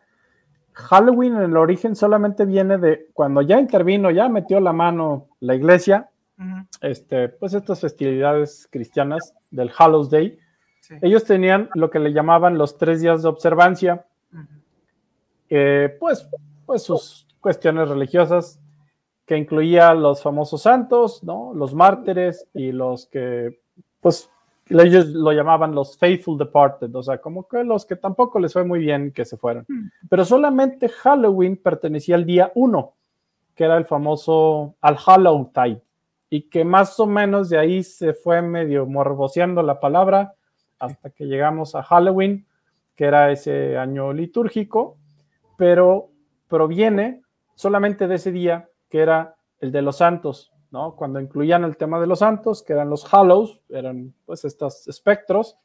[0.73, 5.55] Halloween en el origen solamente viene de cuando ya intervino, ya metió la mano la
[5.55, 6.09] iglesia.
[6.81, 10.37] Este, pues estas festividades cristianas del Hallows Day,
[10.81, 10.95] Sí.
[11.01, 14.05] ellos tenían lo que le llamaban los tres días de observancia,
[15.49, 16.27] eh, pues,
[16.65, 18.59] pues sus cuestiones religiosas,
[19.25, 21.53] que incluía los famosos santos, ¿no?
[21.53, 23.61] Los mártires y los que,
[24.01, 24.29] pues,
[24.67, 28.65] ellos lo llamaban los faithful departed, o sea, como que los que tampoco les fue
[28.65, 29.65] muy bien que se fueran.
[30.09, 32.93] Pero solamente Halloween pertenecía al día 1,
[33.55, 35.81] que era el famoso al Hallowtide,
[36.33, 40.33] y que más o menos de ahí se fue medio morboseando la palabra
[40.79, 42.47] hasta que llegamos a Halloween,
[42.95, 44.97] que era ese año litúrgico,
[45.57, 46.09] pero
[46.47, 47.21] proviene
[47.53, 50.95] solamente de ese día, que era el de los santos, ¿no?
[50.95, 55.59] Cuando incluían el tema de los santos, que eran los Hallows, eran pues estos espectros,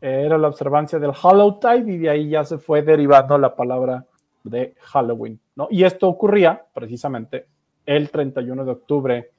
[0.00, 4.06] eh, era la observancia del Hallowtide y de ahí ya se fue derivando la palabra
[4.42, 5.68] de Halloween, ¿no?
[5.70, 7.46] Y esto ocurría precisamente
[7.84, 9.32] el 31 de octubre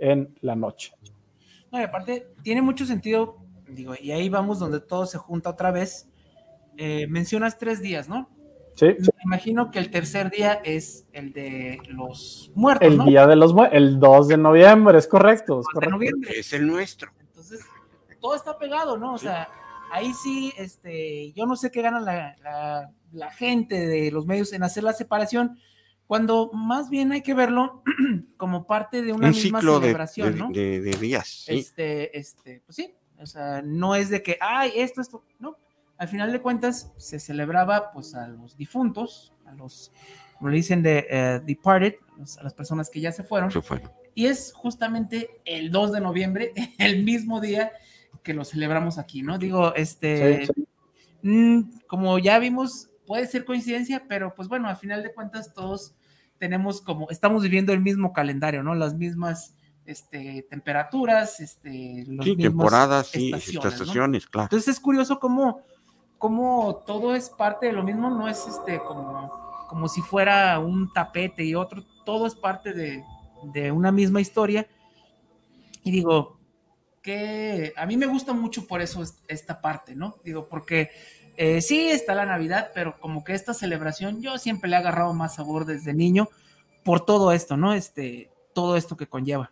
[0.00, 0.92] en la noche.
[1.70, 3.36] No, y aparte, tiene mucho sentido,
[3.68, 6.08] digo, y ahí vamos donde todo se junta otra vez.
[6.76, 8.28] Eh, mencionas tres días, ¿no?
[8.74, 8.86] ¿Sí?
[8.86, 13.04] Me imagino que el tercer día es el de los muertos, El ¿no?
[13.04, 16.30] día de los muertos, el 2 de noviembre, es correcto, es de noviembre.
[16.38, 17.10] Es el nuestro.
[17.20, 17.60] Entonces,
[18.20, 19.12] todo está pegado, ¿no?
[19.14, 19.48] O sea,
[19.92, 24.52] ahí sí, este, yo no sé qué gana la, la- la gente de los medios
[24.52, 25.58] en hacer la separación,
[26.10, 27.84] cuando más bien hay que verlo
[28.36, 30.50] como parte de una Un misma ciclo de, celebración, de- ¿no?
[30.50, 31.44] de- de días.
[31.46, 31.58] sí.
[31.60, 35.56] Este, este, pues sí, o sea, no es de que, ay, esto, esto, no.
[35.98, 39.92] Al final de cuentas, se celebraba pues a los difuntos, a los,
[40.36, 41.94] como le dicen, de eh, departed,
[42.40, 43.48] a las personas que ya se fueron.
[43.52, 43.92] Se fueron.
[44.12, 47.70] Y es justamente el 2 de noviembre, el mismo día
[48.24, 49.38] que lo celebramos aquí, ¿no?
[49.38, 50.66] Digo, este, Sí, sí.
[51.22, 55.94] mm, como ya vimos, puede ser coincidencia, pero pues bueno, al final de cuentas todos
[56.40, 58.74] tenemos como, estamos viviendo el mismo calendario, ¿no?
[58.74, 63.76] Las mismas este, temperaturas, este, los Sí, temporadas, sí, estaciones, ¿no?
[63.82, 64.46] estaciones, claro.
[64.46, 65.60] Entonces es curioso cómo,
[66.18, 69.30] cómo todo es parte de lo mismo, no es este como,
[69.68, 73.04] como si fuera un tapete y otro, todo es parte de,
[73.52, 74.66] de una misma historia.
[75.84, 76.38] Y digo,
[77.02, 80.16] que a mí me gusta mucho por eso es- esta parte, ¿no?
[80.24, 80.90] Digo, porque
[81.36, 85.12] eh, sí está la Navidad, pero como que esta celebración yo siempre le he agarrado
[85.14, 86.28] más sabor desde niño
[86.84, 87.72] por todo esto, ¿no?
[87.72, 89.50] Este, todo esto que conlleva.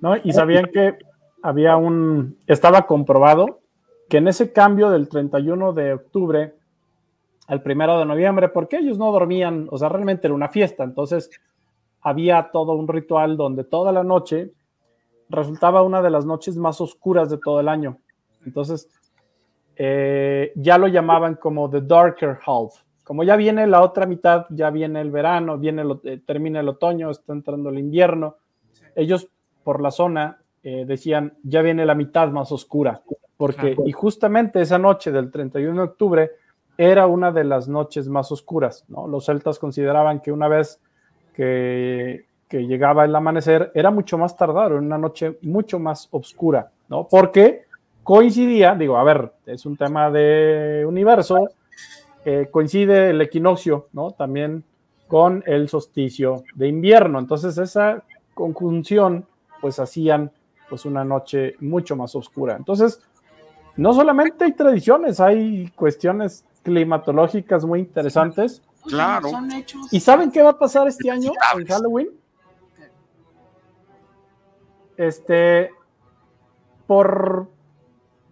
[0.00, 0.16] ¿no?
[0.16, 0.98] Y sabían que
[1.42, 3.60] había un, estaba comprobado
[4.08, 6.54] que en ese cambio del 31 de octubre
[7.46, 11.30] al 1 de noviembre, porque ellos no dormían, o sea, realmente era una fiesta, entonces
[12.00, 14.52] había todo un ritual donde toda la noche
[15.28, 17.98] resultaba una de las noches más oscuras de todo el año.
[18.44, 18.88] Entonces,
[19.82, 24.68] eh, ya lo llamaban como The Darker Half, como ya viene la otra mitad, ya
[24.68, 28.36] viene el verano, viene el, eh, termina el otoño, está entrando el invierno,
[28.94, 29.28] ellos
[29.64, 33.00] por la zona eh, decían, ya viene la mitad más oscura,
[33.38, 36.30] porque, y justamente esa noche del 31 de octubre
[36.76, 39.08] era una de las noches más oscuras, ¿no?
[39.08, 40.78] Los celtas consideraban que una vez
[41.32, 46.70] que, que llegaba el amanecer era mucho más tardado, era una noche mucho más oscura,
[46.90, 47.08] ¿no?
[47.08, 47.69] Porque
[48.10, 51.48] coincidía, digo, a ver, es un tema de universo,
[52.24, 54.10] eh, coincide el equinoccio, ¿no?
[54.10, 54.64] También
[55.06, 57.20] con el solsticio de invierno.
[57.20, 58.02] Entonces esa
[58.34, 59.26] conjunción,
[59.60, 60.32] pues hacían
[60.68, 62.56] pues una noche mucho más oscura.
[62.56, 63.00] Entonces,
[63.76, 68.60] no solamente hay tradiciones, hay cuestiones climatológicas muy interesantes.
[68.86, 69.28] Claro.
[69.28, 69.86] Son hechos.
[69.92, 72.08] ¿Y saben qué va a pasar este año en Halloween?
[74.96, 75.70] Este,
[76.88, 77.48] por,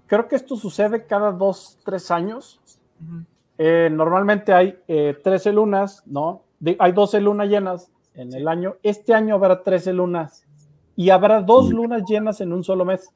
[0.09, 2.61] creo que esto sucede cada dos, tres años.
[3.57, 6.43] Eh, normalmente hay eh, 13 lunas, ¿no?
[6.59, 8.75] De- hay 12 lunas llenas en el año.
[8.83, 10.45] Este año habrá 13 lunas
[10.97, 11.75] y habrá dos Uy.
[11.75, 13.09] lunas llenas en un solo mes.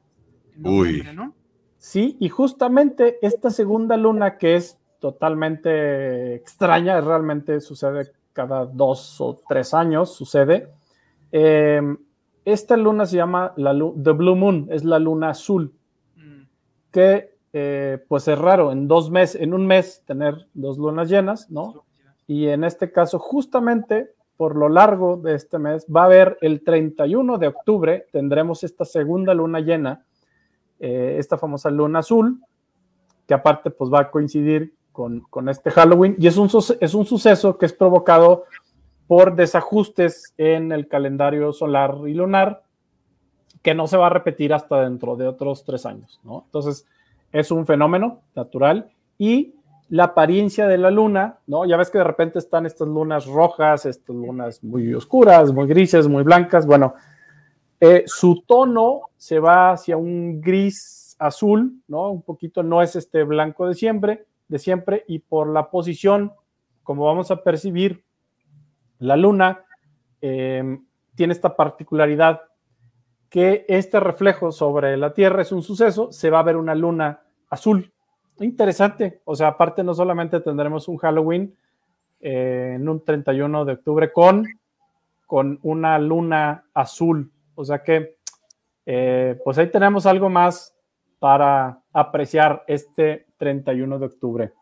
[1.12, 1.32] ¿no?
[1.78, 9.40] Sí, y justamente esta segunda luna que es totalmente extraña, realmente sucede cada dos o
[9.48, 10.68] tres años, sucede.
[11.32, 11.80] eh,
[12.44, 15.72] esta luna se llama la The Blue Moon, es la luna azul.
[16.92, 21.50] Que eh, pues es raro en dos meses, en un mes tener dos lunas llenas,
[21.50, 21.84] ¿no?
[22.26, 26.64] Y en este caso, justamente por lo largo de este mes, va a haber el
[26.64, 30.04] 31 de octubre, tendremos esta segunda luna llena,
[30.80, 32.40] eh, esta famosa luna azul,
[33.26, 36.48] que aparte pues va a coincidir con, con este Halloween, y es un,
[36.80, 38.44] es un suceso que es provocado
[39.06, 42.62] por desajustes en el calendario solar y lunar,
[43.62, 46.42] que no se va a repetir hasta dentro de otros tres años, ¿no?
[46.46, 46.86] Entonces,
[47.32, 49.54] es un fenómeno natural y
[49.88, 51.64] la apariencia de la luna, ¿no?
[51.64, 56.08] Ya ves que de repente están estas lunas rojas, estas lunas muy oscuras, muy grises,
[56.08, 56.66] muy blancas.
[56.66, 56.94] Bueno,
[57.78, 62.10] eh, su tono se va hacia un gris azul, ¿no?
[62.10, 66.32] Un poquito no es este blanco de siempre, de siempre, y por la posición,
[66.82, 68.02] como vamos a percibir,
[68.98, 69.64] la luna
[70.20, 70.78] eh,
[71.14, 72.40] tiene esta particularidad
[73.32, 77.22] que este reflejo sobre la Tierra es un suceso, se va a ver una luna
[77.48, 77.90] azul.
[78.40, 79.22] Interesante.
[79.24, 81.56] O sea, aparte no solamente tendremos un Halloween
[82.20, 84.46] eh, en un 31 de octubre con,
[85.26, 87.32] con una luna azul.
[87.54, 88.18] O sea que,
[88.84, 90.76] eh, pues ahí tenemos algo más
[91.18, 94.52] para apreciar este 31 de octubre.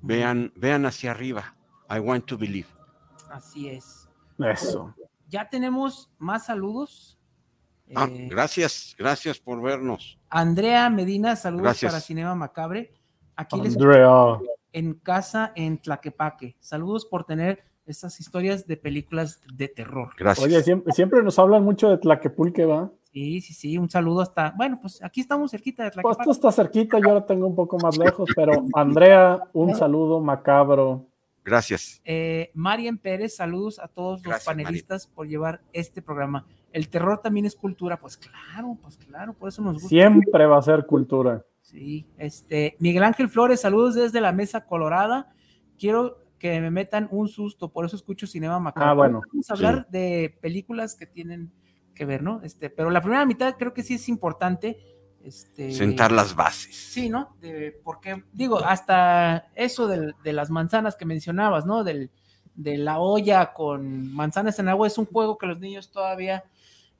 [0.00, 1.56] Vean, vean hacia arriba.
[1.90, 2.68] I want to believe.
[3.32, 4.08] Así es.
[4.38, 4.94] Eso.
[5.26, 7.19] Ya tenemos más saludos.
[7.94, 10.18] Ah, Eh, gracias, gracias por vernos.
[10.28, 11.92] Andrea Medina, saludos Gracias.
[11.92, 12.92] para Cinema Macabre.
[13.36, 14.38] Aquí les Andrea.
[14.72, 16.56] en casa en Tlaquepaque.
[16.60, 20.10] Saludos por tener estas historias de películas de terror.
[20.16, 20.46] Gracias.
[20.46, 22.90] Oye, siempre, siempre nos hablan mucho de Tlaquepulque, ¿va?
[23.12, 26.24] Sí, sí, sí, un saludo hasta, bueno, pues aquí estamos cerquita de Pues Tlaquepaque.
[26.24, 31.06] tú estás cerquita, yo lo tengo un poco más lejos, pero Andrea, un saludo macabro.
[31.44, 32.00] Gracias.
[32.04, 36.46] Eh, Marian Pérez, saludos a todos los Gracias, panelistas por llevar este programa.
[36.72, 39.88] El terror también es cultura, pues claro, pues claro, por eso nos gusta.
[39.88, 41.44] Siempre va a ser cultura.
[41.62, 45.32] Sí, este, Miguel Ángel Flores, saludos desde la mesa colorada.
[45.78, 48.90] Quiero que me metan un susto, por eso escucho Cinema Macabro.
[48.90, 51.52] Ah, bueno, Vamos a hablar de películas que tienen
[51.94, 52.40] que ver, ¿no?
[52.42, 54.78] Este, pero la primera mitad creo que sí es importante.
[55.22, 56.74] Este, Sentar las bases.
[56.74, 57.36] Sí, ¿no?
[57.40, 61.84] De, porque, digo, hasta eso del- de las manzanas que mencionabas, ¿no?
[61.84, 62.10] Del,
[62.54, 66.44] de la olla con manzanas en agua es un juego que los niños todavía...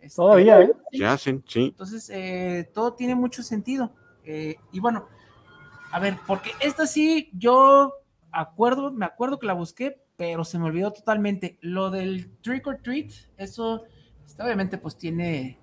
[0.01, 0.73] este, Todavía, ¿eh?
[0.93, 1.67] Se hacen, sí.
[1.67, 3.93] entonces, eh, todo tiene mucho sentido.
[4.25, 5.09] Eh, y bueno,
[5.93, 7.93] a ver, porque esta sí, yo
[8.33, 11.59] acuerdo, me acuerdo que la busqué, pero se me olvidó totalmente.
[11.61, 13.85] Lo del trick or treat, eso
[14.25, 15.59] este, obviamente pues tiene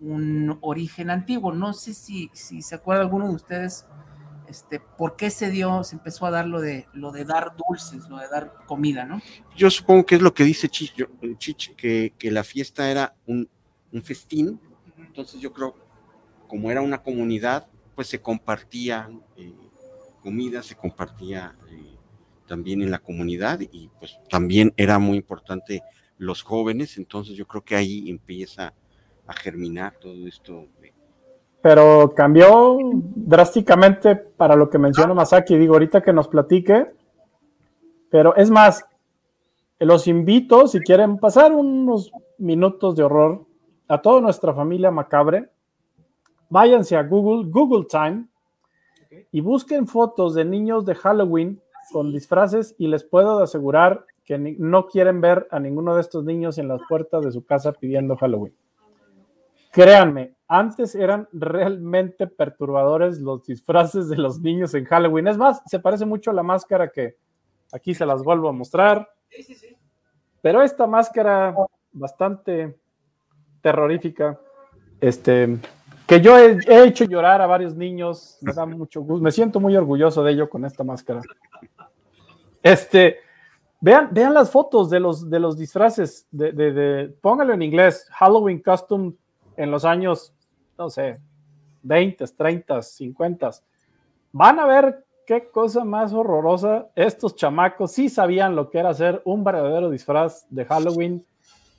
[0.00, 1.52] un origen antiguo.
[1.52, 3.86] No sé si, si se acuerda alguno de ustedes,
[4.48, 8.08] este, por qué se dio, se empezó a dar lo de, lo de dar dulces,
[8.08, 9.20] lo de dar comida, ¿no?
[9.56, 11.08] Yo supongo que es lo que dice Chicho,
[11.38, 13.48] Chiche, que, que la fiesta era un,
[13.92, 14.60] un festín.
[14.98, 15.74] Entonces yo creo,
[16.46, 19.52] como era una comunidad, pues se compartía eh,
[20.22, 21.96] comida, se compartía eh,
[22.46, 25.82] también en la comunidad y pues también era muy importante
[26.16, 26.98] los jóvenes.
[26.98, 28.74] Entonces yo creo que ahí empieza
[29.26, 30.66] a germinar todo esto.
[31.60, 35.56] Pero cambió drásticamente para lo que menciona Masaki.
[35.56, 36.86] Digo, ahorita que nos platique.
[38.10, 38.86] Pero es más,
[39.78, 43.47] los invito, si quieren pasar unos minutos de horror
[43.88, 45.50] a toda nuestra familia macabre,
[46.48, 48.26] váyanse a Google, Google Time,
[49.32, 51.60] y busquen fotos de niños de Halloween
[51.90, 56.58] con disfraces y les puedo asegurar que no quieren ver a ninguno de estos niños
[56.58, 58.54] en las puertas de su casa pidiendo Halloween.
[59.72, 65.28] Créanme, antes eran realmente perturbadores los disfraces de los niños en Halloween.
[65.28, 67.16] Es más, se parece mucho a la máscara que
[67.72, 69.08] aquí se las vuelvo a mostrar.
[70.42, 71.54] Pero esta máscara
[71.92, 72.78] bastante
[73.60, 74.38] terrorífica,
[75.00, 75.58] este,
[76.06, 79.76] que yo he, hecho llorar a varios niños, me da mucho gusto, me siento muy
[79.76, 81.20] orgulloso de ello con esta máscara.
[82.62, 83.18] Este,
[83.80, 89.12] vean, vean las fotos de los, de los disfraces, de, póngalo en inglés, Halloween Costume
[89.56, 90.32] en los años,
[90.76, 91.20] no sé,
[91.82, 93.50] 20, 30, 50.
[94.32, 96.88] Van a ver qué cosa más horrorosa.
[96.94, 101.26] Estos chamacos sí sabían lo que era hacer un verdadero disfraz de Halloween,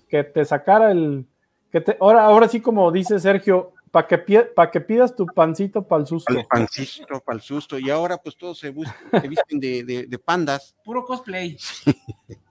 [0.07, 1.25] que te sacara el...
[1.71, 4.23] Que te, ahora, ahora sí, como dice Sergio, para que,
[4.71, 6.33] que pidas tu pancito para el susto.
[6.33, 7.77] El pancito para el susto.
[7.79, 10.75] Y ahora pues todos se, visten de, de, pandas.
[10.83, 11.57] Puro cosplay.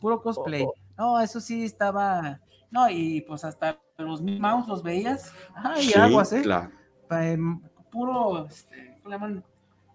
[0.00, 0.66] Puro cosplay.
[0.96, 2.40] No, eso sí estaba...
[2.70, 5.32] No, y pues hasta los Mouse los veías.
[5.54, 6.42] Ah, y aguas, ¿eh?
[6.42, 6.70] Claro.
[7.10, 7.60] Em,
[7.90, 9.44] puro, este, ¿cómo llaman?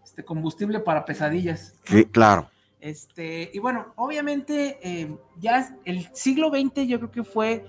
[0.03, 1.75] Este, combustible para pesadillas.
[1.83, 2.49] Sí, claro.
[2.79, 7.65] Este, y bueno, obviamente, em, ya el siglo XX yo creo que fue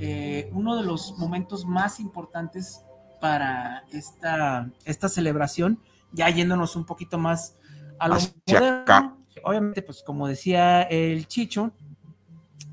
[0.00, 2.82] eh, uno de los momentos más importantes
[3.20, 5.80] para esta, esta celebración,
[6.12, 7.56] ya yéndonos un poquito más
[7.98, 9.18] a lo moderno.
[9.44, 11.72] Obviamente, pues como decía el Chicho,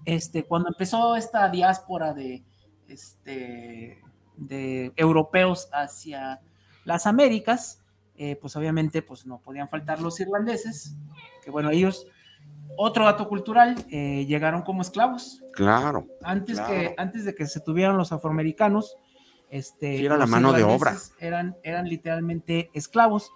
[0.05, 2.43] este, cuando empezó esta diáspora de,
[2.87, 4.01] este,
[4.37, 6.41] de europeos hacia
[6.85, 7.81] las Américas,
[8.17, 10.95] eh, pues obviamente pues no podían faltar los irlandeses,
[11.43, 12.07] que bueno, ellos,
[12.77, 15.43] otro dato cultural, eh, llegaron como esclavos.
[15.53, 16.07] Claro.
[16.21, 18.97] Antes, Que, antes de que se tuvieran los afroamericanos,
[19.49, 20.95] este, era la mano de obra.
[21.19, 23.31] Eran, eran literalmente esclavos,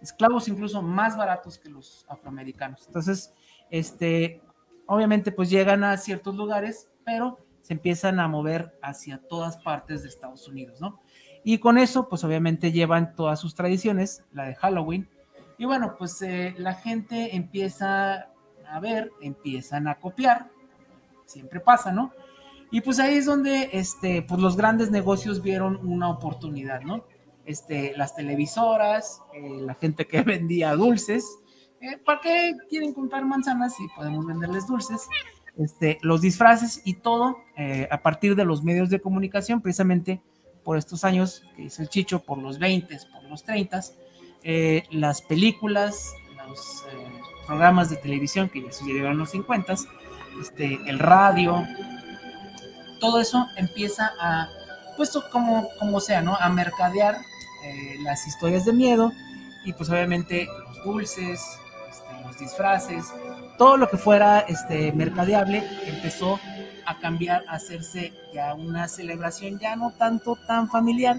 [0.00, 2.86] esclavos incluso más baratos que los afroamericanos.
[2.86, 3.32] Entonces,
[3.70, 4.42] este,
[4.86, 10.08] obviamente pues llegan a ciertos lugares, pero se empiezan a mover hacia todas partes de
[10.08, 11.00] Estados Unidos, ¿no?
[11.44, 15.08] Y con eso, pues obviamente llevan todas sus tradiciones, la de Halloween.
[15.58, 18.31] Y bueno, pues eh, la gente empieza
[18.72, 20.50] a ver, empiezan a copiar,
[21.26, 22.12] siempre pasa, ¿no?
[22.70, 27.04] Y pues ahí es donde este, pues los grandes negocios vieron una oportunidad, ¿no?
[27.44, 31.38] Este, las televisoras, eh, la gente que vendía dulces,
[31.82, 35.06] eh, ¿para qué quieren comprar manzanas si podemos venderles dulces?
[35.58, 40.22] Este, los disfraces y todo eh, a partir de los medios de comunicación, precisamente
[40.64, 43.82] por estos años que dice el Chicho, por los 20, por los 30,
[44.92, 46.14] las películas,
[46.48, 46.84] los
[47.52, 49.74] programas de televisión que ya sucedieron en los 50,
[50.40, 51.62] este, el radio,
[52.98, 54.48] todo eso empieza a,
[54.96, 56.34] puesto como, como sea, ¿no?
[56.34, 57.18] A mercadear
[57.62, 59.12] eh, las historias de miedo
[59.66, 61.42] y pues obviamente los dulces,
[61.90, 63.12] este, los disfraces,
[63.58, 66.40] todo lo que fuera este, mercadeable empezó
[66.86, 71.18] a cambiar, a hacerse ya una celebración ya no tanto tan familiar,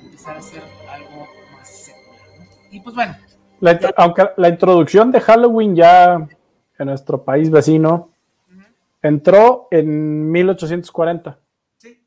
[0.00, 2.48] empezar a ser algo más secular.
[2.70, 3.33] Y pues bueno.
[3.96, 6.28] Aunque la introducción de Halloween ya
[6.78, 8.14] en nuestro país vecino
[9.04, 11.38] Entró en 1840.
[11.76, 12.02] Sí.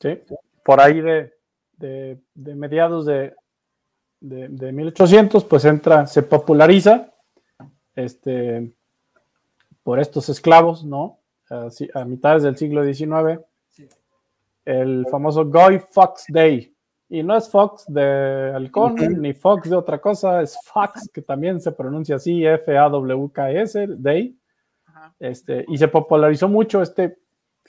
[0.00, 0.20] Sí,
[0.64, 3.34] por ahí de, mediados de,
[4.20, 7.12] de, 1800, pues entra, se populariza
[7.96, 8.72] este,
[9.82, 11.18] por estos esclavos, ¿no?
[11.50, 13.40] a mitades del siglo XIX.
[14.64, 16.75] El famoso Guy Fox Day.
[17.08, 21.60] Y no es Fox de halcón, ni Fox de otra cosa, es Fox, que también
[21.60, 24.36] se pronuncia así, F-A-W-K-S, Day.
[25.20, 27.18] Este, y se popularizó mucho este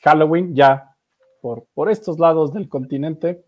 [0.02, 0.96] Halloween ya
[1.42, 3.46] por, por estos lados del continente,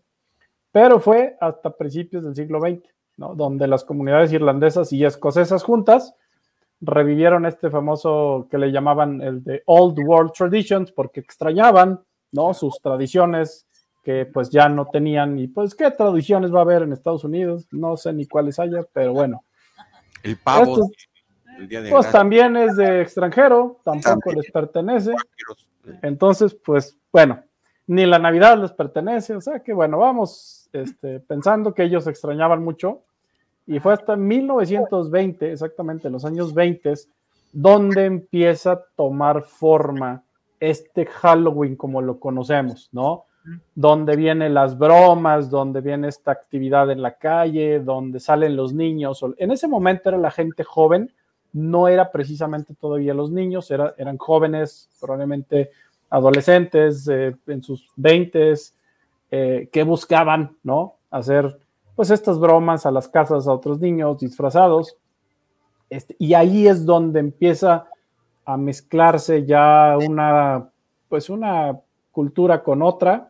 [0.70, 2.82] pero fue hasta principios del siglo XX,
[3.16, 3.34] ¿no?
[3.34, 6.14] donde las comunidades irlandesas y escocesas juntas
[6.80, 12.00] revivieron este famoso que le llamaban el de Old World Traditions, porque extrañaban
[12.32, 12.54] ¿no?
[12.54, 13.66] sus tradiciones
[14.02, 17.66] que pues ya no tenían, y pues qué tradiciones va a haber en Estados Unidos,
[17.70, 19.44] no sé ni cuáles haya, pero bueno.
[20.22, 20.90] El pavo
[21.90, 25.12] pues también es de extranjero, tampoco les pertenece.
[26.02, 27.42] Entonces, pues bueno,
[27.86, 32.62] ni la Navidad les pertenece, o sea que bueno, vamos este, pensando que ellos extrañaban
[32.62, 33.02] mucho.
[33.66, 36.94] Y fue hasta 1920, exactamente los años 20,
[37.52, 40.24] donde empieza a tomar forma
[40.58, 43.26] este Halloween como lo conocemos, ¿no?
[43.74, 49.24] Donde vienen las bromas, donde viene esta actividad en la calle, donde salen los niños.
[49.38, 51.10] En ese momento era la gente joven
[51.52, 55.70] no era precisamente todavía los niños, eran jóvenes, probablemente
[56.08, 58.74] adolescentes eh, en sus veintes,
[59.30, 60.96] eh, que buscaban, ¿no?
[61.10, 61.58] Hacer
[61.94, 64.96] pues estas bromas a las casas a otros niños disfrazados.
[65.88, 67.88] Este, y ahí es donde empieza
[68.44, 70.70] a mezclarse ya una,
[71.08, 71.78] pues una
[72.10, 73.29] cultura con otra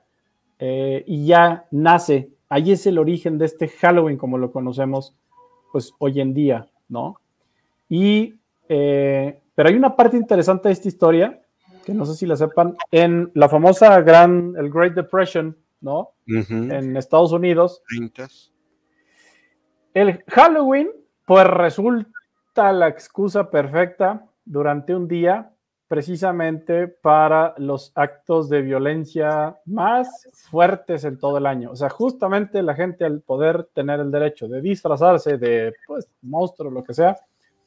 [0.61, 5.17] eh, y ya nace, ahí es el origen de este Halloween como lo conocemos
[5.73, 7.17] pues hoy en día, ¿no?
[7.89, 8.35] Y,
[8.69, 11.41] eh, pero hay una parte interesante de esta historia,
[11.85, 16.11] que no sé si la sepan, en la famosa gran, el Great Depression, ¿no?
[16.27, 17.83] En Estados Unidos.
[19.95, 20.91] El Halloween,
[21.25, 25.53] pues resulta la excusa perfecta durante un día
[25.91, 31.73] precisamente para los actos de violencia más fuertes en todo el año.
[31.73, 36.71] O sea, justamente la gente al poder tener el derecho de disfrazarse de, pues, monstruo,
[36.71, 37.17] lo que sea,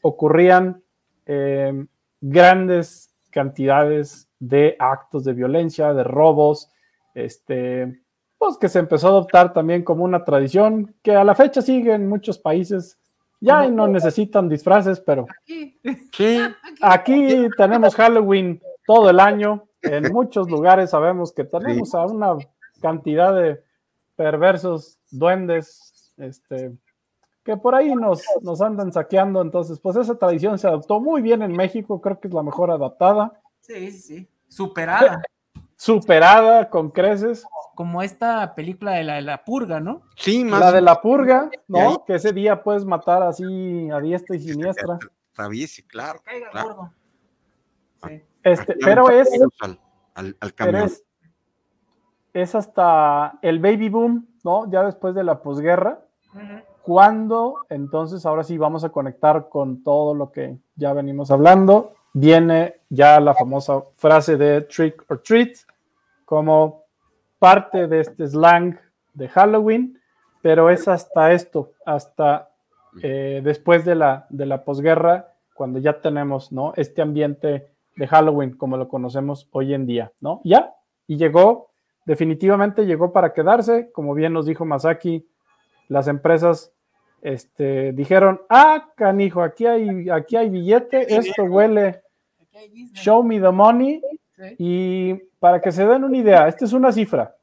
[0.01, 0.81] ocurrían
[1.25, 1.85] eh,
[2.21, 6.71] grandes cantidades de actos de violencia, de robos,
[7.13, 8.03] este,
[8.37, 11.93] pues que se empezó a adoptar también como una tradición que a la fecha sigue
[11.93, 12.97] en muchos países
[13.43, 15.27] ya no necesitan disfraces, pero
[15.85, 16.39] aquí,
[16.81, 19.67] aquí tenemos Halloween todo el año.
[19.81, 22.37] En muchos lugares sabemos que tenemos a una
[22.81, 23.61] cantidad de
[24.15, 26.71] perversos duendes, este,
[27.43, 29.41] que por ahí nos, nos andan saqueando.
[29.41, 32.71] Entonces, pues esa tradición se adoptó muy bien en México, creo que es la mejor
[32.71, 33.41] adaptada.
[33.59, 34.27] Sí, sí, sí.
[34.47, 35.21] Superada.
[35.75, 40.03] Superada con creces como esta película de la, de la purga, ¿no?
[40.15, 40.59] Sí, más.
[40.59, 42.03] La de la purga, ¿no?
[42.05, 44.99] Que ese día puedes matar así a diestra y siniestra.
[45.67, 46.21] sí, claro.
[46.51, 46.93] claro.
[48.05, 48.21] Sí.
[48.43, 49.29] Este, pero es,
[49.61, 49.79] al,
[50.15, 50.55] al,
[52.33, 54.69] es, hasta el baby boom, ¿no?
[54.69, 56.01] Ya después de la posguerra,
[56.81, 61.93] cuando entonces ahora sí vamos a conectar con todo lo que ya venimos hablando.
[62.11, 65.55] Viene ya la famosa frase de trick or treat,
[66.25, 66.82] como
[67.43, 68.79] parte de este slang
[69.13, 69.99] de Halloween,
[70.41, 72.51] pero es hasta esto, hasta
[73.01, 76.71] eh, después de la, de la posguerra, cuando ya tenemos ¿no?
[76.77, 77.67] este ambiente
[77.97, 80.39] de Halloween como lo conocemos hoy en día, ¿no?
[80.45, 80.73] Ya,
[81.05, 81.71] y llegó,
[82.05, 85.27] definitivamente llegó para quedarse, como bien nos dijo Masaki,
[85.89, 86.71] las empresas
[87.21, 92.03] este, dijeron, ah, canijo, aquí hay, aquí hay billete, esto huele,
[92.93, 94.01] show me the money,
[94.57, 97.35] y para que se den una idea, esta es una cifra.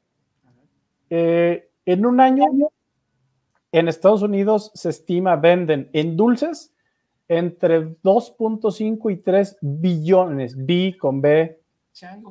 [1.09, 2.45] Eh, en un año,
[3.71, 6.73] en Estados Unidos se estima venden en dulces
[7.27, 11.61] entre 2.5 y 3 billones, B con B,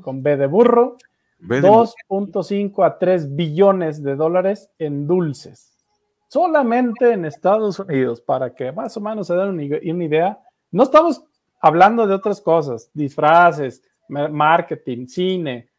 [0.02, 0.98] con B de burro,
[1.40, 5.76] 2.5 a 3 billones de dólares en dulces.
[6.28, 10.38] Solamente en Estados Unidos, para que más o menos se den una idea.
[10.70, 11.24] No estamos
[11.60, 15.70] hablando de otras cosas, disfraces, marketing, cine.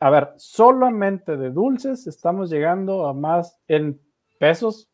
[0.00, 4.00] A ver, solamente de dulces estamos llegando a más en
[4.38, 4.88] pesos.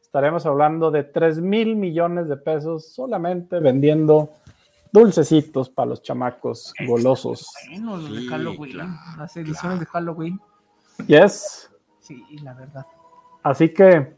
[0.00, 4.30] Estaremos hablando de 3 mil millones de pesos solamente vendiendo
[4.92, 7.52] dulcecitos para los chamacos golosos.
[7.68, 8.78] Bueno, de Halloween,
[9.18, 10.40] las ediciones de Halloween.
[11.08, 11.70] Yes.
[11.98, 12.86] Sí, la verdad.
[13.42, 14.14] Así que,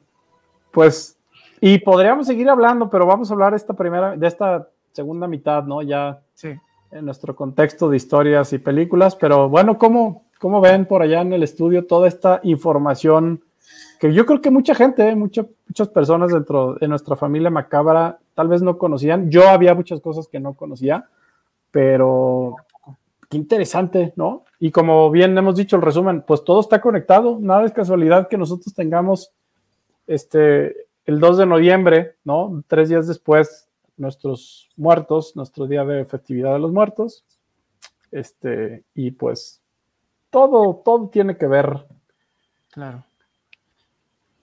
[0.71, 1.19] pues,
[1.63, 5.81] y podríamos seguir hablando, pero vamos a hablar esta primera, de esta segunda mitad, ¿no?
[5.81, 6.59] Ya sí
[6.91, 11.33] en nuestro contexto de historias y películas, pero bueno, ¿cómo, cómo ven por allá en
[11.33, 13.43] el estudio toda esta información
[13.99, 15.47] que yo creo que mucha gente, muchas
[15.93, 19.31] personas dentro de nuestra familia macabra tal vez no conocían?
[19.31, 21.07] Yo había muchas cosas que no conocía,
[21.71, 22.57] pero
[23.29, 24.45] qué interesante, ¿no?
[24.59, 28.39] Y como bien hemos dicho el resumen, pues todo está conectado, nada es casualidad que
[28.39, 29.33] nosotros tengamos
[30.07, 32.65] este el 2 de noviembre, ¿no?
[32.67, 33.66] Tres días después
[33.97, 37.25] nuestros muertos, nuestro día de festividad de los muertos.
[38.11, 39.63] Este, y pues
[40.31, 41.87] todo, todo tiene que ver.
[42.71, 43.05] Claro.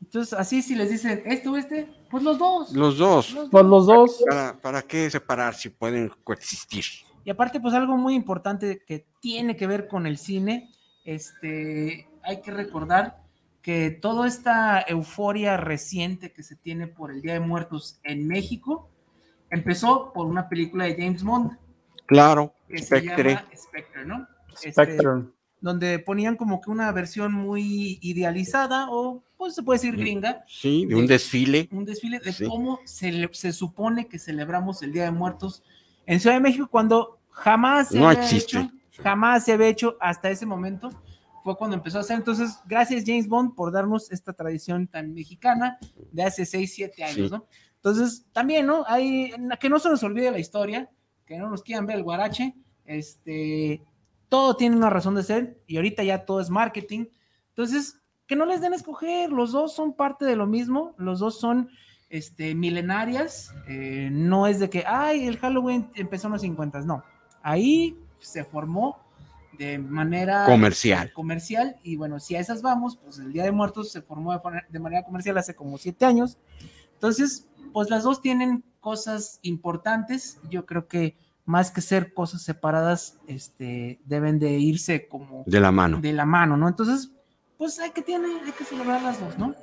[0.02, 2.74] Entonces, así si les dicen esto o este, pues los dos.
[2.74, 3.36] Los dos.
[3.50, 4.24] Pues los dos.
[4.28, 6.86] ¿Para, ¿Para qué separar si pueden coexistir?
[7.26, 10.70] Y aparte, pues algo muy importante que tiene que ver con el cine,
[11.06, 13.24] este, hay que recordar
[13.62, 18.90] que toda esta euforia reciente que se tiene por el Día de Muertos en México
[19.54, 21.58] empezó por una película de James Bond.
[22.06, 23.40] Claro, Spectre.
[23.56, 24.28] Spectre, ¿no?
[24.62, 24.86] Este,
[25.62, 30.44] donde ponían como que una versión muy idealizada o, pues se puede decir gringa.
[30.48, 31.70] Sí, de un desfile.
[31.72, 35.64] Un desfile de cómo se, se, supone que celebramos el Día de Muertos
[36.06, 38.60] en Ciudad de México cuando jamás se no había existe.
[38.60, 40.90] hecho, jamás se había hecho hasta ese momento.
[41.44, 42.18] Fue cuando empezó a hacer.
[42.18, 45.78] Entonces, gracias James Bond por darnos esta tradición tan mexicana
[46.12, 47.48] de hace 6, 7 años, ¿no?
[47.84, 48.86] Entonces, también, ¿no?
[48.88, 50.90] Hay, que no se nos olvide la historia,
[51.26, 52.56] que no nos quieran ver el guarache,
[52.86, 53.82] este,
[54.30, 57.08] todo tiene una razón de ser y ahorita ya todo es marketing.
[57.50, 61.20] Entonces, que no les den a escoger, los dos son parte de lo mismo, los
[61.20, 61.70] dos son
[62.08, 63.54] este, milenarias.
[63.68, 67.04] eh, no es de que, ay, el Halloween empezó en los 50, no.
[67.42, 68.98] Ahí se formó
[69.58, 71.12] de manera Comercial.
[71.12, 74.40] comercial y bueno, si a esas vamos, pues el Día de Muertos se formó de,
[74.70, 76.38] de manera comercial hace como siete años.
[76.94, 80.40] Entonces, pues las dos tienen cosas importantes.
[80.50, 85.72] Yo creo que más que ser cosas separadas, este, deben de irse como De la
[85.72, 86.70] mano, de la mano, ¿no?
[86.70, 87.12] Entonces,
[87.58, 89.54] pues hay que tiene, hay que celebrar las dos, ¿no?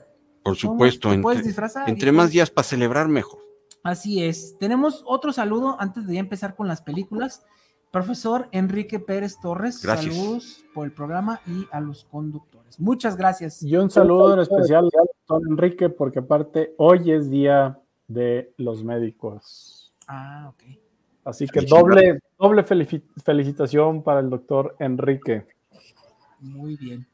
[0.42, 1.12] por ¿Cómo supuesto.
[1.12, 3.40] Entre, disfrazar y entre más días para celebrar, mejor.
[3.82, 4.56] Así es.
[4.58, 7.44] Tenemos otro saludo antes de ya empezar con las películas.
[7.90, 10.14] Profesor Enrique Pérez Torres, Gracias.
[10.14, 12.78] saludos por el programa y a los conductores.
[12.78, 13.62] Muchas gracias.
[13.64, 17.80] Y un saludo en especial al doctor Enrique, porque aparte hoy es día
[18.10, 19.92] de los médicos.
[20.06, 20.78] Ah, ok.
[21.24, 25.46] Así que doble, doble felici- felicitación para el doctor Enrique.
[26.40, 27.06] Muy bien.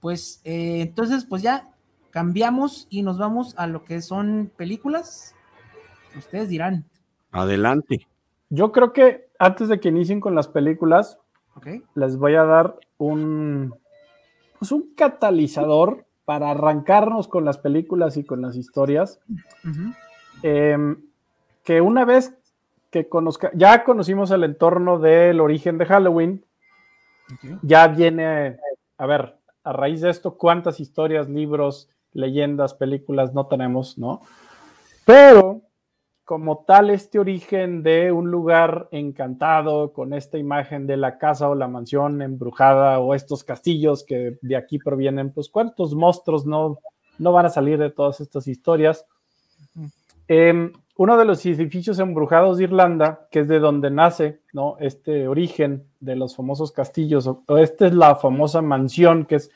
[0.00, 1.70] Pues eh, entonces, pues ya
[2.10, 5.34] cambiamos y nos vamos a lo que son películas.
[6.16, 6.84] Ustedes dirán,
[7.30, 8.06] Adelante.
[8.50, 11.18] Yo creo que antes de que inicien con las películas,
[11.94, 13.74] les voy a dar un,
[14.58, 19.18] pues un catalizador para arrancarnos con las películas y con las historias.
[20.42, 20.96] Em,
[21.64, 22.34] que una vez
[22.90, 26.44] que conozca, ya conocimos el entorno del origen de Halloween,
[27.62, 28.58] ya viene,
[28.98, 34.20] a ver, a raíz de esto, cuántas historias, libros, leyendas, películas no tenemos, ¿no?
[35.06, 35.62] Pero
[36.24, 41.54] como tal, este origen de un lugar encantado con esta imagen de la casa o
[41.54, 46.78] la mansión embrujada o estos castillos que de aquí provienen, pues cuántos monstruos no,
[47.18, 49.06] no van a salir de todas estas historias.
[50.34, 54.78] Em, uno de los edificios embrujados de Irlanda, que es de donde nace ¿no?
[54.80, 59.50] este origen de los famosos castillos, o, o esta es la famosa mansión que es,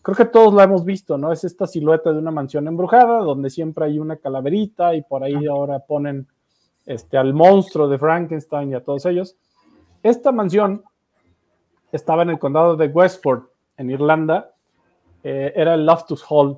[0.00, 1.30] creo que todos la hemos visto, ¿no?
[1.30, 5.44] Es esta silueta de una mansión embrujada donde siempre hay una calaverita y por ahí
[5.46, 6.26] ahora ponen
[6.86, 9.36] este, al monstruo de Frankenstein y a todos ellos.
[10.02, 10.84] Esta mansión
[11.92, 13.42] estaba en el condado de Westford,
[13.76, 14.54] en Irlanda,
[15.22, 16.56] eh, era el Loftus Hall,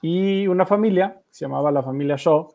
[0.00, 2.48] y una familia, se llamaba la familia Shaw,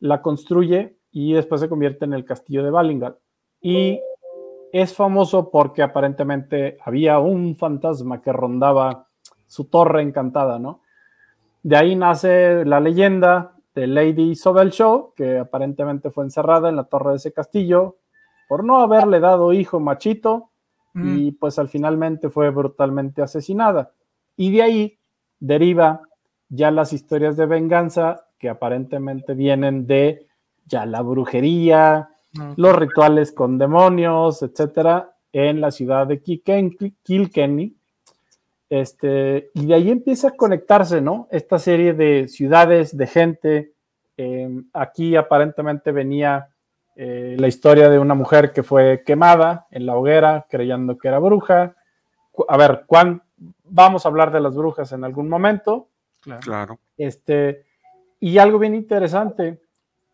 [0.00, 3.16] la construye y después se convierte en el castillo de Ballingal.
[3.60, 4.00] Y
[4.72, 9.06] es famoso porque aparentemente había un fantasma que rondaba
[9.46, 10.82] su torre encantada, ¿no?
[11.62, 16.84] De ahí nace la leyenda de Lady Sobel Shaw, que aparentemente fue encerrada en la
[16.84, 17.96] torre de ese castillo
[18.48, 20.50] por no haberle dado hijo machito
[20.94, 23.92] y pues al finalmente fue brutalmente asesinada.
[24.34, 24.98] Y de ahí
[25.38, 26.00] deriva
[26.48, 30.26] ya las historias de venganza que aparentemente vienen de
[30.66, 32.10] ya la brujería,
[32.56, 37.74] los rituales con demonios, etcétera, en la ciudad de Kilken- Kilkenny.
[38.68, 41.28] Este, y de ahí empieza a conectarse, ¿no?
[41.30, 43.72] Esta serie de ciudades, de gente.
[44.16, 46.48] Eh, aquí aparentemente venía
[46.96, 51.18] eh, la historia de una mujer que fue quemada en la hoguera creyendo que era
[51.18, 51.76] bruja.
[52.48, 53.22] A ver, ¿cuán,
[53.64, 55.88] vamos a hablar de las brujas en algún momento.
[56.22, 56.40] Claro.
[56.42, 56.78] Claro.
[56.96, 57.65] Este,
[58.20, 59.60] y algo bien interesante,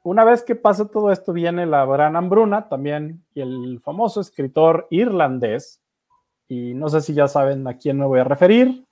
[0.02, 4.88] una vez que pasa todo esto, viene la gran hambruna también, y el famoso escritor
[4.90, 5.80] irlandés,
[6.48, 8.84] y no sé si ya saben a quién me voy a referir,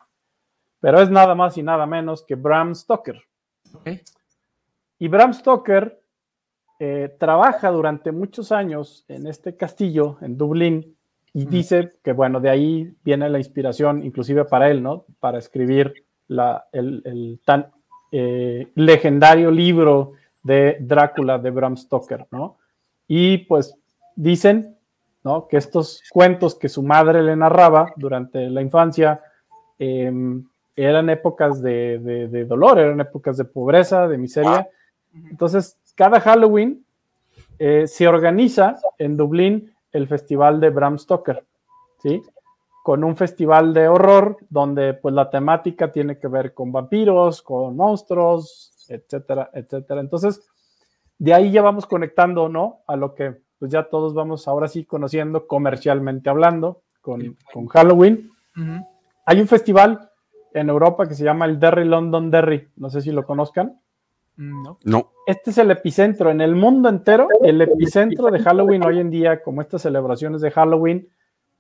[0.81, 3.21] pero es nada más y nada menos que Bram Stoker.
[3.75, 3.91] Ok.
[4.99, 6.01] Y Bram Stoker
[6.79, 10.97] eh, trabaja durante muchos años en este castillo en Dublín
[11.35, 11.51] y Mm.
[11.51, 15.05] dice que, bueno, de ahí viene la inspiración, inclusive para él, ¿no?
[15.21, 17.71] Para escribir la, el, el tan
[18.13, 22.57] eh, legendario libro de Drácula de Bram Stoker, ¿no?
[23.07, 23.75] Y pues
[24.17, 24.77] dicen,
[25.25, 25.47] ¿no?
[25.49, 29.21] Que estos cuentos que su madre le narraba durante la infancia
[29.79, 30.45] em,
[30.77, 34.69] eran épocas de, de- de dolor, eran épocas de pobreza, de miseria.
[35.31, 36.85] Entonces, cada Halloween
[37.59, 41.45] eh, se organiza en Dublín el festival de Bram Stoker,
[42.03, 42.23] ¿sí?
[42.83, 47.77] Con un festival de horror donde pues la temática tiene que ver con vampiros, con
[47.77, 50.01] monstruos, etcétera, etcétera.
[50.01, 50.49] Entonces,
[51.19, 52.81] de ahí ya vamos conectando, ¿no?
[52.87, 58.31] A lo que pues ya todos vamos ahora sí conociendo comercialmente hablando con, con Halloween.
[59.27, 60.11] Hay un festival
[60.55, 63.79] en Europa que se llama el Derry London Derry, no sé si lo conozcan.
[64.37, 64.79] Mm, No.
[64.85, 65.13] No.
[65.27, 69.43] Este es el epicentro en el mundo entero, el epicentro de Halloween hoy en día,
[69.43, 71.09] como estas celebraciones de Halloween.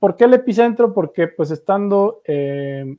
[0.01, 0.93] ¿Por qué el epicentro?
[0.93, 2.97] Porque pues estando eh,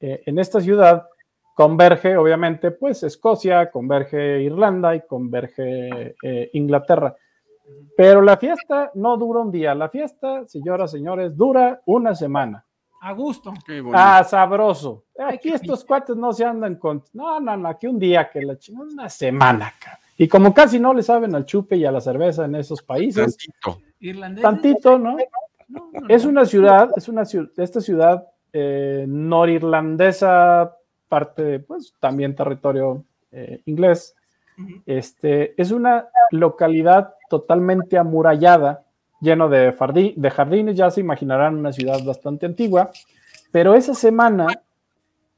[0.00, 1.06] eh, en esta ciudad
[1.54, 7.16] converge obviamente pues Escocia, converge Irlanda y converge eh, Inglaterra.
[7.96, 12.64] Pero la fiesta no dura un día, la fiesta, señoras, señores, dura una semana.
[13.00, 13.52] A gusto.
[13.92, 15.04] Ah, sabroso.
[15.18, 17.02] Aquí estos cuates no se andan con.
[17.12, 20.00] No, no, no, aquí un día que la chingada, una semana, cabrón.
[20.18, 23.36] Y como casi no le saben al chupe y a la cerveza en esos países,
[23.36, 23.82] Tantito.
[24.00, 24.42] ¿Irlandés?
[24.42, 25.16] tantito, ¿no?
[25.68, 30.76] No, no, Es una ciudad, es una ciudad, esta ciudad eh, norirlandesa,
[31.08, 34.14] parte de, pues, también territorio eh, inglés.
[34.86, 38.84] Este, es una localidad totalmente amurallada,
[39.20, 39.72] lleno de,
[40.30, 42.90] jardines, ya se imaginarán una ciudad bastante antigua,
[43.52, 44.46] pero esa semana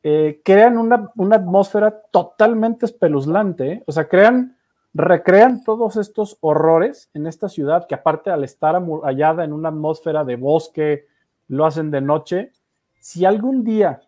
[0.02, 4.56] eh, crean una, una atmósfera totalmente espeluznante, o sea, crean,
[4.94, 10.24] recrean todos estos horrores en esta ciudad que aparte al estar amurallada en una atmósfera
[10.24, 11.06] de bosque,
[11.48, 12.52] lo hacen de noche.
[13.00, 14.00] Si algún día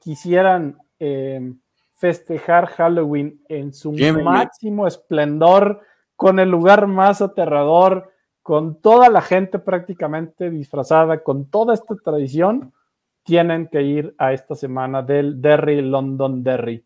[0.00, 1.52] quisieran eh,
[1.94, 4.24] festejar Halloween en su Llévenme.
[4.24, 5.80] máximo esplendor,
[6.16, 12.72] con el lugar más aterrador, con toda la gente prácticamente disfrazada, con toda esta tradición,
[13.22, 16.84] tienen que ir a esta semana del Derry London Derry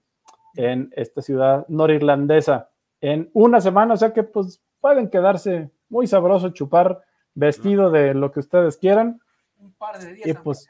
[0.54, 2.70] en esta ciudad norirlandesa
[3.12, 7.02] en una semana, o sea que pues pueden quedarse muy sabroso chupar
[7.34, 9.20] vestido de lo que ustedes quieran
[9.60, 10.28] Un par de días.
[10.28, 10.68] y pues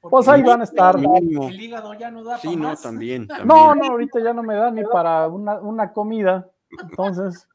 [0.00, 0.96] porque pues ahí van a estar.
[0.96, 2.82] El hígado ya no da Sí, no, más.
[2.82, 3.26] también.
[3.28, 3.46] también.
[3.46, 6.48] No, no, ahorita ya no me da ni para una, una comida.
[6.82, 7.46] Entonces,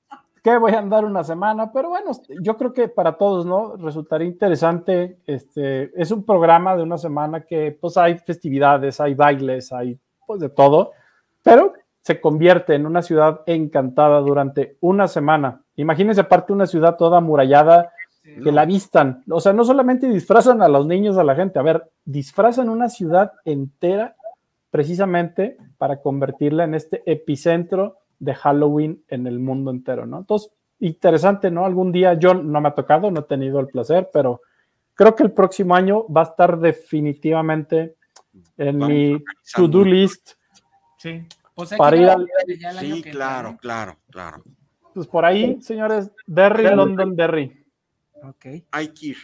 [0.44, 1.72] ¿qué voy a andar una semana?
[1.72, 2.12] Pero bueno,
[2.42, 3.76] yo creo que para todos, ¿no?
[3.78, 5.18] Resultaría interesante.
[5.26, 10.40] Este, es un programa de una semana que pues hay festividades, hay bailes, hay pues
[10.40, 10.92] de todo,
[11.42, 11.74] pero
[12.06, 15.64] se convierte en una ciudad encantada durante una semana.
[15.76, 17.92] Imagínense aparte una ciudad toda amurallada,
[18.22, 18.42] Sí.
[18.44, 19.24] que la vistan.
[19.30, 22.90] O sea, no solamente disfrazan a los niños, a la gente, a ver, disfrazan una
[22.90, 24.16] ciudad entera
[24.70, 30.20] precisamente para convertirla en este epicentro de Halloween en el mundo entero, ¿no?
[30.20, 31.66] Entonces, interesante, ¿no?
[31.66, 34.42] Algún día yo no me ha tocado, no he tenido el placer, pero
[34.94, 37.96] creo que el próximo año va a estar definitivamente
[38.58, 39.24] en Vamos mi
[39.56, 40.34] to-do list.
[40.98, 41.28] Sí.
[41.56, 42.10] Pues hay Para que ir
[42.68, 44.44] al- Sí, claro, claro, claro.
[44.94, 47.66] Pues por ahí, señores, Derry, London, Derry.
[48.24, 48.46] Ok.
[48.72, 49.18] Hay que ir.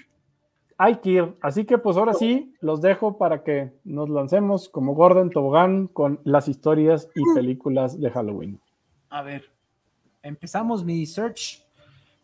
[0.77, 1.35] Hay que ir.
[1.41, 6.19] Así que pues ahora sí, los dejo para que nos lancemos como Gordon Tobogán con
[6.23, 8.59] las historias y películas de Halloween.
[9.09, 9.51] A ver.
[10.23, 11.63] Empezamos mi search.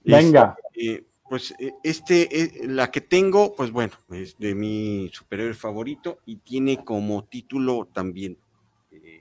[0.03, 0.57] Venga.
[0.73, 6.19] Eh, pues eh, este, eh, la que tengo, pues bueno, es de mi superhéroe favorito
[6.25, 8.37] y tiene como título también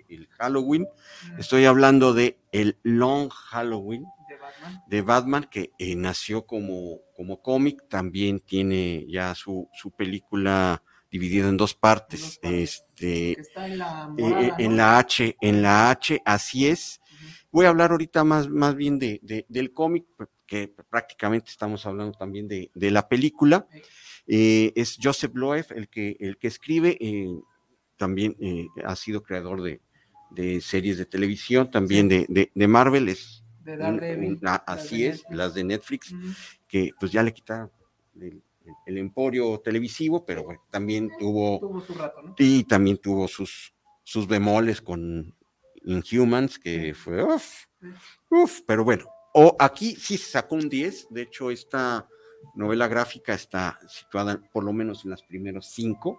[0.09, 0.87] el Halloween.
[1.39, 4.83] Estoy hablando de el Long Halloween De Batman.
[4.89, 11.49] de Batman, que eh, nació como, como cómic, también tiene ya su, su película dividida
[11.49, 12.21] en dos partes.
[12.21, 12.63] En dos partes.
[12.63, 14.77] Este, está en la eh, morada, eh, en ¿no?
[14.77, 17.01] la H, en la H, así es.
[17.51, 20.05] Voy a hablar ahorita más, más bien de, de- del cómic,
[20.47, 23.67] que prácticamente estamos hablando también de, de la película.
[24.27, 27.29] Eh, es Joseph Loeb el que, el que escribe, eh,
[27.97, 28.37] también
[28.85, 29.81] ha sido creador de,
[30.31, 34.39] de series de televisión, también de, de- de Marvel, es De Daredevil.
[34.45, 35.37] ah, así es, Netflix.
[35.37, 36.15] las de Netflix,
[36.69, 37.71] que pues ya le quitaron
[38.21, 38.43] el,
[38.87, 42.35] el emporio televisivo, pero bueno, también tuvo Tuvo su rato, ¿no?
[42.39, 43.73] y también tuvo sus,
[44.03, 45.35] sus bemoles con
[45.85, 47.65] Inhumans, que fue uff,
[48.31, 52.09] uff, pero bueno, o aquí sí se sacó un 10, de hecho esta
[52.55, 56.19] novela gráfica está situada por lo menos en las primeros cinco,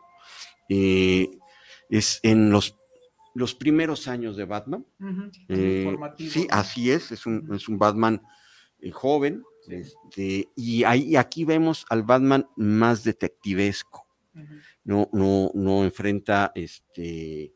[0.70, 1.28] eh,
[1.89, 2.76] es en los,
[3.38, 4.85] los primeros años de Batman,
[5.47, 5.85] eh,
[6.29, 8.21] sí, así es, es un, es un Batman
[8.79, 9.75] eh, joven, Sí.
[9.75, 14.05] este, y ahí, aquí vemos al Batman más detectivesco
[14.85, 17.53] no, no, no enfrenta este,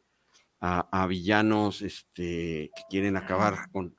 [0.59, 3.95] a, a villanos este, que quieren acabar con,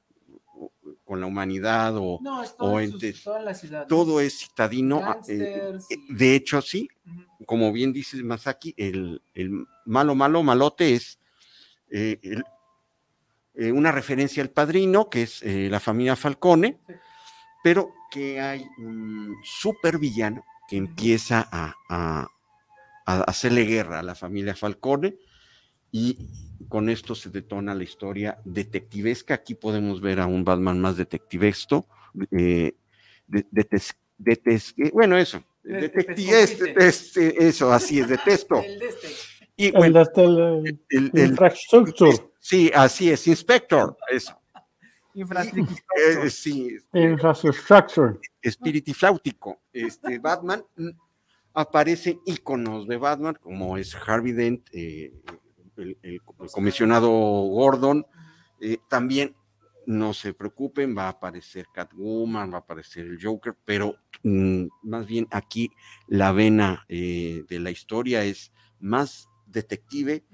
[1.04, 3.80] con la humanidad o No, es o todo, en sus- entes- toda la ciudad.
[3.82, 3.86] ¿no?
[3.86, 5.00] todo es citadino.
[5.02, 5.72] ah, eh,
[6.10, 6.88] de hecho, sí,
[7.46, 11.18] como bien dice Masaki, el, el malo, malo, malote es
[11.92, 12.44] eh, el-
[13.54, 16.78] eh, una referencia al padrino, que es eh, la familia Falcone,
[17.62, 22.26] pero que hay un super villano que empieza a, a-
[23.06, 25.16] a hacerle guerra a la familia Falcone
[25.90, 26.16] y
[26.68, 29.34] con esto se detona la historia detectivesca.
[29.34, 32.74] Aquí podemos ver a un Batman más detectivesco, de-
[34.92, 38.56] bueno, eso, De- detectives- eso, así es, detesto.
[38.64, 38.78] El.
[39.56, 42.16] Y El bueno, este, el- el- infrastructure.
[42.40, 44.38] sí, así es, Inspector, eso.
[45.14, 45.78] Infraestructura.
[46.24, 48.18] Eh, sí, Infrastructure.
[48.40, 49.60] espiritifláutico.
[49.72, 50.88] Este, Batman mm,
[51.54, 55.12] aparecen íconos de Batman, como es Harvey Dent, eh,
[55.76, 56.20] el, el- el
[56.50, 58.06] comisionado Gordon.
[58.60, 59.34] eh, también
[59.86, 65.04] no se preocupen, va a aparecer Catwoman, va a aparecer el Joker, pero mm, más
[65.06, 65.68] bien aquí
[66.06, 70.24] la vena eh, de la historia es más detective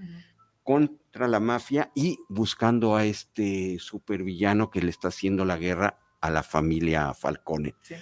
[0.63, 6.31] contra la mafia y buscando a este supervillano que le está haciendo la guerra a
[6.31, 7.75] la familia Falcone.
[7.83, 7.95] Sí.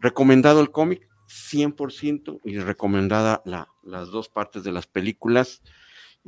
[0.00, 5.62] Recomendado el cómic, 100%, y recomendada la- las dos partes de las películas,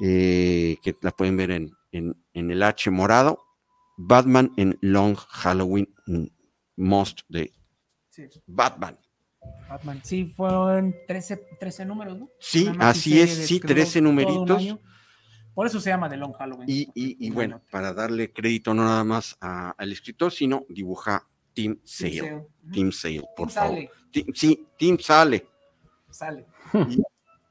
[0.02, 3.38] eh, que la pueden ver en, en- en el H morado,
[3.96, 6.24] Batman en Long Halloween mm,
[6.76, 7.52] Most de
[8.08, 8.98] Sí, Batman.
[9.68, 10.00] Batman.
[10.02, 12.28] Sí, fueron 13, 13 números, ¿no?
[12.38, 14.78] Sí, así es, sí, que duró 13 todo un numeritos.
[15.54, 16.68] Por eso se llama The Long Halloween.
[16.68, 20.64] Y, y- y Una bueno, para darle crédito no nada más a- al escritor, sino
[20.68, 22.46] dibuja Tim Sale.
[22.72, 23.74] Tim Sale, por Tim favor.
[23.76, 23.90] Sale,
[24.34, 25.46] sí, Tim Sale.
[26.10, 26.46] Sale.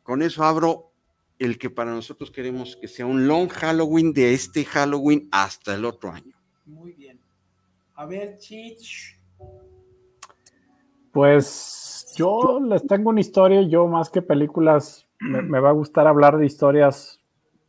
[0.04, 0.92] Con eso abro
[1.38, 5.86] el que para nosotros queremos que sea un long Halloween de este Halloween hasta el
[5.86, 6.36] otro año.
[6.66, 7.20] Muy bien.
[7.96, 9.18] A ver, Chich.
[11.12, 16.08] Pues yo les tengo una historia, yo más que películas, me, me va a gustar
[16.08, 17.20] hablar de historias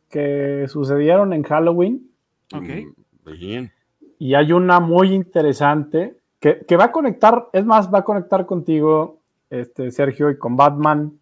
[0.09, 2.11] que sucedieron en Halloween
[2.53, 2.63] Ok.
[2.63, 3.71] Mm, Bien.
[4.19, 8.45] y hay una muy interesante que, que va a conectar, es más, va a conectar
[8.45, 9.19] contigo,
[9.49, 11.19] este, Sergio, y con Batman.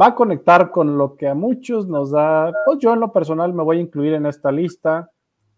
[0.00, 3.52] Va a conectar con lo que a muchos nos da, pues yo en lo personal
[3.52, 5.10] me voy a incluir en esta lista,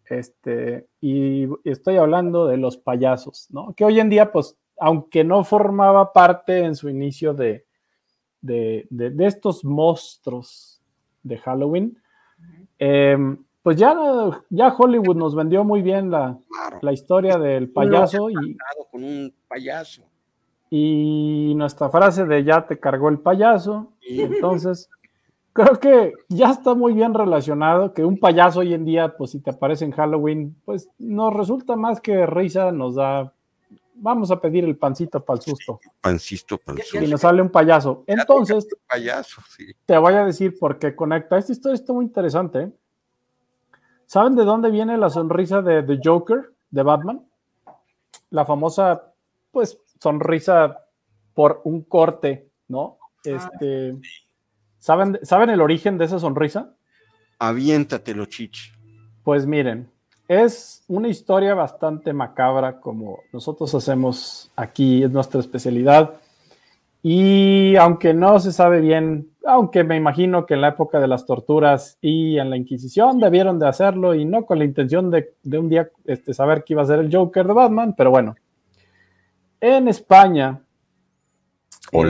[0.08, 3.74] este, y estoy hablando de los payasos, ¿no?
[3.74, 7.66] Que hoy en día, pues, aunque no formaba parte en su inicio de,
[8.40, 10.80] de, de- de estos monstruos
[11.22, 11.98] de Halloween,
[12.78, 13.94] em, pues ya,
[14.48, 16.78] ya Hollywood nos vendió muy bien la, Claro.
[16.80, 18.56] la historia del payaso y,
[18.90, 20.02] Con un payaso.
[20.70, 23.92] y nuestra frase de ya te cargó el payaso.
[24.00, 24.88] Y Entonces,
[25.52, 29.40] creo que ya está muy bien relacionado que un payaso hoy en día, pues si
[29.40, 33.32] te aparece en Halloween, pues nos resulta más que risa, nos da,
[34.00, 37.02] vamos a pedir el pancito para el susto pancito para el sur.
[37.02, 38.04] y nos sale un payaso.
[38.06, 39.66] Entonces, payaso, sí.
[39.86, 41.38] te voy a decir por qué conecta.
[41.38, 42.60] Esta historia está muy interesante.
[42.62, 42.72] ¿eh?
[44.06, 47.26] ¿Saben de dónde viene la sonrisa de The Joker de Batman?
[48.30, 49.12] La famosa,
[49.50, 50.78] pues, sonrisa
[51.34, 52.98] por un corte, ¿no?
[53.24, 53.96] Este,
[54.78, 56.74] ¿saben, ¿Saben el origen de esa sonrisa?
[57.38, 58.72] Aviéntatelo, Chich.
[59.22, 59.90] Pues miren,
[60.30, 66.20] es una historia bastante macabra como nosotros hacemos aquí, es nuestra especialidad.
[67.02, 71.26] Y aunque no se sabe bien, aunque me imagino que en la época de las
[71.26, 75.58] torturas y en la Inquisición debieron de hacerlo y no con la intención de, de
[75.58, 78.36] un día este, saber que iba a ser el Joker de Batman, pero bueno.
[79.60, 80.60] En España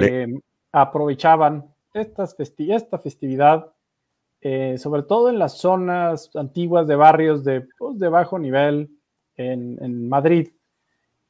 [0.05, 0.27] eh,
[0.73, 1.65] aprovechaban
[1.95, 3.73] estas festi- esta festividad,
[4.41, 8.91] eh, sobre todo en las zonas antiguas de barrios de, pues, de bajo nivel
[9.37, 10.49] en, en Madrid.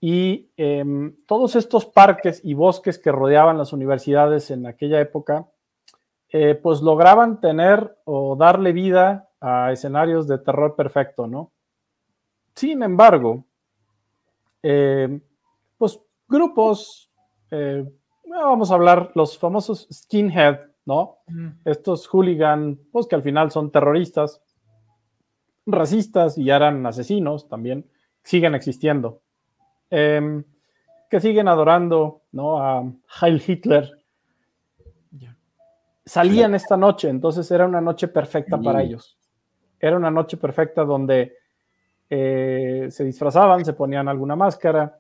[0.01, 5.47] Y em, todos estos parques y bosques que rodeaban las universidades en aquella época,
[6.31, 11.53] eh, pues lograban tener o darle vida a escenarios de terror perfecto, ¿no?
[12.55, 13.45] Sin embargo,
[14.63, 15.21] eh,
[15.77, 17.11] pues grupos,
[17.51, 17.85] eh,
[18.25, 21.19] vamos a hablar, los famosos skinhead, ¿no?
[21.29, 24.43] Mm, Estos hooligan, pues que al final son terroristas,
[25.65, 27.89] racistas y ya eran asesinos también,
[28.25, 29.23] siguen existiendo.
[29.89, 30.43] Em,
[31.09, 32.61] que siguen adorando, ¿no?
[32.61, 32.85] A
[33.21, 33.99] Heil Hitler.
[36.05, 39.17] Salían esta noche, entonces era una noche perfecta para ellos.
[39.79, 41.35] Era una noche perfecta donde
[42.09, 44.99] eh, se disfrazaban, se ponían alguna máscara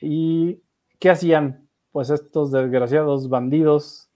[0.00, 0.62] y
[0.98, 1.68] ¿qué hacían?
[1.92, 4.09] Pues estos desgraciados bandidos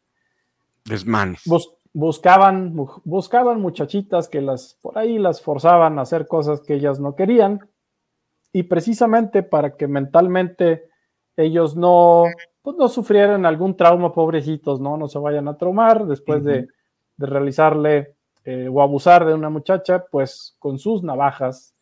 [0.85, 1.43] Desmanes.
[1.47, 2.75] bus- buscaban,
[3.05, 7.67] buscaban muchachitas que las por ahí las forzaban a hacer cosas que ellas no querían.
[8.53, 10.85] Y precisamente para que mentalmente
[11.37, 12.25] ellos no,
[12.63, 16.07] pues no sufrieran algún trauma, pobrecitos, no, no se vayan a traumar.
[16.07, 16.69] Después de,
[17.17, 21.75] de realizarle eh, o abusar de una muchacha, pues con sus navajas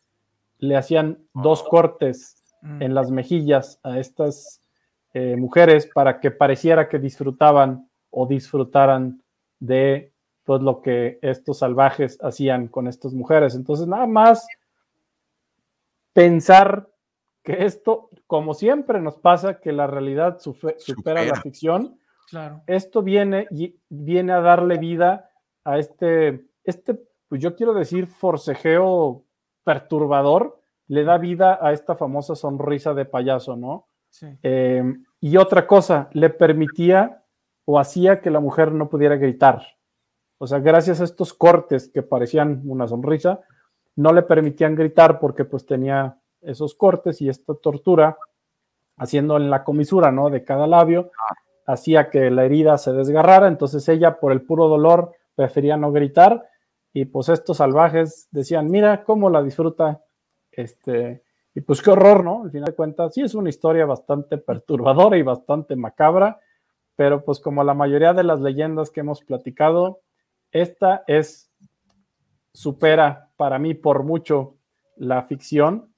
[0.59, 2.81] le hacían dos cortes Mm.
[2.81, 4.61] en las mejillas a estas
[5.13, 9.21] eh, mujeres para que pareciera que disfrutaban o disfrutaran
[9.59, 10.11] de
[10.45, 13.55] pues lo que estos salvajes hacían con estas mujeres.
[13.55, 14.45] Entonces, nada más
[16.13, 16.89] pensar
[17.43, 21.97] que esto, como siempre nos pasa, que la realidad sufe- supera la ficción,
[22.29, 22.61] Claro.
[22.67, 25.29] esto viene, y viene a darle vida
[25.63, 29.23] a este, este, pues yo quiero decir, forcejeo
[29.63, 33.87] perturbador, le da vida a esta famosa sonrisa de payaso, ¿no?
[34.09, 34.27] Sí.
[34.43, 34.83] Eh,
[35.21, 37.22] y otra cosa, le permitía
[37.65, 39.61] o hacía que la mujer no pudiera gritar.
[40.37, 43.41] O sea, gracias a estos cortes que parecían una sonrisa,
[43.95, 48.17] no le permitían gritar porque pues tenía esos cortes y esta tortura,
[48.97, 50.29] haciendo en la comisura, ¿no?
[50.29, 51.11] De cada labio,
[51.65, 56.49] hacía que la herida se desgarrara, entonces ella por el puro dolor prefería no gritar
[56.91, 60.01] y pues estos salvajes decían, mira cómo la disfruta,
[60.51, 61.23] este,
[61.55, 62.43] y pues qué horror, ¿no?
[62.43, 66.39] Al final de cuentas, sí es una historia bastante perturbadora y bastante macabra,
[66.95, 70.01] pero pues como la mayoría de las leyendas que hemos platicado,
[70.51, 71.51] esta es,
[72.53, 74.55] supera para mí por mucho
[74.97, 75.93] la ficción.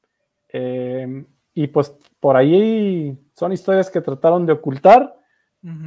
[0.50, 1.26] eh,
[1.58, 5.16] y pues por ahí son historias que trataron de ocultar,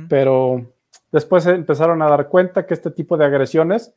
[0.08, 0.72] pero
[1.12, 3.94] después empezaron a dar cuenta que este tipo de agresiones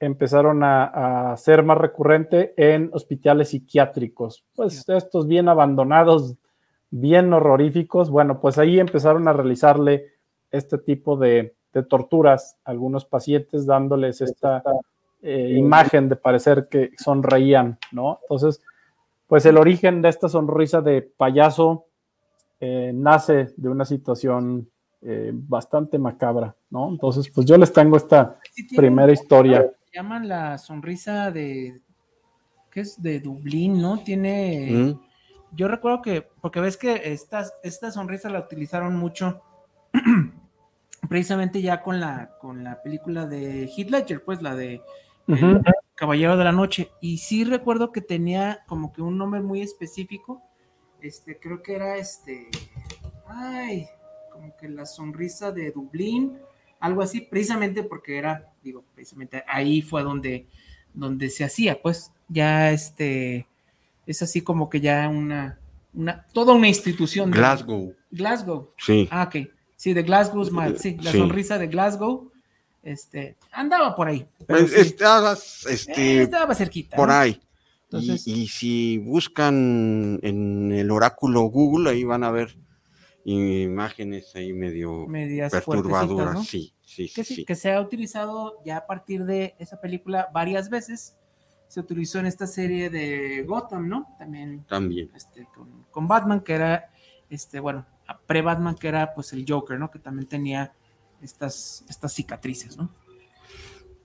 [0.00, 4.44] empezaron a, a ser más recurrente en hospitales psiquiátricos.
[4.56, 6.38] Pues estos bien abandonados,
[6.90, 10.06] bien horroríficos, bueno, pues ahí empezaron a realizarle
[10.50, 14.62] este tipo de, de torturas a algunos pacientes, dándoles esta
[15.22, 18.18] eh, imagen de parecer que sonreían, ¿no?
[18.22, 18.62] Entonces,
[19.26, 21.86] pues el origen de esta sonrisa de payaso
[22.58, 24.68] eh, nace de una situación
[25.02, 26.88] eh, bastante macabra, ¿no?
[26.88, 29.70] Entonces, pues yo les tengo esta Sí primera historia.
[29.92, 31.80] llaman la sonrisa de
[32.70, 33.98] que es de Dublín, ¿no?
[33.98, 35.00] Tiene ¿Mm?
[35.52, 39.42] yo recuerdo que porque ves que esta, esta sonrisa la utilizaron mucho
[41.10, 44.80] precisamente ya con la con la película de Heath Ledger, pues la de.
[45.96, 50.40] Caballero de la Noche y sí recuerdo que tenía como que un nombre muy específico.
[51.02, 52.48] Este, creo que era este
[53.26, 53.86] ay,
[54.32, 56.38] como que la sonrisa de Dublín,
[56.78, 60.46] algo así, precisamente porque era, digo, precisamente ahí fue donde,
[60.94, 63.46] donde se hacía, pues ya este,
[64.06, 65.58] es así como que ya una,
[65.92, 67.30] una, toda una institución.
[67.30, 68.70] de- Glasgow, Glasgow.
[68.78, 69.06] sí.
[69.10, 69.48] Ah, ok.
[69.80, 71.16] Sí, de Glasgow, Smile, sí, la Sí.
[71.16, 72.30] sonrisa de Glasgow,
[72.82, 74.26] este, andaba por ahí.
[74.46, 76.96] Pero Pues, sí, estabas, eh, este, estaba cerquita.
[76.98, 77.14] por ¿no?
[77.14, 77.40] ahí.
[77.84, 82.58] Entonces- y, y si buscan en el oráculo Google, ahí van a ver
[83.24, 85.06] imágenes ahí medio
[85.50, 86.46] perturbadoras.
[86.46, 87.34] Sí, sí, que, sí.
[87.36, 91.16] sí, que se ha utilizado ya a partir de esa película varias veces.
[91.68, 94.14] Se utilizó en esta serie de Gotham, ¿no?
[94.18, 95.10] También También.
[95.14, 96.90] este, con, con Batman, que era,
[97.30, 97.86] este, bueno,
[98.26, 99.90] pre-Batman, que era pues el Joker, ¿no?
[99.90, 100.72] Que también tenía
[101.22, 102.90] estas, estas cicatrices, ¿no?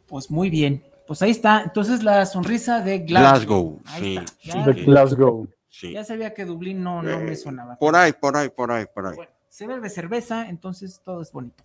[0.07, 0.84] Pues muy bien.
[1.07, 1.61] Pues ahí está.
[1.64, 3.80] Entonces la sonrisa de Glasgow.
[3.80, 4.49] Glasgow, Ahí sí.
[4.49, 4.65] está.
[4.65, 5.48] De Glasgow.
[5.69, 5.94] sí.
[5.94, 7.77] ya sabía que Dublín no, no me Eh, sonaba.
[7.77, 9.15] Por ahí, por ahí, por ahí, por ahí.
[9.15, 11.64] Bueno, se bebe cerveza, entonces todo es bonito.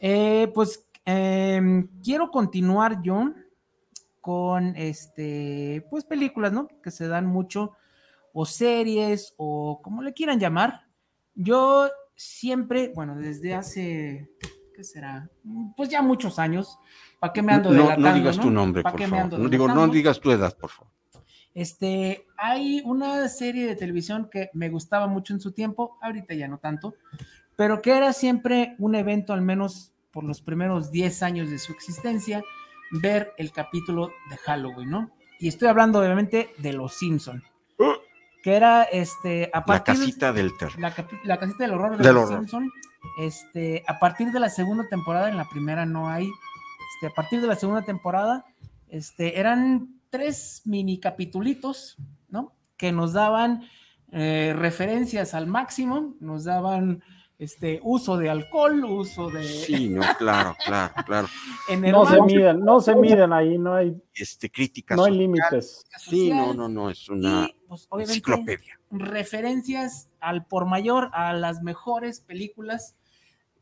[0.00, 3.32] Eh, pues em, quiero continuar yo
[4.20, 6.68] con este, pues películas, ¿no?
[6.82, 7.72] Que se dan mucho,
[8.32, 10.86] o series, o como le quieran llamar.
[11.42, 14.28] Yo siempre, bueno, desde hace,
[14.74, 15.30] ¿qué será?
[15.74, 16.78] Pues ya muchos años.
[17.18, 18.08] ¿Para qué me ando no, delatando?
[18.08, 19.24] no digas tu nombre, ¿Pa' por qué me favor.
[19.24, 20.92] ando No, digo, no digas tu edad, por favor.
[21.54, 26.46] Este, hay una serie de televisión que me gustaba mucho en su tiempo, ahorita ya
[26.46, 26.94] no tanto,
[27.56, 31.72] pero que era siempre un evento, al menos por los primeros 10 años de su
[31.72, 32.44] existencia,
[32.90, 35.10] ver el capítulo de Halloween, ¿no?
[35.38, 37.42] Y estoy hablando obviamente de Los Simpson,
[38.42, 40.78] que era este, a La partir casita del terror.
[40.78, 40.94] la,
[41.24, 42.38] la casita del horror de Del Los horror.
[42.40, 42.70] Simpson,
[43.18, 46.24] este, a partir de la segunda temporada, en la primera no hay,
[46.94, 48.44] este, a partir de la segunda temporada,
[48.88, 51.96] este, eran tres mini capitulitos,
[52.28, 52.54] ¿no?
[52.76, 53.62] Que nos daban
[54.12, 57.02] eh, referencias al máximo, nos daban
[57.38, 61.28] este uso de alcohol, uso de Sí, no, claro, claro, claro.
[61.70, 64.96] en el No se miden, no se miden ahí, no hay, Este, críticas.
[64.98, 65.84] no hay límites.
[65.98, 68.78] Sí, no, no, no, es una y, pues, obviamente, enciclopedia.
[68.90, 72.96] referencias al por mayor a las mejores películas,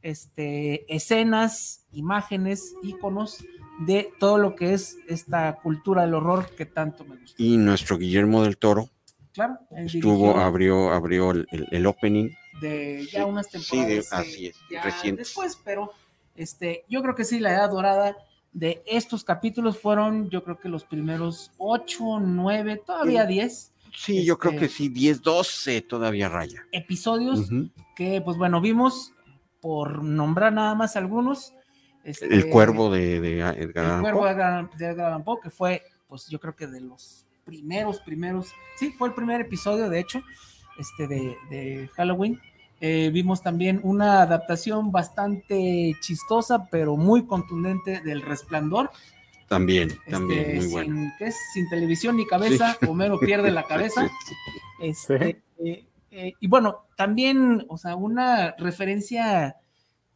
[0.03, 3.45] este, escenas, imágenes, iconos
[3.81, 7.41] de todo lo que es esta cultura del horror que tanto me gusta.
[7.43, 8.89] Y nuestro Guillermo del Toro
[9.33, 12.31] Claro, estuvo, abrió, abrió el, el- el opening.
[12.61, 13.65] de ya Sí, unas sí, de-
[14.01, 14.05] temporadas.
[14.05, 15.29] eh, así es, ya recientes.
[15.29, 15.93] Después, pero
[16.35, 18.17] este, yo creo que sí, la edad dorada
[18.53, 23.33] de estos capítulos fueron, yo creo que los primeros ocho, nueve, todavía Sí.
[23.35, 26.65] diez Sí, yo creo Este- que sí, 10, 12 todavía raya.
[26.73, 27.49] episodios
[27.97, 29.13] que, pues bueno, vimos,
[29.61, 31.53] por nombrar nada más algunos.
[32.05, 34.29] este, El cuervo de, de Edgar El Allan cuervo Poe.
[34.29, 37.99] de Edgar de Edgar Allan Poe, que fue, pues yo creo que de los primeros,
[38.01, 40.23] primeros, sí, fue el primer episodio, de hecho,
[40.79, 42.41] este de, de Halloween.
[42.81, 48.91] Eh, vimos también una adaptación bastante chistosa, pero muy contundente del Resplandor.
[49.49, 51.13] También, este, también, muy sin, bueno.
[51.19, 51.37] ¿qué es?
[51.55, 54.07] sin televisión ni cabeza, Homero pierde la cabeza.
[54.07, 54.61] Sí, sí, sí.
[54.81, 59.57] Este, eh, eh, y bueno, también, o sea, una referencia,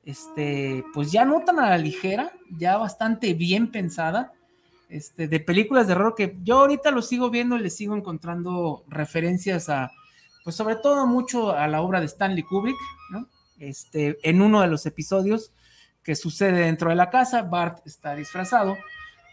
[0.05, 4.33] este, pues ya no tan a la ligera, ya bastante bien pensada,
[4.89, 8.85] este, de películas de horror que yo ahorita lo sigo viendo y le sigo encontrando
[8.89, 9.91] referencias a,
[10.45, 12.77] pues sobre todo mucho a la obra de Stanley Kubrick,
[13.11, 13.27] ¿no?
[13.59, 15.53] Este, en uno de los episodios
[16.03, 18.77] que sucede dentro de la casa, Bart está disfrazado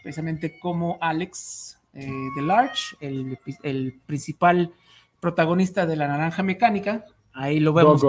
[0.02, 2.10] precisamente como Alex eh,
[2.40, 4.72] Large, el, el, principal
[5.20, 7.04] protagonista de la naranja mecánica.
[7.32, 8.02] Ahí lo vemos.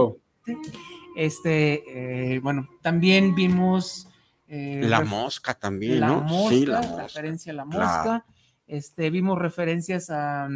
[1.16, 4.08] Este, eh, bueno, también vimos.
[4.48, 6.22] Eh, la mosca también, la ¿no?
[6.22, 7.04] Mosca, sí, la mosca.
[7.04, 8.26] referencia a la mosca.
[8.68, 10.48] Este, vimos referencias a.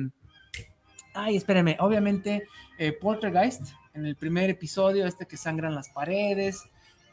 [1.14, 2.48] Ay, espérenme, obviamente,
[2.78, 6.64] eh, Poltergeist, en el primer episodio, este que sangran las paredes,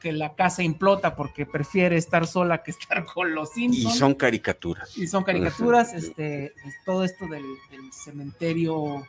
[0.02, 3.94] que la casa implota porque prefiere estar sola que estar con los Simpsons.
[3.94, 4.98] Y son caricaturas.
[4.98, 6.52] Y son caricaturas, este,
[6.84, 7.44] todo esto del,
[7.92, 9.06] cementerio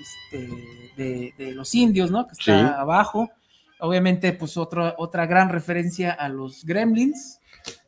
[0.00, 2.26] este, de, los indios, ¿no?
[2.26, 3.30] Que está abajo.
[3.80, 7.38] Obviamente, pues otra otra gran referencia a los gremlins.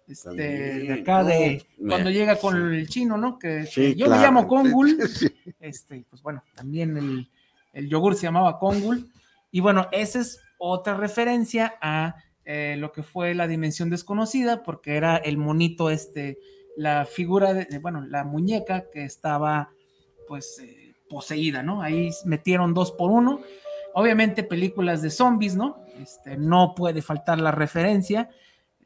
[0.07, 3.39] Este, de acá de cuando llega con el chino, ¿no?
[3.39, 3.67] Que,
[3.97, 4.99] yo me llamo Kongul.
[5.61, 7.31] Este, pues bueno, también el,
[7.73, 9.09] el yogur se llamaba Kongul.
[9.53, 14.97] Y bueno, esa es otra referencia a eh, lo que fue la dimensión desconocida, porque
[14.97, 16.39] era el monito este,
[16.77, 19.71] la figura de, bueno, la muñeca que estaba
[20.27, 21.83] pues eh, poseída, ¿no?
[21.83, 23.41] Ahí metieron dos por uno.
[23.95, 25.85] Obviamente películas de zombies, ¿no?
[26.01, 28.31] Este, no puede faltar la referencia.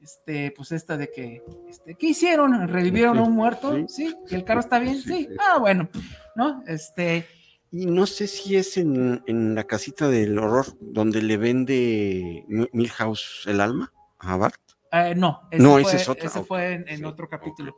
[0.01, 2.69] Este, pues esta de que, este, ¿qué hicieron?
[2.69, 3.77] ¿Revivieron a un muerto?
[3.89, 4.15] Sí.
[4.28, 5.01] ¿Y el carro está bien?
[5.01, 5.28] Sí.
[5.39, 5.89] Ah, bueno,
[6.35, 6.62] ¿no?
[6.66, 7.27] Este,
[7.70, 13.60] y no sé si es en, la casita del horror donde le vende Milhouse el
[13.60, 14.60] alma a Bart.
[14.93, 16.26] Eh, no, ese no, fue, ese es otro.
[16.28, 17.76] Ese fue en, otro capítulo.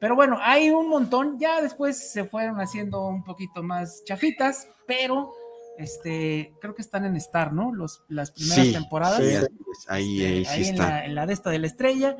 [0.00, 1.38] Pero bueno, hay un montón.
[1.38, 5.32] Ya después se fueron haciendo un poquito más chafitas, pero
[5.78, 7.72] este, creo que están en Star, ¿no?
[7.72, 9.18] Los, las primeras temporadas.
[9.18, 9.46] Sí,
[9.88, 12.16] ahí, este, ahí, en, La, en la de esta de la estrella.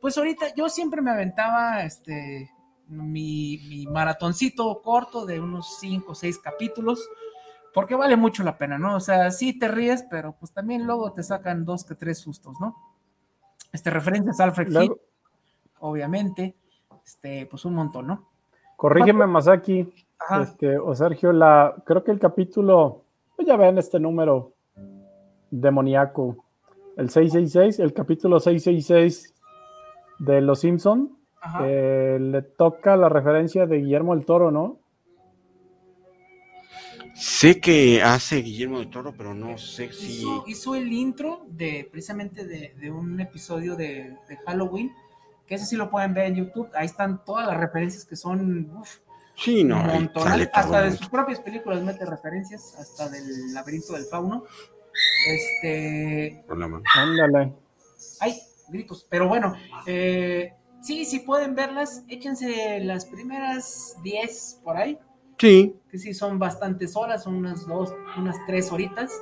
[0.00, 2.50] Pues ahorita yo siempre me aventaba este,
[2.90, 7.08] mi, maratoncito corto de unos 5 o 6 capítulos,
[7.72, 8.96] porque vale mucho la pena, ¿no?
[8.96, 12.60] O sea, sí te ríes, pero pues también luego te sacan dos que tres sustos,
[12.60, 12.76] ¿no?
[13.72, 14.90] Este, referencias a Alfred
[15.78, 16.56] obviamente,
[17.06, 18.28] este, pues un montón, ¿no?
[18.76, 19.92] Corrígeme, Masaki,
[20.42, 23.04] este, o Sergio, la, creo que el capítulo,
[23.36, 24.52] pues ya ven este número
[25.50, 26.44] demoníaco,
[26.96, 29.34] el 666, el capítulo 666
[30.18, 31.19] de Los Simpson
[31.62, 34.78] eh, le toca la referencia de Guillermo el Toro, ¿no?
[37.14, 40.24] Sé que hace Guillermo del Toro, pero no sé si.
[40.46, 44.90] Hizo, el intro de precisamente de, un episodio de, Halloween,
[45.46, 46.70] que ese sí lo pueden ver en YouTube.
[46.74, 48.72] Ahí están todas las referencias que son.
[49.34, 49.82] sí, no.
[50.52, 54.44] hasta de sus propias películas mete referencias, hasta del laberinto del fauno.
[55.26, 56.42] Este.
[56.94, 57.52] Ándale.
[58.20, 59.06] Ay, gritos.
[59.10, 59.54] Pero bueno,
[59.86, 64.98] eh, sí, si pueden verlas, échense las primeras 10 por ahí.
[65.38, 65.74] Sí.
[65.90, 69.12] Que sí, son bastantes horas, son unas dos, unas tres horitas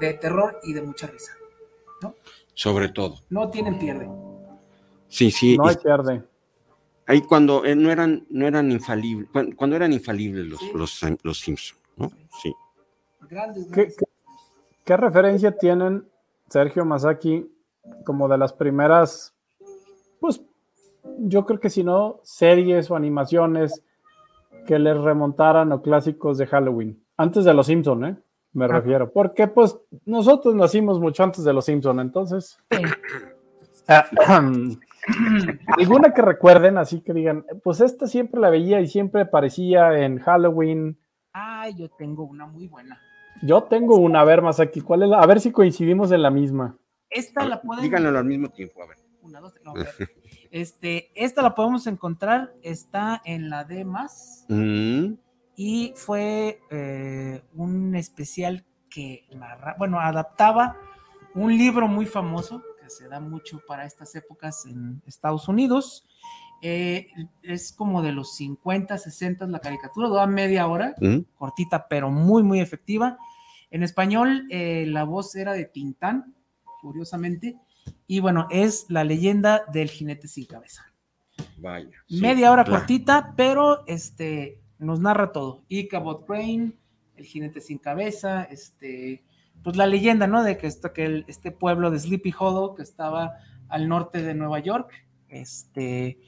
[0.00, 1.32] de terror y de mucha risa.
[2.02, 2.14] ¿no?
[2.54, 3.16] Sobre todo.
[3.30, 4.08] No tienen pierde.
[5.08, 5.56] Sí, sí.
[5.56, 6.22] No hay pierde.
[7.06, 11.80] Ahí cuando eh, no eran, no eran infalibles, cuando, eran infalibles los, los, los Simpsons,
[11.96, 12.10] ¿no?
[12.42, 12.54] Sí.
[13.30, 13.94] Grandes, ¿Qué,
[14.84, 16.06] qué referencia tienen
[16.48, 17.50] Sergio Masaki
[18.04, 19.34] como de las primeras,
[20.20, 20.42] pues
[21.18, 23.82] yo creo que si no, series o animaciones
[24.66, 27.02] que les remontaran o clásicos de Halloween.
[27.16, 28.16] Antes de los Simpson, ¿eh?
[28.52, 28.68] Me ah.
[28.68, 29.10] refiero.
[29.10, 32.58] Porque pues nosotros nacimos mucho antes de los Simpson, entonces.
[33.88, 34.06] Ah,
[35.78, 40.18] alguna que recuerden, así que digan, pues esta siempre la veía y siempre aparecía en
[40.18, 40.98] Halloween.
[41.32, 43.00] Ay, yo tengo una muy buena.
[43.42, 46.30] Yo tengo una, a ver más aquí, ¿cuál es A ver si coincidimos en la
[46.30, 46.76] misma.
[47.08, 47.84] Esta la pueden.
[47.84, 48.98] Díganlo al mismo tiempo, a ver.
[49.22, 49.74] Una, dos, no,
[50.50, 54.46] Este, esta la podemos encontrar, está en la D más.
[54.48, 55.14] Mm.
[55.56, 59.26] Y fue eh, un especial que
[59.78, 60.76] bueno, adaptaba
[61.34, 66.06] un libro muy famoso que se da mucho para estas épocas en Estados Unidos.
[66.60, 67.08] Eh,
[67.42, 71.18] es como de los 50, 60 la caricatura, dura media hora, mm.
[71.36, 73.18] cortita, pero muy, muy efectiva.
[73.70, 76.34] En español, eh, la voz era de Tintán,
[76.80, 77.58] curiosamente.
[78.06, 80.84] Y bueno, es la leyenda del jinete sin cabeza.
[81.58, 81.90] Vaya.
[82.08, 85.64] Media hora cortita, pero este nos narra todo.
[85.68, 86.72] Ichabod Crane,
[87.16, 89.24] el jinete sin cabeza, este,
[89.62, 90.42] pues la leyenda, ¿no?
[90.42, 93.34] De que, esto, que este pueblo de Sleepy Hollow, que estaba
[93.68, 94.90] al norte de Nueva York,
[95.28, 96.20] este,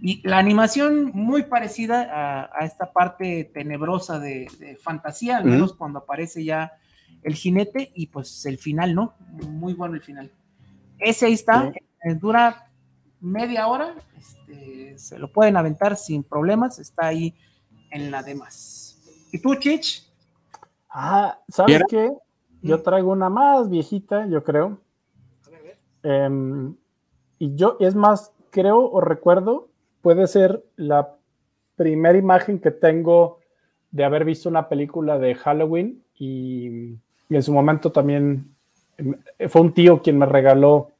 [0.00, 6.44] y la animación muy parecida a, esta parte tenebrosa de, fantasía, al menos cuando aparece
[6.44, 6.72] ya
[7.22, 9.14] el jinete, y pues el final, ¿no?
[9.48, 10.30] Muy bueno el final.
[10.98, 11.72] Ese ahí está,
[12.02, 12.70] eh, dura
[13.20, 17.34] media hora, este, se lo pueden aventar sin problemas, está ahí
[17.90, 19.00] en la demás.
[19.32, 20.08] ¿Y tú, Chich?
[20.90, 22.12] Ah, ¿sabes qué?
[22.62, 22.82] Yo mm.
[22.82, 24.78] traigo una más viejita, yo creo.
[25.46, 25.78] A ver, a ver.
[26.02, 26.76] Em,
[27.38, 29.68] y yo, es más, creo o recuerdo
[30.02, 31.16] puede ser la
[31.76, 33.40] primera imagen que tengo
[33.90, 36.98] de haber visto una película de Halloween y,
[37.28, 38.53] y en su momento también
[39.48, 40.90] fue un tío quien me regaló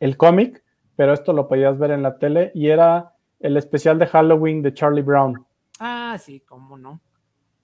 [0.00, 0.62] el cómic,
[0.96, 4.74] pero esto lo podías ver en la tele y era el especial de Halloween de
[4.74, 5.44] Charlie Brown.
[5.80, 7.00] Ah, sí, cómo no.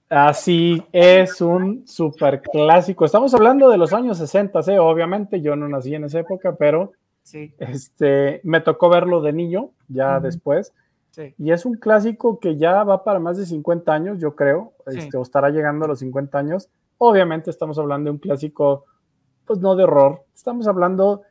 [0.09, 3.05] Así es un super clásico.
[3.05, 4.79] Estamos hablando de los años 60, ¿eh?
[4.79, 9.69] obviamente yo no nací en esa época, pero Sí, este, me tocó verlo de niño,
[9.87, 10.73] ya después.
[11.11, 11.35] sí.
[11.37, 14.97] Y es un clásico que ya va para más de 50 años, yo creo, Sí.
[14.97, 16.69] este, o estará llegando a los 50 años.
[16.97, 18.85] Obviamente estamos hablando de un clásico,
[19.49, 21.23] pues no de horror, estamos hablando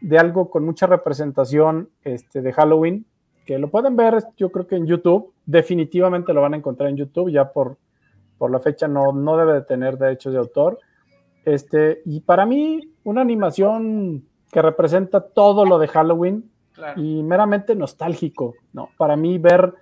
[0.00, 3.04] de algo con mucha representación este, de Halloween,
[3.44, 6.96] que lo pueden ver, yo creo que en YouTube, definitivamente lo van a encontrar en
[6.96, 7.76] YouTube, ya por,
[8.38, 10.78] por la fecha no, no debe de tener derechos de autor.
[11.44, 17.02] Este, y para mí, una animación que representa todo lo de Halloween, Claro.
[17.02, 18.88] y meramente nostálgico, ¿no?
[18.96, 19.74] Para mí ver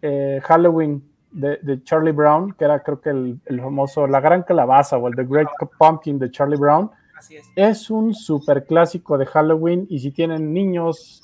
[0.00, 1.02] eh, Halloween
[1.32, 5.08] de, de Charlie Brown, que era creo que el, el famoso La Gran Calabaza o
[5.08, 5.48] el The Great
[5.78, 7.46] Pumpkin de Charlie Brown, Así es.
[7.56, 11.22] es un super clásico de Halloween y si tienen niños,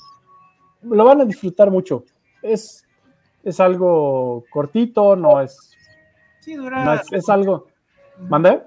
[0.81, 2.03] lo van a disfrutar mucho.
[2.41, 2.85] Es,
[3.43, 5.71] es algo cortito, no es,
[6.39, 7.67] Sí, dura, no es, es algo...
[8.27, 8.61] ¿Mandé?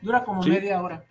[0.00, 0.50] dura como Sí.
[0.50, 1.04] media hora.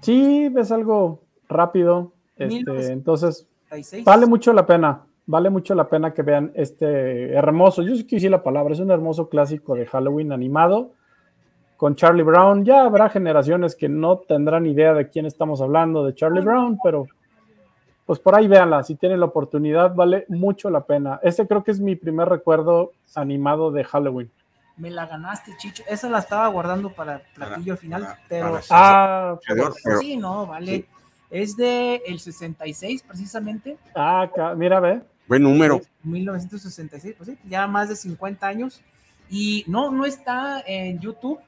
[0.00, 2.12] Sí, es algo rápido.
[2.36, 4.04] Este, entonces, 36.
[4.04, 8.16] Vale mucho la pena, vale mucho la pena que vean este hermoso, yo sí que
[8.16, 10.92] decir la palabra, es un hermoso clásico de Halloween animado
[11.80, 12.62] con Charlie Brown.
[12.62, 17.06] Ya habrá generaciones que no tendrán idea de quién estamos hablando de Charlie Brown, pero
[18.04, 21.18] pues por ahí véanla, si tienen la oportunidad, vale mucho la pena.
[21.22, 24.30] Este creo que es mi primer recuerdo animado de Halloween.
[24.76, 25.82] Me la ganaste, Chicho.
[25.88, 29.98] Esa la estaba guardando para el platillo Para- final, para- pero para- Ah, Pero- pero-
[30.00, 30.84] sí, no, vale.
[31.30, 35.00] Es de el 66 precisamente, ah, mira, ve.
[35.26, 35.80] buen número.
[36.02, 38.82] 1966, pues sí, ya más de 50 años.
[39.30, 41.38] Y no, no está en YouTube,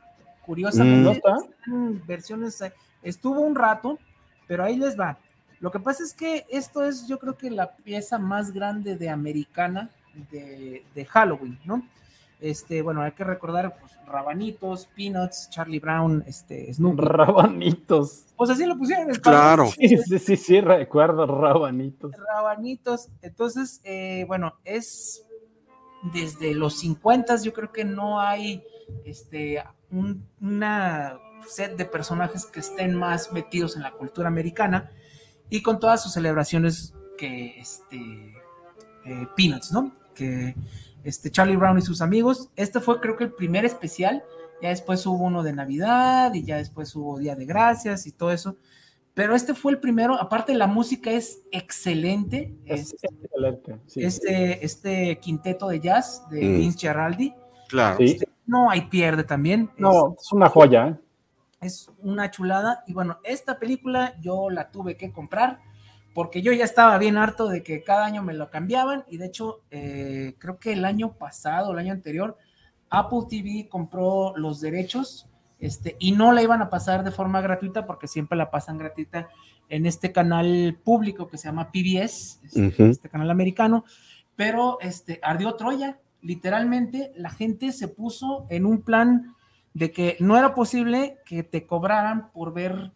[0.45, 1.11] curiosamente.
[1.11, 1.13] Mm.
[1.13, 3.99] Están versiones, eh, estuvo un rato,
[4.47, 5.19] pero ahí les va.
[5.61, 9.09] Lo que pasa es que esto es, yo creo que la pieza más grande de
[9.09, 9.91] americana
[10.31, 11.83] de, de Halloween, ¿no?
[12.43, 17.01] Este, bueno, hay que recordar, pues, Rabanitos, Peanuts, Charlie Brown, este, Snoopy.
[17.01, 18.25] Rabanitos.
[18.37, 19.41] Pues así lo pusieron en español.
[19.41, 19.67] Claro.
[19.67, 22.11] Sí, sí, sí, sí, recuerdo Rabanitos.
[22.17, 23.09] Rabanitos.
[23.23, 25.25] Entonces, eh, bueno, es
[26.13, 28.65] desde los 50 yo creo que no hay
[29.05, 29.63] este,
[29.93, 34.91] un, una set de personajes que estén más metidos en la cultura americana
[35.51, 37.97] y con todas sus celebraciones que este,
[39.05, 39.93] eh, Peanuts, ¿no?
[40.15, 40.55] Que
[41.05, 42.51] este, Charlie Brown y sus amigos.
[42.57, 44.23] Este fue creo que el primer especial.
[44.63, 48.31] Ya después hubo uno de Navidad y ya después hubo Día de Gracias y todo
[48.31, 48.57] eso.
[49.15, 50.15] Pero este fue el primero.
[50.19, 52.55] Aparte, la música es excelente.
[52.65, 53.79] Es Este, excelente.
[53.89, 54.05] sí.
[54.05, 56.57] este, este quinteto de jazz de Mm.
[56.59, 57.35] Vince Giaraldi.
[57.69, 57.99] Claro.
[57.99, 58.19] Sí.
[58.53, 59.71] No hay pierde también.
[59.79, 60.97] No, es una joya, ¿eh?
[61.63, 62.85] es una chulada.
[62.87, 65.61] Y bueno, esta película yo la tuve que comprar
[66.13, 69.05] porque yo ya estaba bien harto de que cada año me lo cambiaban.
[69.09, 72.37] Y de hecho, eh, creo que el año pasado, el año anterior,
[72.91, 77.87] Apple TV compró los derechos este, y no la iban a pasar de forma gratuita
[77.87, 79.31] porque siempre la pasan gratuita
[79.71, 83.87] en este canal público que se llama PBS, este, este canal americano.
[84.37, 86.02] Pero este, ardió Troya.
[86.23, 89.35] Literalmente, la gente se puso en un plan
[89.75, 92.93] de que no era posible que te cobraran por ver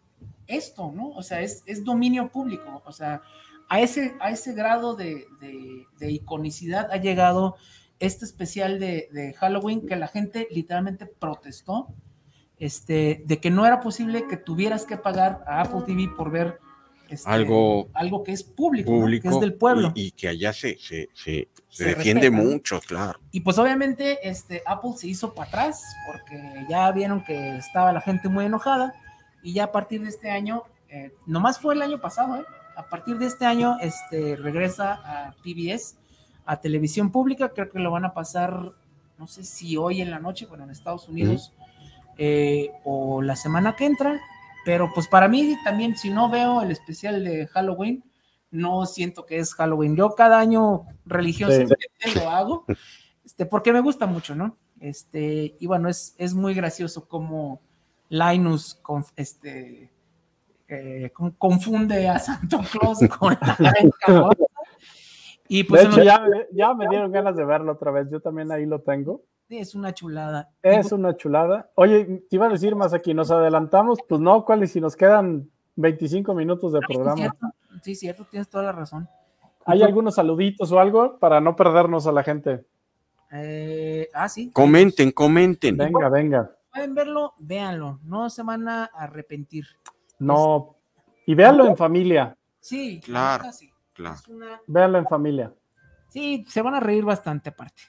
[0.47, 1.09] esto, ¿no?
[1.09, 3.21] O sea, es, es dominio público, o sea,
[3.69, 7.57] a ese, a ese grado de, de- iconicidad ha llegado
[7.99, 11.87] este especial de, de Halloween que la gente literalmente protestó,
[12.59, 16.59] este, de que no era posible que tuvieras que pagar a Apple TV por ver
[17.15, 19.01] este, Algo algo que es público, ¿no?
[19.01, 19.29] Público.
[19.29, 19.91] que es del pueblo.
[19.95, 22.49] Y, y que allá se, se, se, se defiende respeta, ¿no?
[22.51, 23.19] mucho, claro.
[23.31, 28.01] Y pues obviamente este, Apple se hizo para atrás porque ya vieron que estaba la
[28.01, 28.93] gente muy enojada
[29.43, 32.45] y ya a partir de este año, eh, nomás fue el año pasado, ¿eh?
[32.75, 35.95] a partir de este año este, regresa a PBS,
[36.45, 38.73] a televisión pública, creo que lo van a pasar,
[39.17, 41.53] no sé si hoy en la noche, bueno, en Estados Unidos,
[42.17, 44.19] eh, o la semana que entra,
[44.67, 48.03] pero pues para mí también, si no veo el especial de Halloween,
[48.51, 49.95] no siento que es Halloween.
[49.95, 51.77] Yo cada año religiosamente
[52.15, 52.65] lo hago,
[53.23, 54.57] este, porque me gusta mucho, ¿no?
[54.81, 57.61] Este, y bueno, es, es muy gracioso como
[58.09, 59.89] Linus con, este,
[60.67, 63.73] eh, con- confunde a Santa Claus con la.
[65.47, 66.21] Y pues de en hecho, los- ya,
[66.51, 68.11] ya me dieron ganas de verlo otra vez.
[68.11, 69.21] Yo también ahí lo tengo.
[69.49, 70.49] Es una chulada.
[70.61, 71.69] Es una chulada.
[71.75, 73.99] Oye, te iba a decir más aquí, ¿nos adelantamos?
[74.07, 74.63] Pues no, ¿cuál?
[74.63, 77.15] Y si nos quedan 25 minutos de sí, programa.
[77.17, 77.47] cierto,
[77.81, 79.07] sí, cierto, tienes toda la razón.
[79.65, 82.65] ¿Hay algunos saluditos o algo para no perdernos a la gente?
[83.31, 84.51] Eh, ah, sí.
[84.51, 85.77] Comenten, comenten.
[85.77, 86.51] Venga, venga.
[86.71, 87.99] Pueden verlo, véanlo.
[88.03, 89.65] No se van a arrepentir.
[90.19, 90.75] No.
[91.25, 92.37] Y véanlo en familia.
[92.59, 93.51] Sí, Claro.
[93.51, 93.69] sí.
[93.93, 94.15] Claro.
[94.15, 95.53] Es una- Véanlo en familia.
[96.09, 97.81] Sí, se van a reír bastante aparte.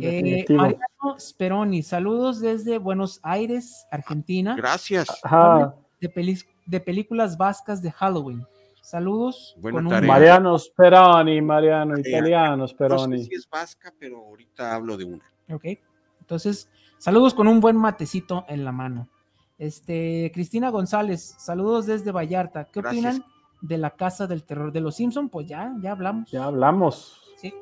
[0.00, 0.44] Eh.
[0.48, 5.06] Mariano Speroni, saludos desde Buenos Aires, Argentina, Gracias.
[6.00, 8.44] De, pelis- de películas vascas de Halloween.
[8.82, 9.56] Saludos.
[9.62, 10.06] Con un-.
[10.06, 12.10] Mariano Speroni, Mariano, Tarea.
[12.18, 13.24] italiano No sé Speroni.
[13.24, 15.24] si es vasca, pero ahorita hablo de una.
[15.50, 15.64] Ok.
[16.20, 16.68] Entonces,
[16.98, 19.08] saludos con un buen matecito en la mano.
[19.58, 22.64] Este, Cristina González, saludos desde Vallarta.
[22.64, 23.04] ¿Qué Gracias.
[23.16, 23.24] opinan
[23.62, 25.28] de la casa del terror de los Simpson?
[25.30, 26.30] Pues ya, ya hablamos.
[26.30, 27.22] Ya hablamos.
[27.36, 27.54] Sí.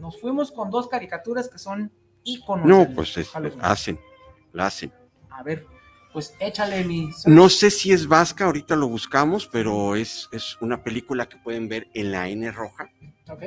[0.00, 1.92] Nos fuimos con dos caricaturas que son
[2.24, 2.66] íconos.
[2.66, 4.00] No, pues es- hacen,
[4.52, 4.92] la hacen.
[5.30, 5.66] A ver,
[6.12, 7.10] pues échale mi.
[7.26, 11.68] No sé si es vasca, ahorita lo buscamos, pero es, es una película que pueden
[11.68, 12.90] ver en la N roja.
[13.28, 13.42] Ok,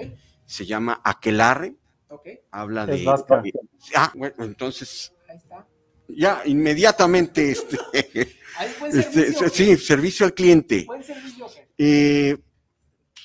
[0.45, 1.75] Se llama Aquelarre.
[2.09, 3.05] ok, Habla Es de.
[3.05, 3.43] vasca.
[3.95, 5.65] ah, bueno, entonces ahí está.
[6.07, 7.77] ya inmediatamente este,
[8.57, 9.49] Ahí buen este, servicio.
[9.49, 10.83] sí, servicio al cliente.
[10.85, 11.47] Buen servicio.
[11.77, 12.37] Eh,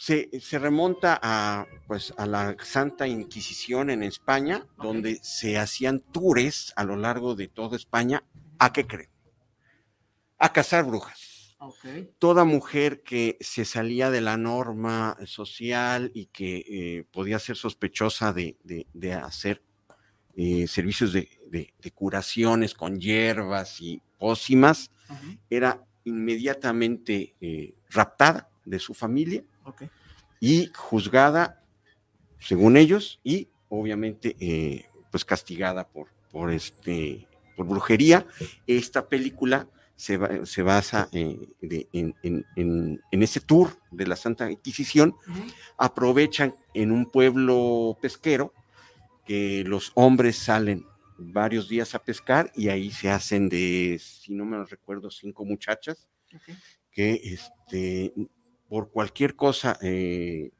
[0.08, 6.72] se, se remonta a, pues, a la Santa Inquisición en España, donde se hacían tours
[6.76, 8.24] a lo largo de toda España.
[8.58, 9.10] ¿A qué creen?
[10.38, 11.54] A cazar brujas.
[12.18, 18.32] Toda mujer que se salía de la norma social y que eh, podía ser sospechosa
[18.32, 19.62] de, de- de hacer
[20.36, 24.90] eh, servicios de, de- curaciones con hierbas y pócimas,
[25.50, 29.42] era inmediatamente eh, raptada de su familia.
[30.40, 31.62] Y juzgada,
[32.38, 38.26] según ellos, y obviamente eh, pues castigada por, por, este, por brujería.
[38.66, 44.06] Esta película se, ba- se basa eh, de- en, en- en- en ese tour de
[44.06, 45.14] la Santa Inquisición.
[45.76, 48.52] Aprovechan en un pueblo pesquero
[49.24, 50.86] que los hombres salen
[51.18, 55.44] varios días a pescar y ahí se hacen de, si no me lo recuerdo, cinco
[55.44, 56.08] muchachas
[56.92, 58.12] que este,
[58.68, 60.50] por cualquier cosa, eh,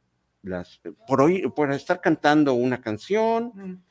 [0.42, 3.82] las, por, oír, por estar cantando una canción, Mm,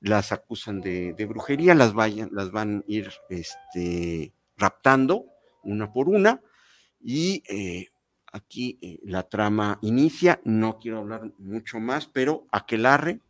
[0.00, 5.26] las acusan de, de brujería, las, vayan, las van a ir este, raptando
[5.64, 6.40] una por una.
[7.00, 7.88] Y eh,
[8.32, 13.20] aquí eh, la trama inicia, no quiero hablar mucho más, pero Aquelarre,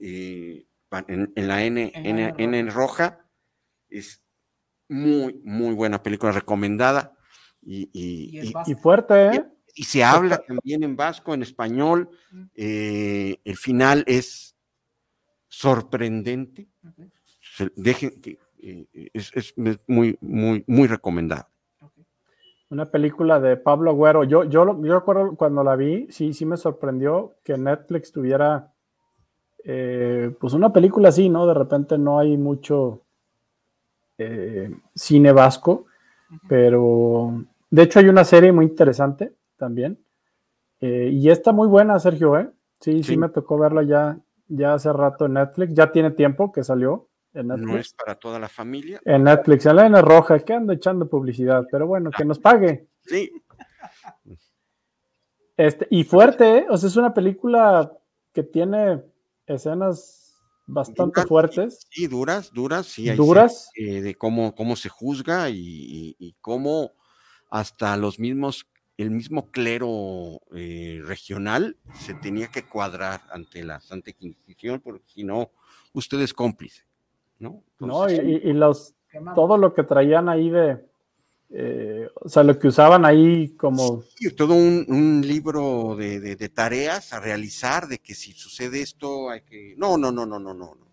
[0.00, 0.66] eh,
[1.08, 3.24] en, en la N, En N N roja,
[3.88, 4.22] es
[4.88, 7.16] muy, muy buena película recomendada
[7.62, 8.70] y, y- Y y- vasca.
[8.70, 9.44] Y fuerte, ¿eh?
[9.74, 12.10] y se habla también en vasco, en español.
[12.54, 14.54] Eh, el final es
[15.48, 16.68] sorprendente.
[17.56, 19.54] Se- dejen que eh, es, es
[19.86, 21.46] muy, muy, muy recomendado.
[21.80, 21.92] ok.
[22.70, 24.24] Una película de Pablo Agüero.
[24.24, 28.72] Yo, yo, lo- yo recuerdo cuando la vi, sí, sí me sorprendió que Netflix tuviera
[29.64, 31.46] eh, pues una película así, ¿no?
[31.46, 33.02] De repente no hay mucho
[34.18, 35.86] eh, cine vasco,
[36.48, 39.98] pero de hecho hay una serie muy interesante también.
[40.84, 42.50] eh, y está muy buena, Sergio, ¿eh?
[42.80, 43.16] Sí, sí, Sí.
[43.16, 44.18] me tocó verla ya,
[44.48, 45.74] ya hace rato en Netflix.
[45.74, 47.70] Ya tiene tiempo que salió en Netflix.
[47.72, 49.00] No es para toda la familia.
[49.04, 52.88] En Netflix, en la N roja, que ando echando publicidad, pero bueno, que nos pague.
[53.06, 53.30] Sí,
[55.56, 56.66] Este, y fuerte, ¿eh?
[56.70, 57.92] o sea, es una película
[58.32, 59.02] que tiene
[59.46, 63.08] escenas bastante Duras, fuertes, sí, duras, duras, sí.
[63.08, 63.70] hay duras.
[63.76, 66.92] eh, de cómo, cómo se juzga y, y- y cómo
[67.52, 68.66] hasta los mismos,
[68.96, 75.22] el mismo clero eh, regional se tenía que cuadrar ante la Santa Inquisición, porque si
[75.22, 75.50] no,
[75.92, 76.84] usted es cómplice,
[77.38, 77.62] ¿no?
[77.78, 78.10] ¿no?
[78.10, 78.94] Y, y- y los,
[79.34, 80.82] todo lo que traían ahí de,
[81.50, 86.36] eh, o sea, lo que usaban ahí como, sí, todo un, un libro de, de-
[86.36, 89.74] de tareas a realizar, de que si sucede esto hay que...
[89.76, 90.74] No, no, no, no, no, no.
[90.74, 90.86] no.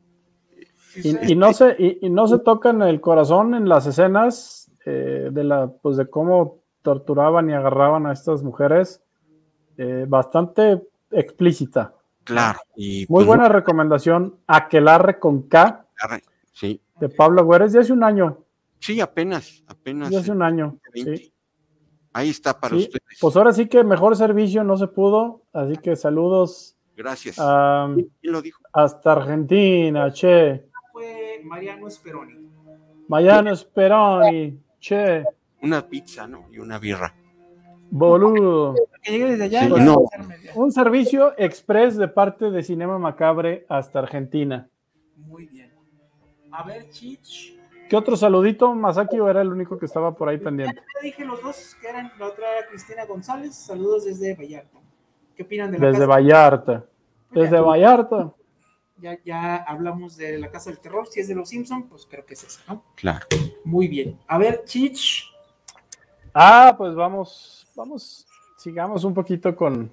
[1.01, 5.29] y, y no se, y, y no se tocan el corazón en las escenas eh,
[5.31, 9.01] de la, pues de cómo torturaban y agarraban a estas mujeres,
[9.77, 11.93] eh, bastante explícita.
[12.23, 12.59] Claro.
[12.75, 15.85] Y, Muy pues, buena recomendación, Aquelarre con K,
[16.51, 18.37] Sí, de Pablo Agüero, es de hace un año,
[18.79, 20.09] sí, apenas, apenas.
[20.09, 20.77] de hace un año.
[20.93, 21.17] 20.
[21.17, 21.33] sí.
[22.11, 23.19] Ahí está para Sí, ustedes.
[23.21, 27.37] Pues ahora sí que mejor servicio no se pudo, así que saludos Gracias.
[27.39, 28.61] a- ¿Quién quién lo dijo?
[28.73, 30.65] hasta Argentina, che.
[30.91, 32.49] Fue Mariano Speroni.
[33.07, 35.23] Mariano Speroni, che,
[35.61, 36.45] Una pizza, ¿no?
[36.51, 37.13] Y una birra.
[37.91, 38.75] boludo.
[39.03, 39.63] Que llegue desde allá.
[39.63, 40.03] Sí, pues, no.
[40.55, 44.69] Un servicio express de parte de Cinema Macabre hasta Argentina.
[45.17, 45.71] Muy bien.
[46.51, 47.57] A ver, Chich.
[47.89, 48.73] ¿Qué otro saludito?
[48.75, 50.75] Masaki o era el único que estaba por ahí pendiente.
[50.95, 53.55] Ya dije los dos que eran la otra era Cristina González.
[53.55, 54.77] Saludos desde Vallarta.
[55.35, 56.07] ¿Qué opinan de la Desde casa?
[56.07, 56.85] Vallarta.
[57.31, 58.31] Desde Vallarta.
[59.01, 61.07] Ya, ya hablamos de la casa del terror.
[61.07, 62.83] Si es de los Simpson, pues creo que es esa, ¿no?
[62.95, 63.25] Claro.
[63.63, 64.19] Muy bien.
[64.27, 65.25] A ver, Chich.
[66.33, 68.27] Ah, pues vamos, vamos,
[68.57, 69.91] sigamos un poquito con,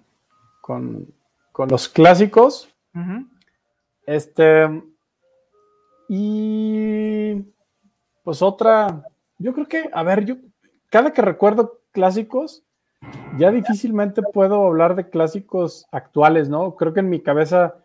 [0.61, 1.07] con,
[1.53, 2.69] con los clásicos.
[4.07, 4.83] Este,
[6.09, 7.45] y
[8.23, 9.05] pues otra,
[9.39, 10.37] yo creo que, a ver, yo
[10.89, 12.63] cada que recuerdo clásicos,
[13.39, 16.75] ya difícilmente puedo hablar de clásicos actuales, ¿no?
[16.77, 17.77] Creo que en mi cabeza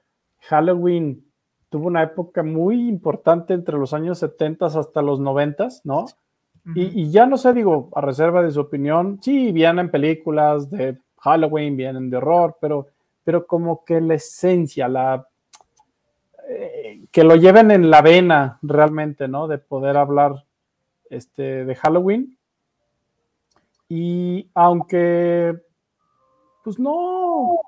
[0.41, 1.26] Halloween
[1.69, 6.05] tuvo una época muy importante entre los años 70 hasta los 90, ¿no?
[6.76, 10.97] Y, y ya no sé, digo, a reserva de su opinión, sí, vienen películas de
[11.18, 12.88] Halloween, vienen de horror, pero,
[13.23, 15.27] pero como que la esencia, la
[16.47, 19.47] eh, que lo lleven en la vena realmente, ¿no?
[19.47, 20.45] De poder hablar
[21.09, 22.38] este, de Halloween.
[23.88, 25.57] Y aunque,
[26.63, 27.59] pues no,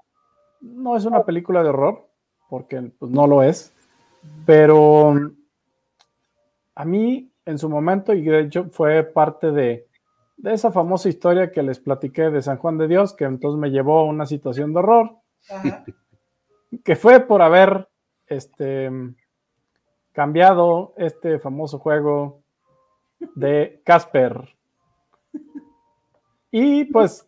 [0.62, 2.08] no es una película de horror,
[2.49, 3.74] porque pues no lo es,
[4.45, 5.14] pero
[6.76, 9.88] a mí en su momento, y de hecho fue parte de,
[10.38, 13.70] de esa famosa historia que les platiqué de San Juan de Dios, que entonces me
[13.70, 15.18] llevó a una situación de horror,
[15.49, 15.84] Ajá.
[16.84, 17.90] que fue por haber
[18.28, 18.90] este,
[20.14, 22.41] cambiado este famoso juego
[23.36, 24.56] de Casper.
[26.52, 27.28] Y pues,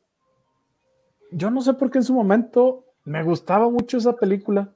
[1.32, 4.72] yo no sé por qué en su momento me gustaba mucho esa película.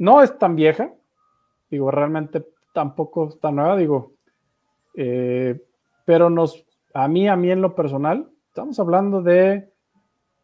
[0.00, 0.92] No es tan vieja,
[1.70, 4.14] digo, realmente tampoco es tan nueva, digo,
[4.94, 5.60] eh,
[6.06, 6.64] pero nos,
[6.94, 9.70] a mí, a mí en lo personal, estamos hablando de,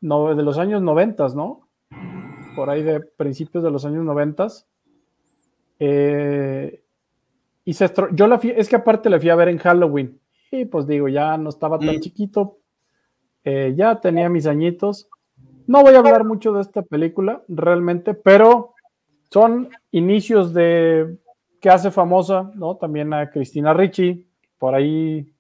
[0.02, 1.68] no, de los años noventas, ¿no?
[2.54, 4.68] Por ahí de principios de los años noventas.
[5.78, 6.82] Eh,
[7.64, 10.20] y se estro- yo la fui, es que aparte la fui a ver en Halloween.
[10.50, 12.00] Y pues digo, ya no estaba tan Mm.
[12.00, 12.58] chiquito.
[13.48, 15.08] eh, ya tenía mis añitos.
[15.68, 18.74] No voy a hablar mucho de esta película, realmente, pero
[19.30, 21.18] son inicios de
[21.60, 22.76] que hace famosa, ¿no?
[22.76, 24.26] También a Cristina Ricci.
[24.58, 25.30] Por ahí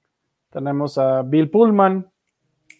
[0.50, 2.06] tenemos a Bill Pullman.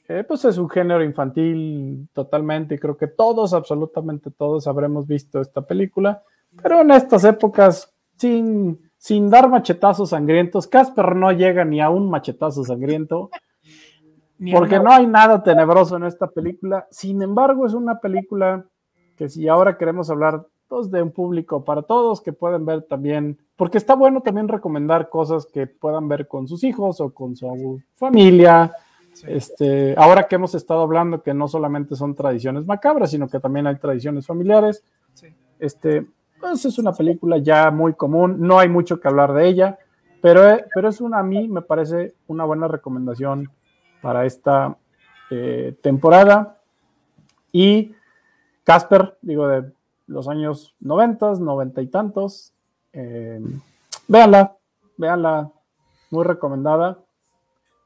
[0.09, 2.77] Eh, pues es un género infantil totalmente.
[2.77, 6.23] y Creo que todos, absolutamente todos, habremos visto esta película.
[6.63, 12.09] Pero en estas épocas, sin, sin dar machetazos sangrientos, Casper no llega ni a un
[12.09, 13.31] machetazo sangriento,
[14.53, 16.87] porque no hay nada tenebroso en esta película.
[16.91, 18.65] Sin embargo, es una película
[19.17, 23.39] que si ahora queremos hablar pues, de un público para todos que pueden ver también,
[23.57, 27.81] porque está bueno también recomendar cosas que puedan ver con sus hijos o con su
[27.95, 28.73] familia.
[29.27, 33.67] Este, ahora que hemos estado hablando que no solamente son tradiciones macabras, sino que también
[33.67, 34.85] hay tradiciones familiares.
[35.15, 35.29] Sí.
[35.59, 36.07] Este,
[36.41, 39.79] pues es una película ya muy común, no hay mucho que hablar de ella,
[40.21, 43.51] pero, eh, pero es una, a mí me parece una buena recomendación
[44.03, 44.77] para esta
[45.31, 46.59] eh, temporada.
[47.53, 47.95] Y
[48.65, 49.73] Casper, digo, de
[50.07, 52.53] los años 90, 90 y tantos,
[52.93, 53.41] eh,
[54.09, 54.57] véanla,
[54.97, 55.51] véanla,
[56.11, 56.99] muy recomendada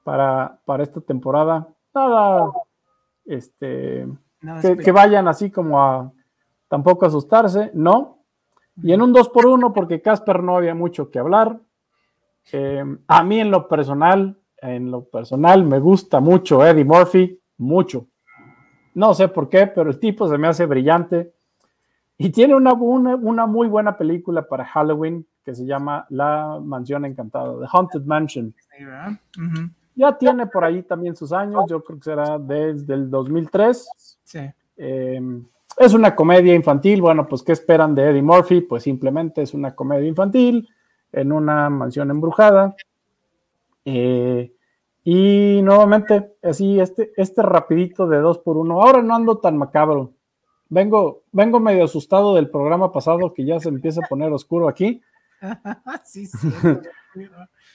[0.04, 1.68] para, para esta temporada.
[1.94, 2.50] Nada,
[3.24, 4.06] este,
[4.62, 6.12] que, vayan así como a
[6.68, 8.18] tampoco asustarse, no.
[8.82, 11.58] Y en un 2 por 1 porque Casper no había mucho que hablar.
[12.52, 18.06] Eh, a mí en lo personal, en lo personal me gusta mucho Eddie Murphy, mucho.
[18.94, 21.32] No sé por qué, pero el tipo se me hace brillante.
[22.22, 27.06] Y tiene una, una, una muy buena película para Halloween que se llama La Mansión
[27.06, 28.54] Encantada, The Haunted Mansion.
[29.94, 34.18] Ya tiene por ahí también sus años, yo creo que será desde el 2003.
[34.22, 34.40] Sí.
[34.76, 35.42] Eh,
[35.78, 37.00] es una comedia infantil.
[37.00, 38.60] Bueno, pues, ¿qué esperan de Eddie Murphy?
[38.60, 40.68] Pues simplemente es una comedia infantil
[41.12, 42.76] en una mansión embrujada.
[43.86, 44.52] Eh,
[45.04, 48.82] y nuevamente, así, este, este rapidito de dos por uno.
[48.82, 50.12] Ahora no ando tan macabro.
[50.70, 55.02] Vengo, vengo medio asustado del programa pasado que ya se empieza a poner oscuro aquí.
[56.04, 56.48] sí, sí.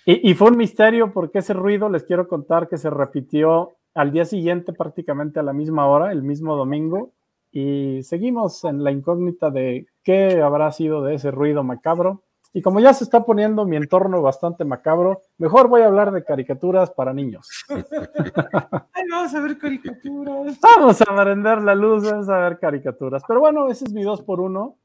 [0.06, 4.12] Y, y fue un misterio porque ese ruido, les quiero contar que se repitió al
[4.12, 7.12] día siguiente prácticamente a la misma hora, el mismo domingo,
[7.52, 12.25] y seguimos en la incógnita de qué habrá sido de ese ruido macabro.
[12.56, 16.24] Y como ya se está poniendo mi entorno bastante macabro, mejor voy a hablar de
[16.24, 17.50] caricaturas para niños.
[17.70, 20.58] Ay, vamos a ver caricaturas.
[20.62, 23.24] Vamos a prender la luz, vamos a ver caricaturas.
[23.28, 24.78] Pero bueno, ese es mi dos por uno.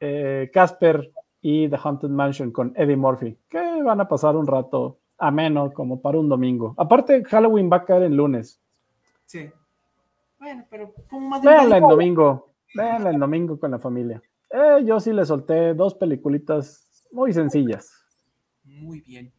[0.00, 1.12] Eh, Casper
[1.42, 6.00] y The Haunted Mansion con Eddie Murphy, que van a pasar un rato ameno como
[6.00, 6.74] para un domingo.
[6.78, 8.58] Aparte, Halloween va a caer en lunes.
[9.26, 9.50] Sí.
[10.38, 12.52] Bueno, pero como más de un Véanla en domingo.
[12.74, 14.22] Véanla en domingo con la familia.
[14.48, 17.90] Eh, yo sí le solté dos peliculitas muy sencillas.
[18.64, 19.32] Muy bien.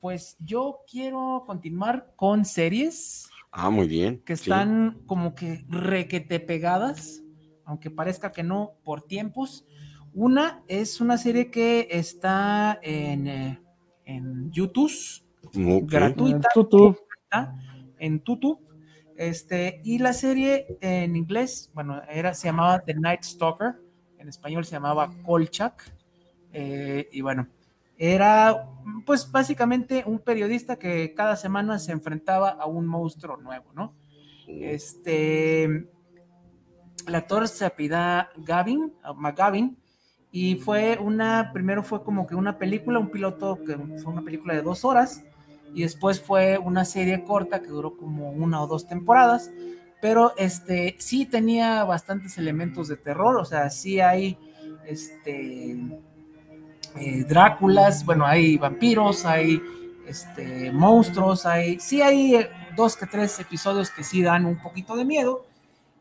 [0.00, 4.22] Pues yo quiero continuar con series Ah, muy bien.
[4.24, 4.44] que sí.
[4.44, 7.22] están como que requete pegadas
[7.64, 9.66] aunque parezca que no, por tiempos.
[10.12, 13.62] Una es una serie que está en, eh,
[14.04, 14.90] en YouTube,
[15.84, 16.98] gratuita, YouTube.
[17.98, 18.60] en YouTube.
[19.16, 23.80] Este, y la serie en inglés, bueno, era, se llamaba The Night Stalker,
[24.18, 25.94] en español se llamaba Kolchak.
[26.52, 27.48] Eh, y bueno,
[27.98, 28.68] era
[29.06, 33.94] pues básicamente un periodista que cada semana se enfrentaba a un monstruo nuevo, ¿no?
[34.48, 39.76] Este, el actor se apida Gavin, McGavin,
[40.30, 44.54] y fue una, primero fue como que una película, un piloto que fue una película
[44.54, 45.22] de dos horas,
[45.74, 49.50] y después fue una serie corta que duró como una o dos temporadas,
[50.00, 54.38] pero este sí tenía bastantes elementos de terror, o sea, sí hay
[54.86, 55.78] este
[56.96, 59.62] eh, Dráculas, bueno, hay vampiros, hay
[60.06, 64.96] este monstruos, hay sí hay eh, dos que tres episodios que sí dan un poquito
[64.96, 65.46] de miedo.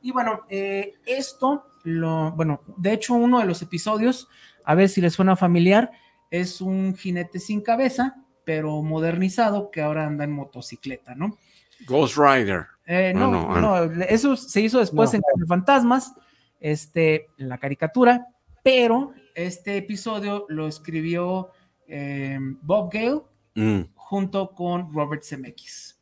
[0.02, 4.28] Y bueno, eh, esto, lo, bueno, de hecho uno de los episodios,
[4.66, 5.92] a ver si les suena familiar,
[6.32, 11.38] es un jinete sin cabeza, pero modernizado que ahora anda en motocicleta, ¿no?
[11.86, 12.66] Ghost Rider.
[12.88, 15.20] Eh, Ah, no, no, no, ah, eso se hizo después No.
[15.36, 16.14] en Fantasmas,
[16.60, 18.28] este, en la caricatura,
[18.64, 21.50] pero este episodio lo escribió
[21.88, 23.22] eh, Bob Gale
[23.56, 26.00] Mm, junto con Robert Zemeckis,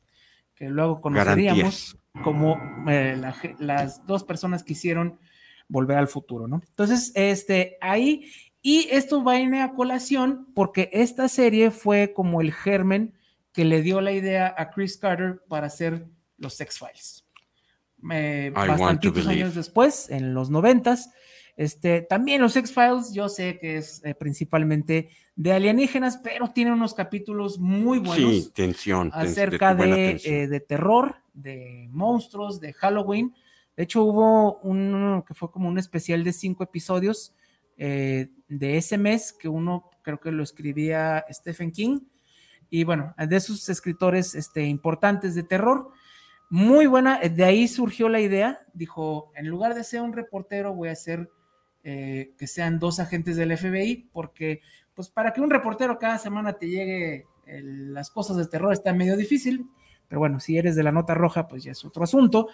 [0.54, 2.24] que luego conoceríamos garantías.
[2.24, 2.58] como
[2.88, 5.20] eh, la las dos personas que hicieron
[5.68, 6.62] Volver al Futuro, ¿no?
[6.68, 8.32] Entonces, este, ahí,
[8.62, 13.14] y esto va a ir a colación porque esta serie fue como el germen
[13.52, 16.08] que le dio la idea a Chris Carter para hacer
[16.38, 17.26] los X-Files.
[18.12, 21.10] Eh, bastantitos años después, en los noventas,
[21.60, 26.94] este, también los X-Files, yo sé que es eh, principalmente de alienígenas, pero tiene unos
[26.94, 29.12] capítulos muy buenos Sí, tensión.
[29.12, 30.34] tens- acerca buena de, tensión.
[30.36, 33.34] eh, de terror, de monstruos, de Halloween.
[33.76, 37.34] De hecho, hubo uno que fue como un especial de cinco episodios
[37.76, 42.00] eh, de ese mes, que uno creo que lo escribía Stephen King.
[42.70, 45.92] Y bueno, de esos escritores este, importantes de terror.
[46.50, 48.60] Muy buena, de ahí surgió la idea.
[48.74, 51.30] Dijo, en lugar de ser un reportero, voy a hacer
[51.84, 54.62] eh, que sean dos agentes del FBI, porque
[54.94, 59.18] pues para que un reportero cada semana te llegue las cosas de terror está medio
[59.18, 59.66] difícil,
[60.08, 62.48] pero bueno, si eres de la nota roja, pues ya es otro asunto.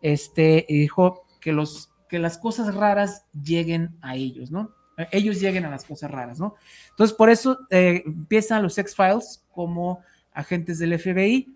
[0.00, 4.74] Este, dijo que, los, que las cosas raras lleguen a ellos, ¿no?
[4.96, 6.54] Eh, Ellos lleguen a las cosas raras, ¿no?
[6.90, 10.00] Entonces, por eso eh, empiezan los X-Files como
[10.32, 11.54] agentes del FBI.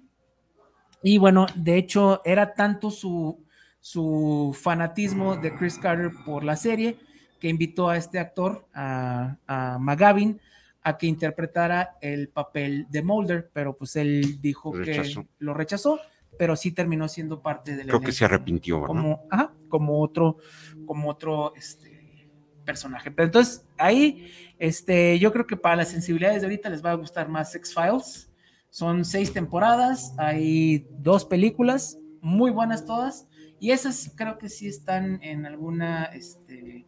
[1.03, 3.45] Y bueno, de hecho, era tanto su,
[3.81, 6.97] su fanatismo de Chris Carter por la serie
[7.43, 10.41] que invitó a este actor, a, a McGavin,
[10.81, 15.23] a que interpretara el papel de Mulder, pero pues él dijo Rechazó.
[15.23, 15.99] que lo rechazó,
[16.39, 18.95] pero sí terminó siendo parte del Creo que se arrepintió, ¿verdad?
[18.95, 20.37] como, ajá, como otro,
[20.87, 22.31] como otro este,
[22.65, 23.11] personaje.
[23.11, 26.95] Pero entonces, ahí, este, yo creo que para las sensibilidades de ahorita les va a
[26.95, 28.31] gustar más X-Files.
[28.71, 33.27] Son seis temporadas, hay dos películas, muy buenas todas,
[33.59, 36.82] y esas creo que sí están en alguna este,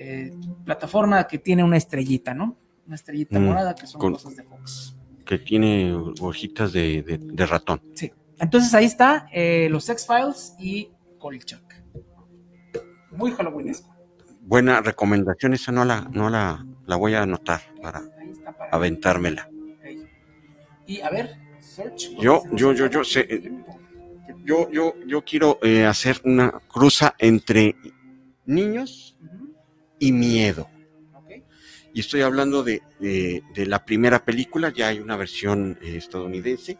[0.00, 0.32] eh,
[0.64, 2.56] plataforma que tiene una estrellita, ¿no?
[2.86, 4.96] Una estrellita Mm, morada que son con- cosas de Fox.
[5.24, 7.82] Que tiene hojitas de, de- de ratón.
[7.94, 8.10] Sí.
[8.38, 10.88] Entonces ahí está eh, los X-Files y
[11.18, 11.82] Kolchak.
[13.10, 13.94] Muy Halloweenesco.
[14.42, 18.02] Buena recomendación, esa no la, no la, la voy a anotar para
[18.72, 19.50] aventármela.
[20.86, 22.10] Y a ver, search.
[22.18, 23.52] Yo- yo- yo- yo sé.
[24.44, 27.76] Yo, yo, yo quiero eh, hacer una cruza entre
[28.46, 29.47] niños Ujú,
[29.98, 30.68] y miedo.
[31.94, 36.78] Y estoy hablando de, de- de la primera película, ya hay una versión eh, estadounidense,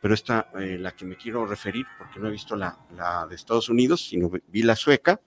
[0.00, 3.36] pero esta, eh, la que me quiero referir, porque no he visto la, la de
[3.36, 5.20] Estados Unidos, sino vi la sueca,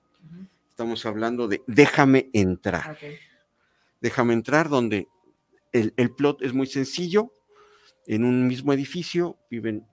[0.70, 2.98] estamos hablando de Déjame entrar.
[4.02, 5.08] Déjame entrar, donde
[5.72, 7.34] el, el plot es muy sencillo.
[8.08, 9.86] En un mismo edificio viven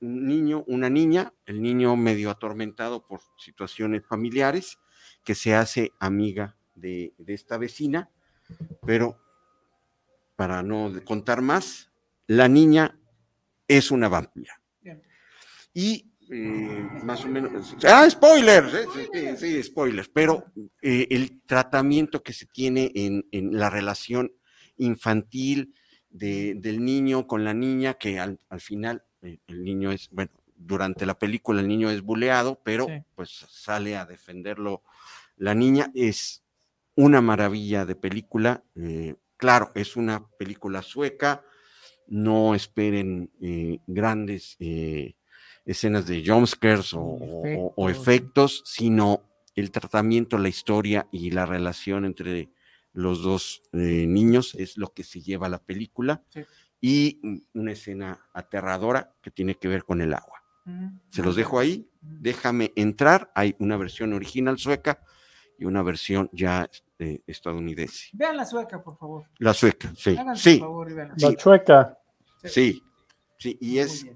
[0.00, 4.78] un niño, una niña, el niño medio atormentado por situaciones familiares,
[5.24, 8.08] que se hace amiga de, de esta vecina,
[8.86, 9.18] pero
[10.36, 11.90] para no contar más,
[12.26, 12.98] la niña
[13.66, 14.60] es una vampira.
[15.74, 17.74] Y eh, más o menos.
[17.84, 18.72] ¡Ah, spoilers!
[19.12, 20.08] eh, Sí, sí, spoilers.
[20.08, 20.44] Pero
[20.82, 24.32] eh, el tratamiento que se tiene en, en la relación
[24.78, 25.74] infantil
[26.08, 31.04] de- del niño con la niña, que al, al final el niño es, bueno, durante
[31.04, 33.02] la película el niño es buleado, pero Sí.
[33.14, 34.82] pues sale a defenderlo
[35.36, 35.90] la niña.
[35.94, 36.42] Es
[36.96, 38.64] una maravilla de película.
[38.74, 41.44] eh, claro, es una película sueca.
[42.08, 45.14] No esperen eh, grandes eh,
[45.64, 48.02] escenas de jumpscares o, o- o- o Efectos.
[48.02, 49.22] efectos, sino
[49.54, 52.50] el tratamiento, la historia y la relación entre
[52.92, 56.40] los dos eh, niños es lo que se lleva a la película Sí.
[56.80, 60.42] y mm, una escena aterradora que tiene que ver con el agua.
[60.66, 60.92] Ujú.
[61.10, 65.02] Se los dejo ahí, déjame entrar, hay una versión original sueca
[65.58, 66.68] y una versión ya
[66.98, 68.08] eh, estadounidense.
[68.12, 69.24] Vean la sueca, por favor.
[69.38, 71.14] La sueca, sí, Háganse sí, favor y.
[71.18, 71.36] La Sí.
[71.36, 71.98] chueca.
[72.44, 72.82] sí,
[73.38, 74.06] sí, y Muy es,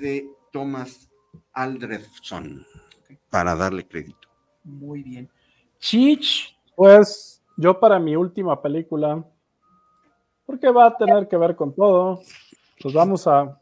[0.00, 1.10] de Thomas
[1.52, 2.64] Aldredson,
[3.30, 4.28] para darle crédito.
[4.62, 5.30] Muy bien.
[5.78, 6.56] Chich.
[6.76, 9.24] Pues yo para mi última película,
[10.46, 12.22] porque va a tener que ver con todo,
[12.80, 13.60] pues vamos a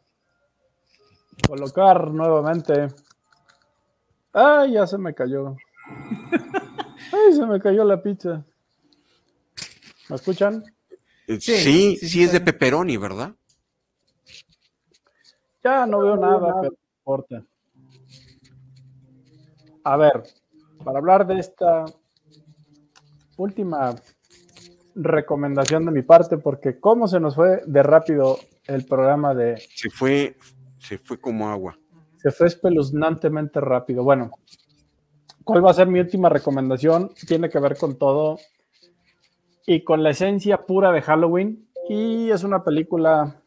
[1.47, 2.87] colocar nuevamente.
[4.31, 5.55] Ay, ya se me cayó.
[7.13, 8.43] Ay, se me cayó la pizza.
[10.09, 10.63] ¿Me escuchan?
[11.27, 13.33] Eh, Sí, Sí, sí, sí, sí, es de pepperoni, ¿verdad?
[15.63, 17.45] Ya no veo nada, pero no importa.
[19.85, 20.23] A ver,
[20.83, 21.85] para hablar de esta
[23.37, 23.95] última
[24.95, 29.57] recomendación de mi parte, porque cómo se nos fue de rápido el programa de...
[29.75, 30.37] Se fue,
[30.77, 31.77] se fue como agua.
[32.17, 34.03] Se fue espeluznantemente rápido.
[34.03, 34.31] Bueno,
[35.43, 37.11] ¿cuál va a ser mi última recomendación?
[37.27, 38.37] Tiene que ver con todo
[39.65, 41.67] y con la esencia pura de Halloween.
[41.89, 43.41] Y es una película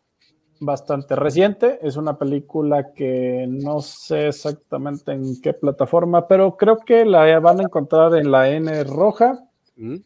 [0.61, 1.79] bastante reciente.
[1.83, 7.61] Es una película que no sé exactamente en qué plataforma, pero creo que la van
[7.61, 9.45] a encontrar en la N roja.
[9.77, 9.97] ¿Mm?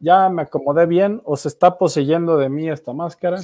[0.00, 3.40] Ya me acomodé bien o se está poseyendo de mí esta máscara.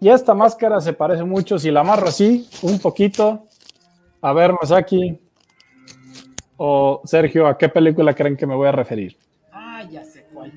[0.00, 3.46] Y esta máscara se parece mucho, si la amarro así, un poquito.
[4.20, 5.20] A ver, Masaki
[6.56, 9.16] o Sergio, ¿a qué película creen que me voy a referir?
[9.52, 10.52] Ah, ya sé cuál.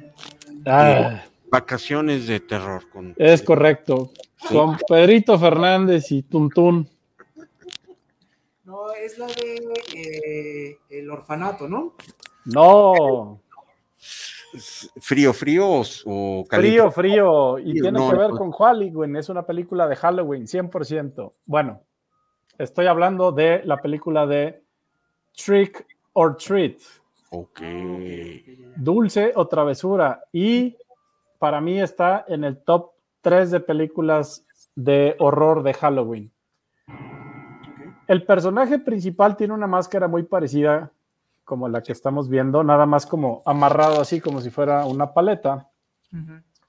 [0.65, 2.87] Ah, Vacaciones de terror.
[2.89, 4.11] Con, es correcto.
[4.37, 4.55] Sí.
[4.55, 6.87] Con Pedrito Fernández y Tuntún.
[8.65, 9.57] No, es la de
[9.95, 11.95] eh, El Orfanato, ¿no?
[12.45, 13.41] No,
[14.99, 16.79] ¿Frío, frío o, caliente?
[16.79, 17.59] frío, frío.
[17.59, 18.37] Y Frío, tiene no, que ver no.
[18.37, 19.15] con Halloween.
[19.15, 21.33] Es una película de Halloween, 100%.
[21.45, 21.83] Bueno,
[22.57, 24.63] estoy hablando de la película de
[25.35, 26.79] Trick or Treat.
[27.31, 27.61] Ok.
[28.75, 30.23] Dulce o Travesura.
[30.31, 30.77] Y
[31.37, 32.91] para mí está en el top
[33.21, 34.45] 3 de películas
[34.75, 36.31] de horror de Halloween.
[38.07, 40.91] El personaje principal tiene una máscara muy parecida
[41.43, 45.69] como la que estamos viendo, nada más como amarrado así como si fuera una paleta.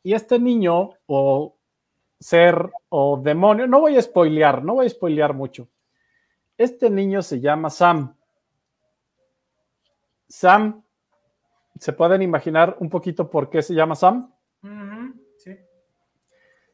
[0.02, 1.56] Y este niño o
[2.18, 5.68] ser o demonio, no voy a spoilear, no voy a spoilear mucho.
[6.58, 8.14] Este niño se llama Sam.
[10.30, 10.82] Sam,
[11.78, 14.32] ¿se pueden imaginar un poquito por qué se llama Sam?
[15.36, 15.56] Sí.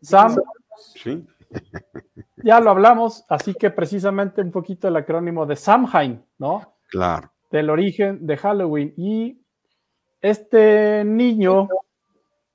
[0.03, 0.37] Sam,
[0.95, 1.27] Sí.
[2.45, 6.75] ya lo hablamos, así que precisamente un poquito el acrónimo de Samhain, ¿no?
[6.89, 7.33] Claro.
[7.51, 8.93] del origen de Halloween.
[8.97, 9.41] Y
[10.21, 11.69] este niño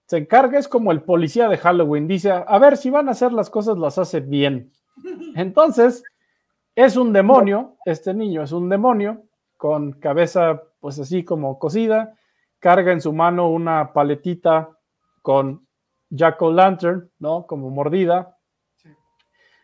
[0.05, 3.31] se encarga, es como el policía de Halloween, dice, a ver, si van a hacer
[3.33, 4.71] las cosas, las hace bien.
[5.35, 6.03] Entonces,
[6.75, 9.23] es un demonio, este niño es un demonio,
[9.57, 12.17] con cabeza pues así como cosida,
[12.59, 14.69] carga en su mano una paletita
[15.21, 15.65] con
[16.09, 17.47] Jack o' Lantern, ¿no?
[17.47, 18.37] Como mordida.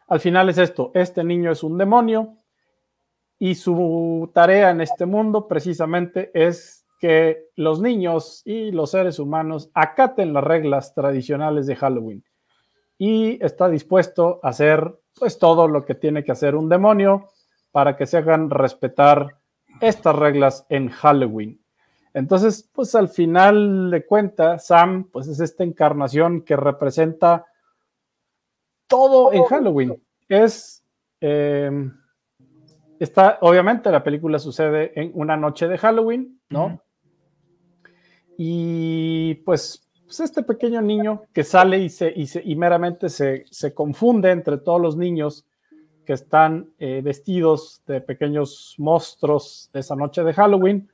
[0.07, 2.37] Al final es esto, este niño es un demonio,
[3.39, 9.69] y su tarea en este mundo precisamente es que los niños y los seres humanos
[9.73, 12.23] acaten las reglas tradicionales de Halloween.
[12.97, 17.27] Y está dispuesto a hacer pues todo lo que tiene que hacer un demonio
[17.71, 19.37] para que se hagan respetar
[19.81, 21.59] estas reglas en Halloween.
[22.13, 27.45] Entonces, pues al final de cuentas, Sam pues es esta encarnación que representa
[28.87, 30.01] todo en Halloween.
[30.27, 30.83] Es
[31.21, 31.89] eh,
[32.99, 36.81] Está, obviamente, la película sucede en una noche de Halloween, ¿no?
[38.37, 43.45] Y pues, pues este pequeño niño que sale y, se, y, se- y meramente se,
[43.51, 45.45] se confunde entre todos los niños
[46.07, 50.89] que están eh, vestidos de pequeños monstruos de esa noche de Halloween.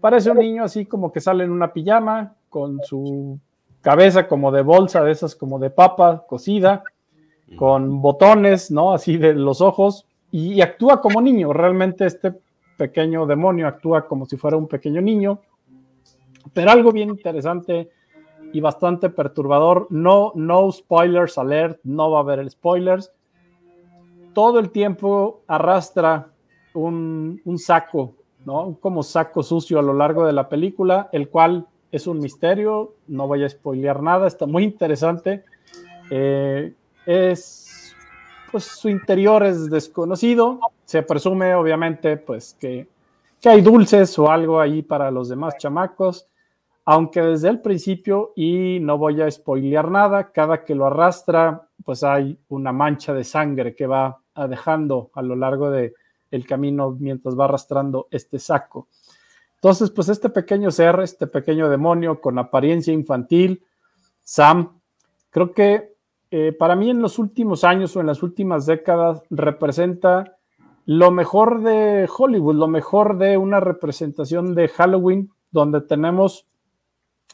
[0.00, 3.38] Parece un niño así como que sale en una pijama con su
[3.82, 6.82] cabeza como de bolsa, de esas como de papa cocida,
[7.58, 8.94] con botones, ¿no?
[8.94, 11.52] Así de los ojos, y, y actúa como niño.
[11.52, 12.32] Realmente este
[12.78, 15.38] pequeño demonio actúa como si fuera un pequeño niño.
[16.54, 17.90] Pero algo bien interesante
[18.54, 23.12] y bastante perturbador, no, no spoilers alert, no va a haber spoilers.
[24.36, 26.28] Todo el tiempo arrastra
[26.74, 28.76] un, saco, ¿no?
[28.82, 33.26] Como saco sucio a lo largo de la película, el cual es un misterio, no
[33.26, 35.42] voy a spoilear nada, está muy interesante.
[36.10, 36.74] Eh,
[37.06, 37.96] es,
[38.52, 42.86] pues su interior es desconocido, se presume obviamente pues que,
[43.40, 46.28] que hay dulces o algo ahí para los demás chamacos,
[46.84, 52.04] aunque desde el principio, y no voy a spoilear nada, cada que lo arrastra, pues
[52.04, 55.94] hay una mancha de sangre que va dejando a lo largo de
[56.30, 58.88] el camino mientras va arrastrando este saco.
[59.56, 63.64] Entonces, pues este pequeño ser, este pequeño demonio con apariencia infantil,
[64.22, 64.80] Sam,
[65.30, 65.94] creo que
[66.30, 70.36] eh, para mí en los últimos años o en las últimas décadas representa
[70.84, 76.46] lo mejor de Hollywood, lo mejor de una representación de Halloween, donde tenemos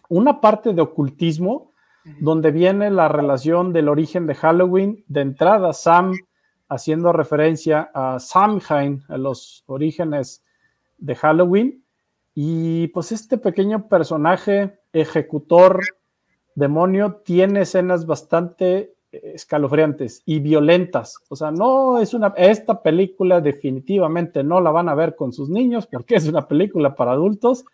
[0.09, 1.71] una parte de ocultismo,
[2.21, 6.13] donde viene la relación del origen de Halloween, de entrada Sam
[6.73, 10.43] haciendo referencia a Samhain, a los orígenes
[10.99, 11.85] de Halloween,
[12.35, 15.81] y pues este pequeño personaje ejecutor
[16.55, 21.17] demonio tiene escenas bastante escalofriantes y violentas.
[21.29, 25.51] O sea, no es una, esta película definitivamente no la van a ver con sus
[25.51, 27.65] niños porque es una película para adultos,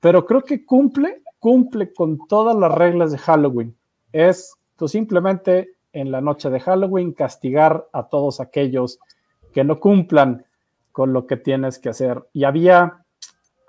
[0.00, 3.74] pero creo que cumple, cumple con todas las reglas de Halloween.
[4.12, 8.98] Es tú simplemente en la noche de Halloween castigar a todos aquellos
[9.52, 10.44] que no cumplan
[10.92, 12.24] con lo que tienes que hacer.
[12.32, 13.04] Y había,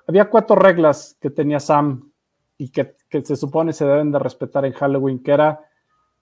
[0.07, 2.11] había cuatro reglas que tenía Sam
[2.57, 5.61] y que, se supone se deben de respetar en Halloween, que era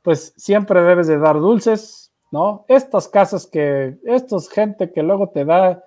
[0.01, 2.63] pues siempre debes de dar dulces, ¿no?
[2.69, 5.83] Estas casas que, estos gente que luego te da,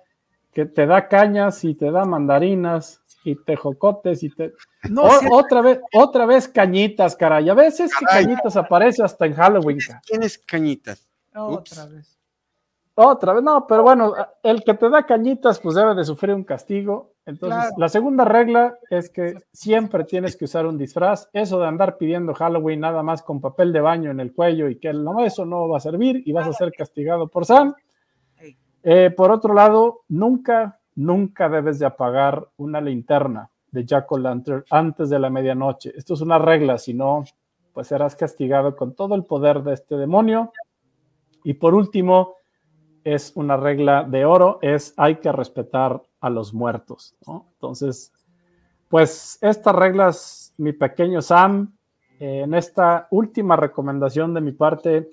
[0.53, 4.53] que te da cañas y te da mandarinas y te jocotes y te...
[4.89, 7.49] No, otra vez, otra vez cañitas, caray.
[7.49, 9.79] A veces que cañitas aparece hasta en Halloween.
[10.05, 11.07] ¿Tienes cañitas?
[11.33, 12.17] Otra vez.
[12.93, 16.43] Otra vez, no, pero bueno, el que te da cañitas, pues debe de sufrir un
[16.43, 17.13] castigo.
[17.25, 21.29] Entonces, la segunda regla es que siempre tienes que usar un disfraz.
[21.31, 24.77] Eso de andar pidiendo Halloween nada más con papel de baño en el cuello y
[24.77, 27.73] que no, eso no va a servir y vas a ser castigado por Sam.
[28.83, 35.09] Eh, por otro lado, nunca, nunca debes de apagar una linterna de Jack O'Lantern antes
[35.09, 35.91] de la medianoche.
[35.95, 37.23] Esto es una regla, si no,
[37.73, 40.51] pues serás castigado con todo el poder de este demonio.
[41.43, 42.35] Y por último,
[43.03, 47.15] es una regla de oro, es hay que respetar a los muertos.
[47.53, 48.13] Entonces,
[48.89, 51.75] pues estas reglas, mi pequeño Sam,
[52.19, 55.09] en esta última recomendación de mi parte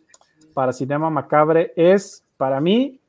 [0.52, 3.00] para Cinema Macabre es para mí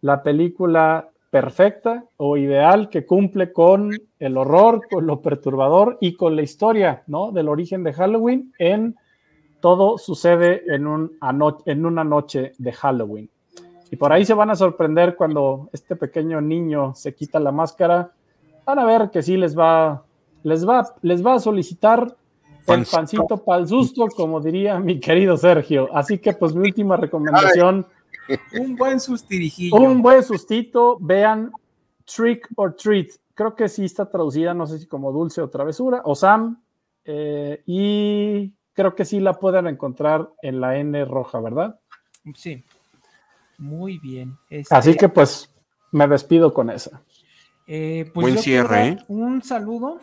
[0.00, 3.90] la película perfecta o ideal que cumple con
[4.20, 7.32] el horror, con lo perturbador y con la historia ¿no?
[7.32, 8.94] del origen de Halloween en
[9.58, 11.18] todo sucede en, un,
[11.66, 13.28] en una noche de Halloween.
[13.90, 18.12] Y por ahí se van a sorprender cuando este pequeño niño se quita la máscara.
[18.64, 20.04] Van a ver que sí les va,
[20.44, 22.14] les va, les va a solicitar
[22.68, 25.88] el pancito para el susto, como diría mi querido Sergio.
[25.92, 27.86] Así que, pues, mi última recomendación.
[28.58, 29.76] Un buen sustirijillo.
[29.76, 30.98] Un buen sustito.
[31.00, 31.52] Vean
[32.04, 33.10] Trick or Treat.
[33.34, 36.62] Creo que sí está traducida, no sé si como dulce o travesura, o Sam.
[37.04, 41.78] Eh, y creo que sí la pueden encontrar en la N roja, ¿verdad?
[42.34, 42.64] Sí.
[43.58, 44.36] Muy bien.
[44.70, 45.50] Así este que pues
[45.92, 47.02] me despido con esa.
[47.66, 48.88] Eh, pues Buen cierre.
[48.88, 48.98] ¿eh?
[49.08, 50.00] Un saludo.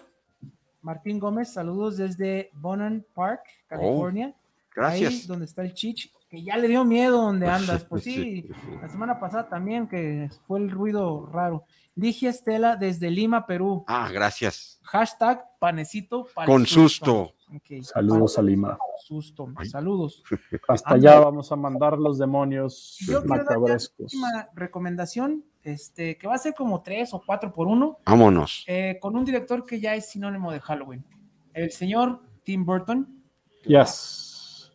[0.82, 4.34] Martín Gómez, saludos desde Bonan Park, California.
[4.36, 5.14] Oh, gracias.
[5.14, 7.84] Ahí donde está el Chich, que ya le dio miedo donde andas.
[7.84, 8.48] Pues sí,
[8.82, 11.66] la semana pasada también, que fue el ruido raro.
[11.94, 13.84] Ligia Estela desde Lima, Perú.
[13.86, 14.80] Ah, gracias.
[14.84, 16.26] Hashtag panecito.
[16.46, 17.34] Con susto.
[17.82, 18.78] Saludos a Lima.
[18.98, 19.50] Susto.
[19.70, 20.24] Saludos.
[20.70, 24.14] Hasta allá vamos a mandar los demonios Yo macabrescos.
[24.14, 27.98] Una recomendación, este, que va a ser como tres o cuatro por uno.
[28.06, 28.64] Vámonos.
[28.68, 31.06] Eh, con un director que ya es sinónimo de Halloween.
[31.54, 33.22] El señor Tim Burton.
[33.66, 34.31] Yes.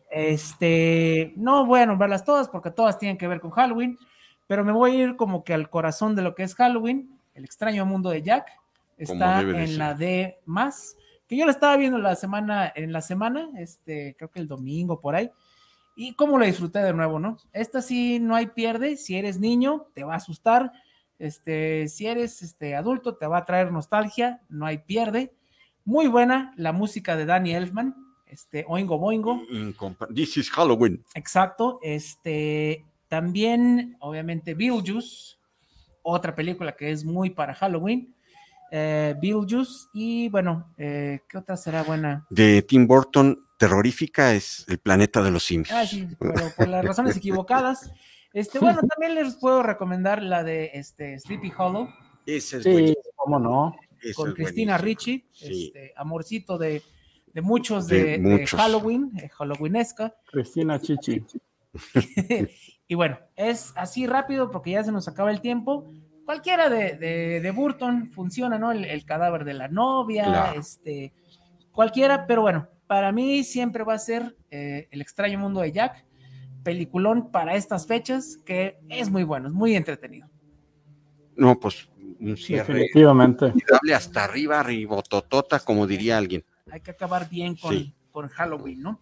[0.09, 3.97] Este, no voy a nombrarlas todas porque todas tienen que ver con Halloween,
[4.47, 7.43] pero me voy a ir como que al corazón de lo que es Halloween, el
[7.43, 8.51] extraño mundo de Jack.
[8.97, 10.97] Está en la D más
[11.27, 15.01] que yo la estaba viendo la semana, en la semana, este, creo que el domingo
[15.01, 15.29] por ahí,
[15.95, 17.37] y cómo la disfruté de nuevo, ¿no?
[17.51, 20.71] Esta sí no hay pierde, si eres niño te va a asustar,
[21.19, 25.33] este, si eres este, adulto te va a traer nostalgia, no hay pierde.
[25.83, 27.95] Muy buena la música de Danny Elfman,
[28.29, 29.41] este, Oingo Boingo.
[30.13, 31.03] This is Halloween.
[31.15, 35.37] Exacto, este, también, obviamente, Beetlejuice,
[36.03, 38.13] otra película que es muy para Halloween
[38.71, 42.25] eh, Beetlejuice y bueno, eh, ¿qué otra será buena?
[42.29, 45.71] De Tim Burton, terrorífica es El planeta de los simios.
[45.71, 47.91] Ah, sí, pero por las razones equivocadas.
[48.33, 51.89] Este, bueno, también les puedo recomendar la de este, Sleepy Hollow.
[52.25, 53.75] Ese es sí, cómo no.
[54.15, 56.83] con Cristina Ricci, este, amorcito de,
[57.37, 60.15] de muchos de, Halloween, eh, Halloweenesca.
[60.25, 61.23] Cristina Chichi.
[62.87, 65.87] y bueno, es así rápido porque ya se nos acaba el tiempo
[66.25, 68.71] cualquiera de, de, de Burton funciona, ¿no?
[68.71, 70.59] El, el, cadáver de la novia, claro.
[70.59, 71.13] este,
[71.71, 76.05] cualquiera, pero bueno, para mí siempre va a ser eh, El extraño mundo de Jack,
[76.63, 80.27] peliculón para estas fechas, que es muy bueno, es muy entretenido.
[81.35, 81.87] No, pues
[82.19, 83.53] un cierre Definitivamente.
[83.95, 86.43] hasta arriba, ribototota, como diría alguien.
[86.71, 87.93] Hay que acabar bien con, sí.
[88.11, 88.99] con Halloween, ¿no?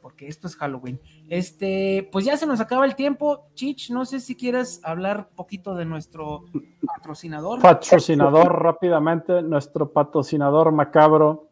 [0.00, 1.00] Porque esto es Halloween.
[1.28, 3.48] Este, pues ya se nos acaba el tiempo.
[3.54, 6.44] Chich, no sé si quieres hablar un poquito de nuestro
[6.86, 7.60] patrocinador.
[7.60, 11.48] Patrocinador, rápidamente, nuestro patrocinador macabro.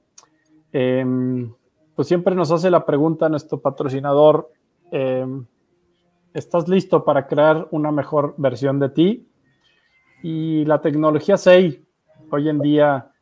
[0.73, 1.05] Eh,
[1.97, 4.53] pues siempre nos hace la pregunta nuestro patrocinador,
[4.93, 5.27] eh,
[6.35, 9.29] ¿estás listo para crear una mejor versión de ti?
[10.23, 11.83] Y la tecnología SEI
[12.31, 13.13] hoy en día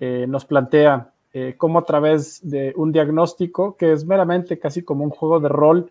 [0.00, 5.02] eh, nos plantea eh, cómo a través de un diagnóstico, que es meramente casi como
[5.02, 5.90] un juego de rol,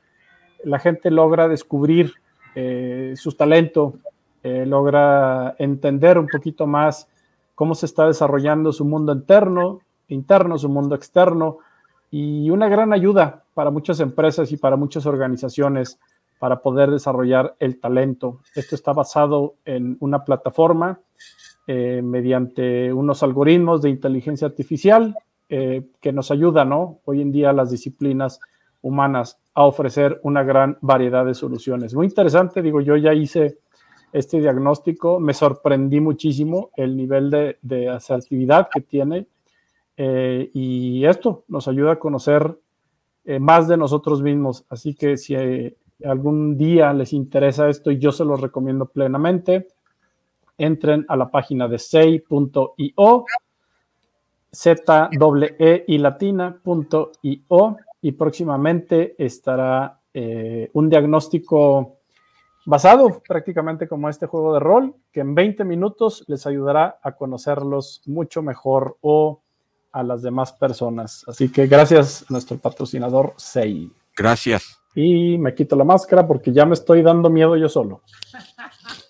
[0.63, 2.13] la gente logra descubrir
[2.55, 3.95] eh, su talento,
[4.41, 7.09] eh, logra entender un poquito más
[7.55, 11.57] cómo se está desarrollando su mundo interno, interno, su mundo externo,
[12.09, 15.99] y una gran ayuda para muchas empresas y para muchas organizaciones
[16.39, 18.39] para poder desarrollar el talento.
[18.55, 21.01] Esto está basado en una plataforma
[21.67, 25.15] mediante unos algoritmos de inteligencia artificial
[25.49, 26.99] eh, que nos ayuda, ¿no?
[27.05, 28.39] Hoy en día las disciplinas
[28.81, 31.93] humanas a ofrecer una gran variedad de soluciones.
[31.93, 33.59] Muy interesante, digo, yo ya hice
[34.11, 39.27] este diagnóstico, me sorprendí muchísimo el nivel de, asertividad que tiene
[39.97, 42.59] eh, y esto nos ayuda a conocer
[43.25, 44.65] eh, más de nosotros mismos.
[44.69, 45.35] Así que si
[46.03, 49.67] algún día les interesa esto y yo se los recomiendo plenamente,
[50.57, 53.25] entren a la página de sei.io,
[54.53, 55.09] z
[55.59, 61.97] e y latina.io y próximamente estará eh, un diagnóstico
[62.65, 68.01] basado prácticamente como este juego de rol, que en 20 minutos les ayudará a conocerlos
[68.05, 69.41] mucho mejor o
[69.91, 71.23] a las demás personas.
[71.27, 73.91] Así que gracias a nuestro patrocinador SEI.
[74.15, 74.79] Gracias.
[74.95, 78.01] Y me quito la máscara porque ya me estoy dando miedo yo solo.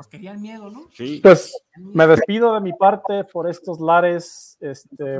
[0.00, 0.88] Pues querían miedo, ¿no?
[0.94, 1.20] Sí.
[1.22, 4.56] Pues me despido de mi parte por estos lares.
[4.58, 5.18] Este,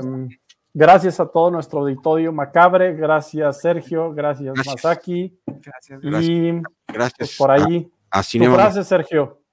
[0.73, 2.95] gracias a todo nuestro auditorio macabre.
[2.95, 4.11] Gracias, Sergio.
[4.11, 4.73] Gracias, Gracias.
[4.73, 5.39] Masaki.
[5.45, 5.99] Gracias.
[6.23, 7.13] Y Gracias.
[7.15, 9.43] pues, por ahí, A, a tu frase, Sergio.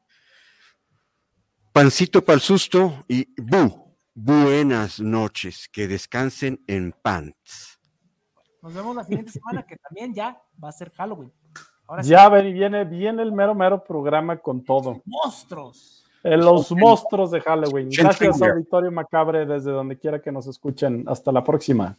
[1.74, 3.94] Pancito para el susto y bu.
[4.14, 5.68] Buenas noches.
[5.70, 7.78] Que descansen en pants.
[8.62, 11.30] Nos vemos la siguiente semana, que también ya va a ser Halloween.
[11.88, 15.00] Ahora sí, Ya ven, viene, viene el mero, mero programa con todo.
[15.04, 16.04] monstruos.
[16.22, 17.88] Eh, Los monstruos de Halloween.
[17.90, 18.40] Gracias.
[18.42, 21.04] Auditorio Macabre, desde donde quiera que nos escuchen.
[21.06, 21.96] Hasta la próxima.